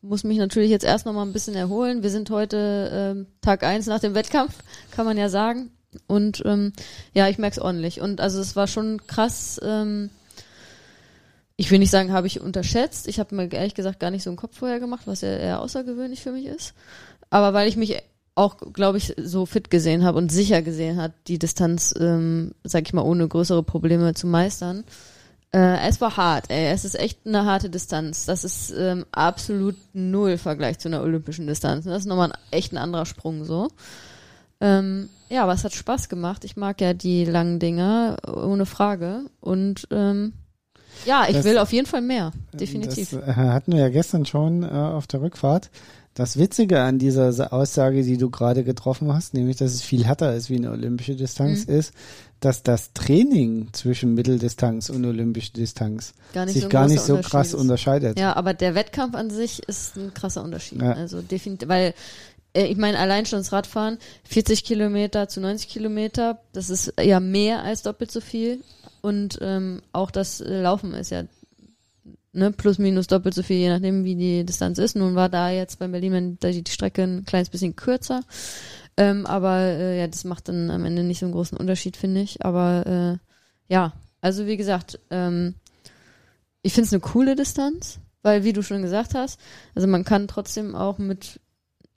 [0.00, 2.02] Muss mich natürlich jetzt erst noch mal ein bisschen erholen.
[2.02, 4.54] Wir sind heute ähm, Tag eins nach dem Wettkampf,
[4.92, 5.70] kann man ja sagen.
[6.06, 6.72] Und ähm,
[7.14, 8.00] ja, ich merke es ordentlich.
[8.00, 9.60] Und also es war schon krass.
[9.62, 10.10] Ähm,
[11.56, 13.08] ich will nicht sagen, habe ich unterschätzt.
[13.08, 15.60] Ich habe mir ehrlich gesagt gar nicht so einen Kopf vorher gemacht, was ja eher
[15.60, 16.74] außergewöhnlich für mich ist.
[17.28, 17.98] Aber weil ich mich
[18.34, 22.86] auch, glaube ich, so fit gesehen habe und sicher gesehen hat, die Distanz, ähm, sag
[22.86, 24.84] ich mal, ohne größere Probleme zu meistern.
[25.52, 26.66] Äh, es war hart, ey.
[26.72, 28.24] Es ist echt eine harte Distanz.
[28.26, 31.84] Das ist ähm, absolut null Vergleich zu einer olympischen Distanz.
[31.86, 33.68] Das ist nochmal ein, echt ein anderer Sprung so.
[34.60, 36.44] Ähm, ja, aber es hat Spaß gemacht.
[36.44, 39.22] Ich mag ja die langen Dinger, ohne Frage.
[39.40, 40.34] Und ähm,
[41.06, 42.30] ja, ich Das- will auf jeden Fall mehr.
[42.52, 43.10] Definitiv.
[43.10, 45.70] Das äh, hatten wir ja gestern schon äh, auf der Rückfahrt.
[46.14, 50.04] Das Witzige an dieser Sa- Aussage, die du gerade getroffen hast, nämlich, dass es viel
[50.04, 51.74] härter ist wie eine olympische Distanz, Mhm.
[51.74, 51.92] ist,
[52.40, 57.54] dass das Training zwischen Mitteldistanz und olympische Distanz Gar sich so gar nicht so krass
[57.54, 58.18] unterscheidet.
[58.18, 60.82] Ja, aber der Wettkampf an sich ist ein krasser Unterschied.
[60.82, 60.92] Ja.
[60.94, 61.94] Also definitiv, weil
[62.54, 67.20] äh, ich meine, allein schon das Radfahren, 40 Kilometer zu 90 Kilometer, das ist ja
[67.20, 68.60] mehr als doppelt so viel.
[69.02, 71.22] Und ähm, auch das Laufen ist ja
[72.32, 74.96] ne, plus minus doppelt so viel, je nachdem wie die Distanz ist.
[74.96, 78.22] Nun war da jetzt bei Berlin die Strecke ein kleines bisschen kürzer.
[78.96, 82.20] Ähm, aber äh, ja, das macht dann am Ende nicht so einen großen Unterschied, finde
[82.20, 82.44] ich.
[82.44, 85.54] Aber äh, ja, also wie gesagt, ähm,
[86.62, 89.40] ich finde es eine coole Distanz, weil wie du schon gesagt hast,
[89.74, 91.40] also man kann trotzdem auch mit,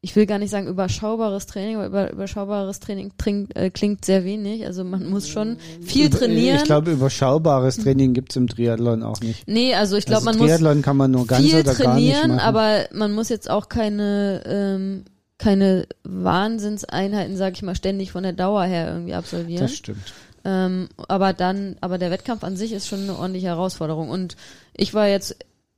[0.04, 4.26] ich will gar nicht sagen überschaubares Training, aber über, überschaubares Training trinkt, äh, klingt sehr
[4.26, 4.66] wenig.
[4.66, 6.58] Also man muss schon viel Über- trainieren.
[6.58, 9.48] Ich glaube, überschaubares Training gibt's im Triathlon auch nicht.
[9.48, 11.96] nee, also ich glaube, also man muss Triathlon kann man nur ganz viel oder gar
[11.96, 15.06] nicht trainieren, aber man muss jetzt auch keine ähm,
[15.38, 19.62] keine Wahnsinnseinheiten, sag ich mal, ständig von der Dauer her irgendwie absolvieren.
[19.62, 20.14] das stimmt.
[20.44, 24.10] Ähm, aber dann, aber der Wettkampf an sich ist schon eine ordentliche Herausforderung.
[24.10, 24.36] Und
[24.76, 25.38] ich war jetzt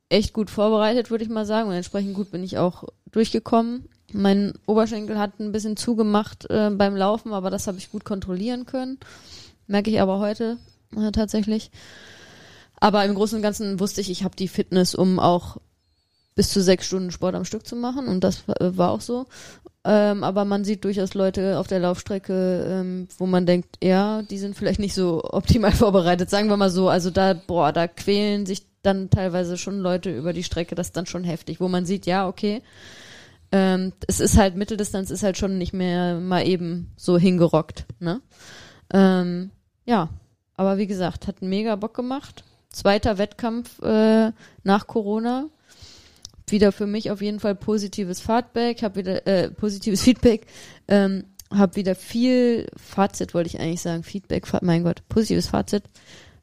[0.09, 1.69] echt gut vorbereitet, würde ich mal sagen.
[1.69, 3.88] Und entsprechend gut bin ich auch durchgekommen.
[4.12, 8.66] Mein Oberschenkel hat ein bisschen zugemacht äh, beim Laufen, aber das habe ich gut kontrollieren
[8.66, 8.99] können.
[9.68, 10.58] Merke ich aber heute
[10.95, 11.72] äh, tatsächlich.
[12.80, 15.58] Aber im Großen und Ganzen wusste ich, ich habe die Fitness, um auch
[16.36, 18.08] bis zu sechs Stunden Sport am Stück zu machen.
[18.08, 19.26] Und das äh, war auch so.
[19.86, 24.39] Ähm, aber man sieht durchaus Leute auf der Laufstrecke, ähm, wo man denkt, ja, die
[24.39, 26.89] sind vielleicht nicht so optimal vorbereitet, sagen wir mal so.
[26.89, 30.97] Also da, boah, da quälen sich dann teilweise schon Leute über die Strecke, das ist
[30.97, 32.62] dann schon heftig, wo man sieht, ja, okay,
[33.56, 38.22] ähm, es ist halt, Mitteldistanz ist halt schon nicht mehr mal eben so hingerockt, ne?
[38.91, 39.51] Ähm,
[39.86, 40.10] ja,
[40.58, 42.43] aber wie gesagt, hat mega Bock gemacht.
[42.70, 44.34] Zweiter Wettkampf äh,
[44.64, 45.45] nach Corona.
[46.47, 50.47] Wieder für mich auf jeden Fall positives Feedback, habe wieder äh, positives Feedback,
[50.89, 55.84] ähm, habe wieder viel Fazit wollte ich eigentlich sagen, Feedback, mein Gott, positives Fazit,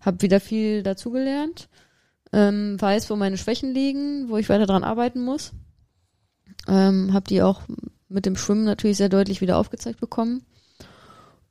[0.00, 1.68] habe wieder viel dazugelernt,
[2.32, 5.52] ähm, weiß, wo meine Schwächen liegen, wo ich weiter dran arbeiten muss,
[6.68, 7.62] ähm, habe die auch
[8.08, 10.42] mit dem Schwimmen natürlich sehr deutlich wieder aufgezeigt bekommen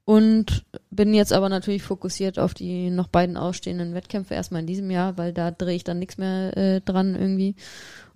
[0.05, 4.89] und bin jetzt aber natürlich fokussiert auf die noch beiden ausstehenden Wettkämpfe erstmal in diesem
[4.91, 7.55] Jahr, weil da drehe ich dann nichts mehr äh, dran irgendwie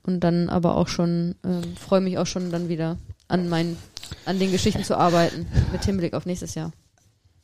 [0.03, 3.77] und dann aber auch schon ähm, freue mich auch schon dann wieder an meinen
[4.25, 6.71] an den Geschichten zu arbeiten mit Hinblick auf nächstes Jahr.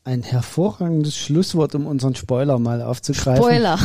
[0.03, 3.43] Ein hervorragendes Schlusswort, um unseren Spoiler mal aufzugreifen.
[3.43, 3.77] Spoiler.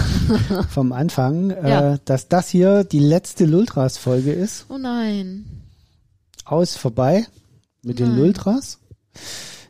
[0.71, 1.95] Vom Anfang, Ja.
[1.95, 4.65] äh, dass das hier die letzte Lultras-Folge ist.
[4.71, 5.45] Oh nein.
[6.47, 7.27] Aus, vorbei
[7.83, 8.19] mit den Nein.
[8.19, 8.79] Lultras.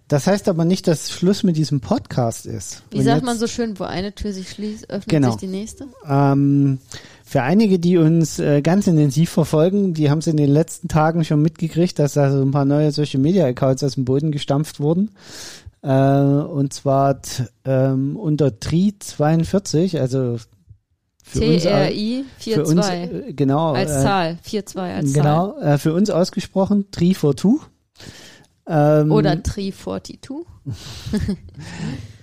[0.09, 2.83] Das heißt aber nicht, dass Schluss mit diesem Podcast ist.
[2.91, 5.31] Wie sagt man so schön, wo eine Tür sich schließt, öffnet Genau.
[5.33, 5.89] sich die nächste?
[6.09, 6.79] Ähm,
[7.25, 11.25] für einige, die uns äh, ganz intensiv verfolgen, die haben es in den letzten Tagen
[11.25, 14.79] schon mitgekriegt, dass da so ein paar neue Social Media Accounts aus dem Boden gestampft
[14.79, 15.11] wurden.
[15.83, 17.21] Äh, und zwar
[17.65, 20.37] ähm, unter Tri42, also
[21.27, 21.65] für uns,
[22.69, 25.23] uns 42 äh, genau als äh, Zahl, 42 als Zahl.
[25.23, 27.61] genau äh, für uns ausgesprochen Tri42.
[28.69, 30.21] Ähm, Oder Tri 42.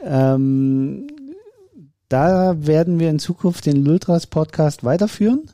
[0.05, 1.07] Ähm,
[2.13, 5.49] da werden wir in Zukunft den Lultras Podcast weiterführen.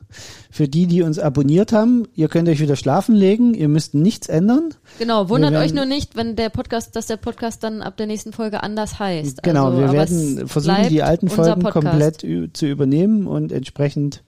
[0.50, 4.28] Für die, die uns abonniert haben, ihr könnt euch wieder schlafen legen, ihr müsst nichts
[4.28, 4.74] ändern.
[4.98, 8.06] Genau, wundert werden- euch nur nicht, wenn der Podcast, dass der Podcast dann ab der
[8.06, 9.42] nächsten Folge anders heißt.
[9.42, 14.22] Genau, also, wir werden versuchen, die alten Folgen komplett zu übernehmen und entsprechend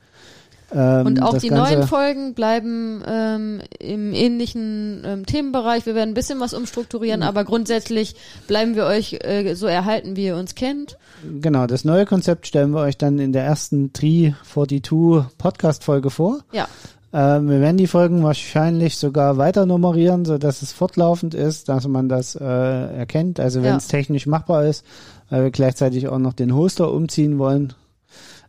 [0.75, 5.85] Ähm, Und auch die Ganze, neuen Folgen bleiben ähm, im ähnlichen ähm, Themenbereich.
[5.87, 7.27] Wir werden ein bisschen was umstrukturieren, Mhm.
[7.27, 8.15] aber grundsätzlich
[8.47, 10.97] bleiben wir euch äh, so erhalten, wie ihr uns kennt.
[11.41, 16.41] Genau, das neue Konzept stellen wir euch dann in der ersten Tree 42 Podcast-Folge vor.
[16.53, 16.67] Ja,
[17.15, 21.87] Ähm, wir werden die Folgen wahrscheinlich sogar weiter nummerieren, so dass es fortlaufend ist, dass
[21.87, 23.39] man das äh, erkennt.
[23.39, 23.77] Also wenn Ja.
[23.77, 24.83] es technisch machbar ist,
[25.29, 27.75] weil wir gleichzeitig auch noch den Hoster umziehen wollen.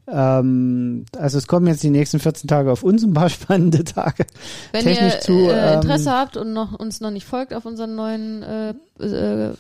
[0.08, 4.26] Ähm, also es kommen jetzt die nächsten 14 Tage auf uns ein paar spannende Tage.
[4.72, 7.66] wenn Technisch ihr zu, äh, ähm, Interesse habt und noch, uns noch nicht folgt auf
[7.66, 8.70] unseren neuen äh,
[9.04, 9.54] äh,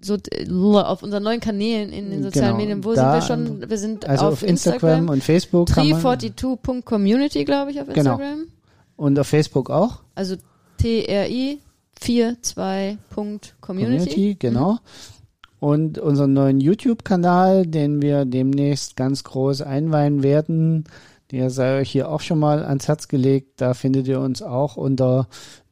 [0.00, 2.84] so, äh, auf unseren neuen Kanälen in den sozialen Genau, Medien.
[2.84, 3.68] Wo sind wir schon?
[3.68, 8.12] Wir sind Also auf, auf, Instagram, und Facebook kann man, 342.community, glaube ich, auf Genau.
[8.12, 8.46] Instagram.
[8.96, 10.00] und auf Facebook auch.
[10.14, 10.36] Also
[10.78, 11.60] TRI
[12.00, 13.52] 42.community.
[13.60, 14.78] Community, genau.
[15.58, 20.84] Und unseren neuen YouTube-Kanal, den wir demnächst ganz groß einweihen werden,
[21.30, 23.60] der sei euch hier auch schon mal ans Herz gelegt.
[23.60, 25.26] Da findet ihr uns auch unter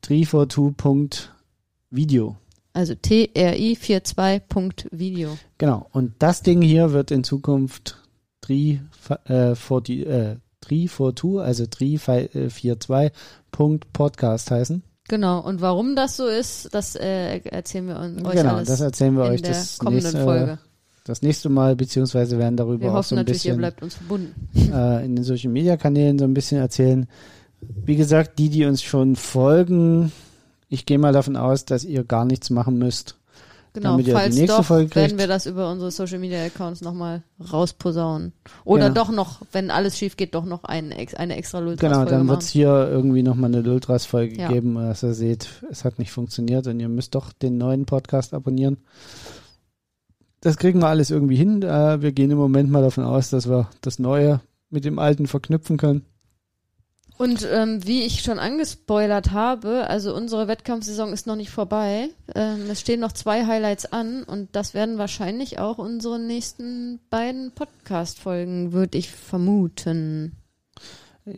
[0.04, 2.36] 342.video.
[2.72, 5.38] Also TRI 42.video.
[5.58, 5.86] Genau.
[5.92, 7.98] Und das Ding hier wird in Zukunft
[8.40, 14.82] 342, äh, 342, also 342.podcast heißen.
[15.08, 15.40] Genau.
[15.40, 19.14] Und warum das so ist, das äh, erzählen wir uns, euch genau, alles das erzählen
[19.14, 20.58] wir in euch der das kommenden nächste, Folge.
[21.04, 23.82] das nächste Mal, beziehungsweise werden darüber Wir auch hoffen so ein natürlich, ihr bisschen bleibt
[23.82, 24.48] uns verbunden.
[24.72, 27.06] äh, in den Social Media Kanälen so ein bisschen erzählen.
[27.60, 30.12] Wie gesagt, die, die uns schon folgen,
[30.68, 33.16] ich gehe mal davon aus, dass ihr gar nichts machen müsst.
[33.74, 34.94] Genau, Damit ihr die falls nächste doch, Folge kriegt.
[34.94, 38.32] werden wir das über unsere Social Media Accounts nochmal rausposaunen.
[38.64, 38.94] Oder Genau.
[39.02, 42.10] doch noch, wenn alles schief geht, doch noch eine, ex- eine extra Lultras Genau, Folge
[42.12, 42.28] dann machen.
[42.36, 44.48] wird es hier irgendwie nochmal eine Lultras-Folge Ja.
[44.48, 48.32] geben, dass ihr seht, es hat nicht funktioniert und ihr müsst doch den neuen Podcast
[48.32, 48.76] abonnieren.
[50.40, 51.62] Das kriegen wir alles irgendwie hin.
[51.62, 54.40] Äh, wir gehen im Moment mal davon aus, dass wir das Neue
[54.70, 56.04] mit dem Alten verknüpfen können.
[57.16, 62.08] Und ähm, wie ich schon angespoilert habe, also unsere Wettkampfsaison ist noch nicht vorbei.
[62.34, 67.52] Ähm, es stehen noch zwei Highlights an und das werden wahrscheinlich auch unsere nächsten beiden
[67.52, 70.32] Podcast-Folgen, würde ich vermuten.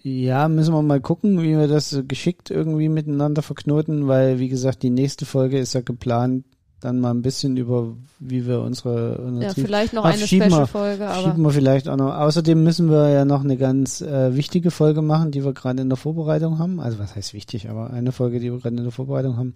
[0.02, 4.82] Ja, müssen wir mal gucken, wie wir das geschickt irgendwie miteinander verknoten, weil, wie gesagt,
[4.82, 6.44] die nächste Folge ist ja geplant,
[6.86, 10.26] dann mal ein bisschen über, wie wir unsere, unsere Ja, Trieb- vielleicht noch Ach, eine
[10.26, 12.14] Special-Folge, Schieben wir vielleicht auch noch.
[12.14, 15.88] Außerdem müssen wir ja noch eine ganz äh, wichtige Folge machen, die wir gerade in
[15.88, 16.78] der Vorbereitung haben.
[16.78, 19.54] Also was heißt wichtig, aber eine Folge, die wir gerade in der Vorbereitung haben.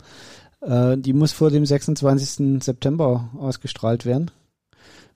[0.61, 2.63] Äh, die muss vor dem 26.
[2.63, 4.31] September ausgestrahlt werden.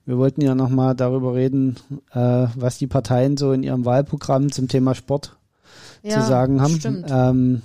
[0.05, 1.75] Wir wollten ja nochmal darüber reden,
[2.13, 5.35] äh, was die Parteien so in ihrem Wahlprogramm zum Thema Sport
[6.01, 6.79] ja, zu sagen haben.
[6.79, 7.07] Stimmt.
[7.09, 7.61] Ähm,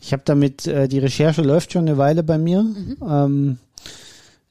[0.00, 2.62] ich habe damit, äh, die Recherche läuft schon eine Weile bei mir.
[2.62, 2.96] Mhm.
[3.08, 3.58] Ähm,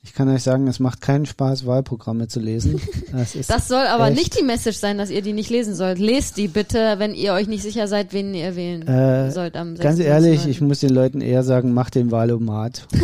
[0.06, 2.80] ich kann euch sagen, es macht keinen Spaß, Wahlprogramme zu lesen.
[3.18, 4.18] Es ist Das soll aber echt.
[4.18, 5.98] nicht die Message sein, dass ihr die nicht lesen sollt.
[6.00, 9.76] Lest die bitte, wenn ihr euch nicht sicher seid, wen ihr wählen Äh, sollt am
[9.76, 10.06] Ganz 26.
[10.06, 12.88] ehrlich, ich muss den Leuten eher sagen, macht den Wahlomat.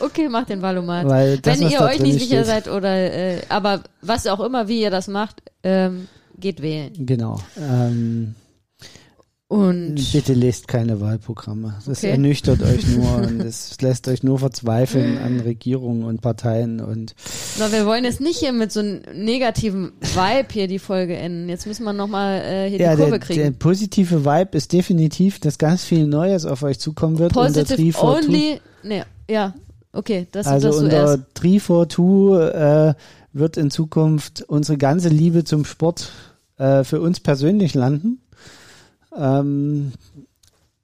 [0.00, 1.08] Okay, macht den Valomat.
[1.08, 4.68] Weil das, wenn ihr euch nicht sicher steht, seid oder äh, aber was auch immer,
[4.68, 6.08] wie ihr das macht, ähm,
[6.38, 6.92] geht wählen.
[6.98, 7.38] Genau.
[7.58, 8.34] Ähm,
[9.46, 11.74] Und bitte lest keine Wahlprogramme.
[11.86, 12.10] Das Okay.
[12.12, 17.14] ernüchtert euch nur und es lässt euch nur verzweifeln an Regierungen und Parteien und
[17.58, 21.48] na, wir wollen jetzt nicht hier mit so einem negativen Vibe hier die Folge enden.
[21.50, 23.42] Jetzt müssen wir nochmal äh, hier ja, die Kurve der, kriegen.
[23.42, 27.36] der positive Vibe ist definitiv, dass ganz viel Neues auf euch zukommen wird.
[27.36, 28.28] unter Positive 342.
[28.34, 28.60] only.
[28.82, 29.54] Nee, ja,
[29.92, 31.20] okay, das Also das unter zuerst.
[31.34, 32.94] 342 äh,
[33.34, 36.10] wird in Zukunft unsere ganze Liebe zum Sport
[36.56, 38.20] äh, für uns persönlich landen.
[39.16, 39.92] Ähm,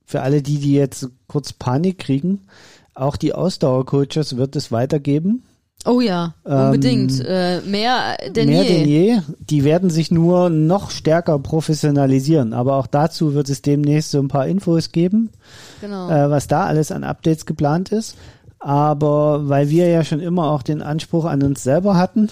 [0.04, 2.40] für alle die, die jetzt kurz Panik kriegen,
[2.94, 5.44] auch die Ausdauercoaches wird es weitergeben.
[5.86, 7.24] Oh ja, Ähm, unbedingt.
[7.24, 8.68] äh, mehr denn Mehr je.
[8.68, 9.18] denn je.
[9.38, 12.52] Die werden sich nur noch stärker professionalisieren.
[12.52, 15.30] Aber auch dazu wird es demnächst so ein paar Infos geben
[15.80, 16.10] Genau.
[16.10, 18.16] äh, was da alles an Updates geplant ist.
[18.58, 22.28] Aber weil wir ja schon immer auch den Anspruch an uns selber hatten,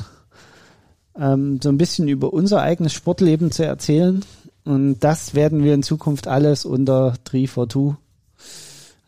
[1.19, 4.23] ähm, so ein bisschen über unser eigenes Sportleben zu erzählen.
[4.65, 7.97] Und das werden wir in Zukunft alles unter 342,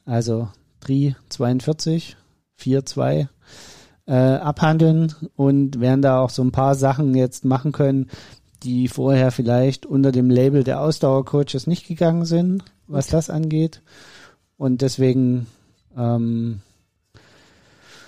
[0.04, 0.48] also
[0.80, 2.16] 342,
[2.56, 3.28] 42
[4.06, 8.10] äh, abhandeln und werden da auch so ein paar Sachen jetzt machen können,
[8.62, 13.82] die vorher vielleicht unter dem Label der Ausdauercoaches nicht gegangen sind, was das angeht.
[14.56, 15.46] Und deswegen,
[15.96, 16.60] ähm,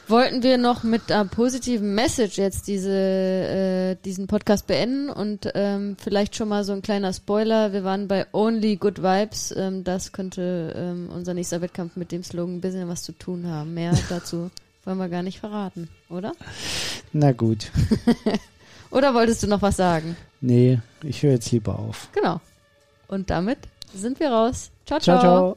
[0.08, 5.96] Wollten wir noch mit einer positiven Message jetzt diese, äh, diesen Podcast beenden und ähm,
[5.98, 7.72] vielleicht schon mal so ein kleiner Spoiler.
[7.72, 9.54] Wir waren bei Only Good Vibes.
[9.56, 13.46] Ähm, das könnte ähm, unser nächster Wettkampf mit dem Slogan ein bisschen was zu tun
[13.46, 13.74] haben.
[13.74, 14.50] Mehr dazu
[14.84, 16.32] wollen wir gar nicht verraten, oder?
[17.12, 17.70] na gut.
[18.92, 20.16] Oder wolltest du noch was sagen?
[20.42, 22.08] Nee, ich höre jetzt lieber auf.
[22.12, 22.40] Genau.
[23.08, 23.58] Und damit
[23.94, 24.70] sind wir raus.
[24.84, 25.00] ciao.
[25.00, 25.56] Ciao, ciao.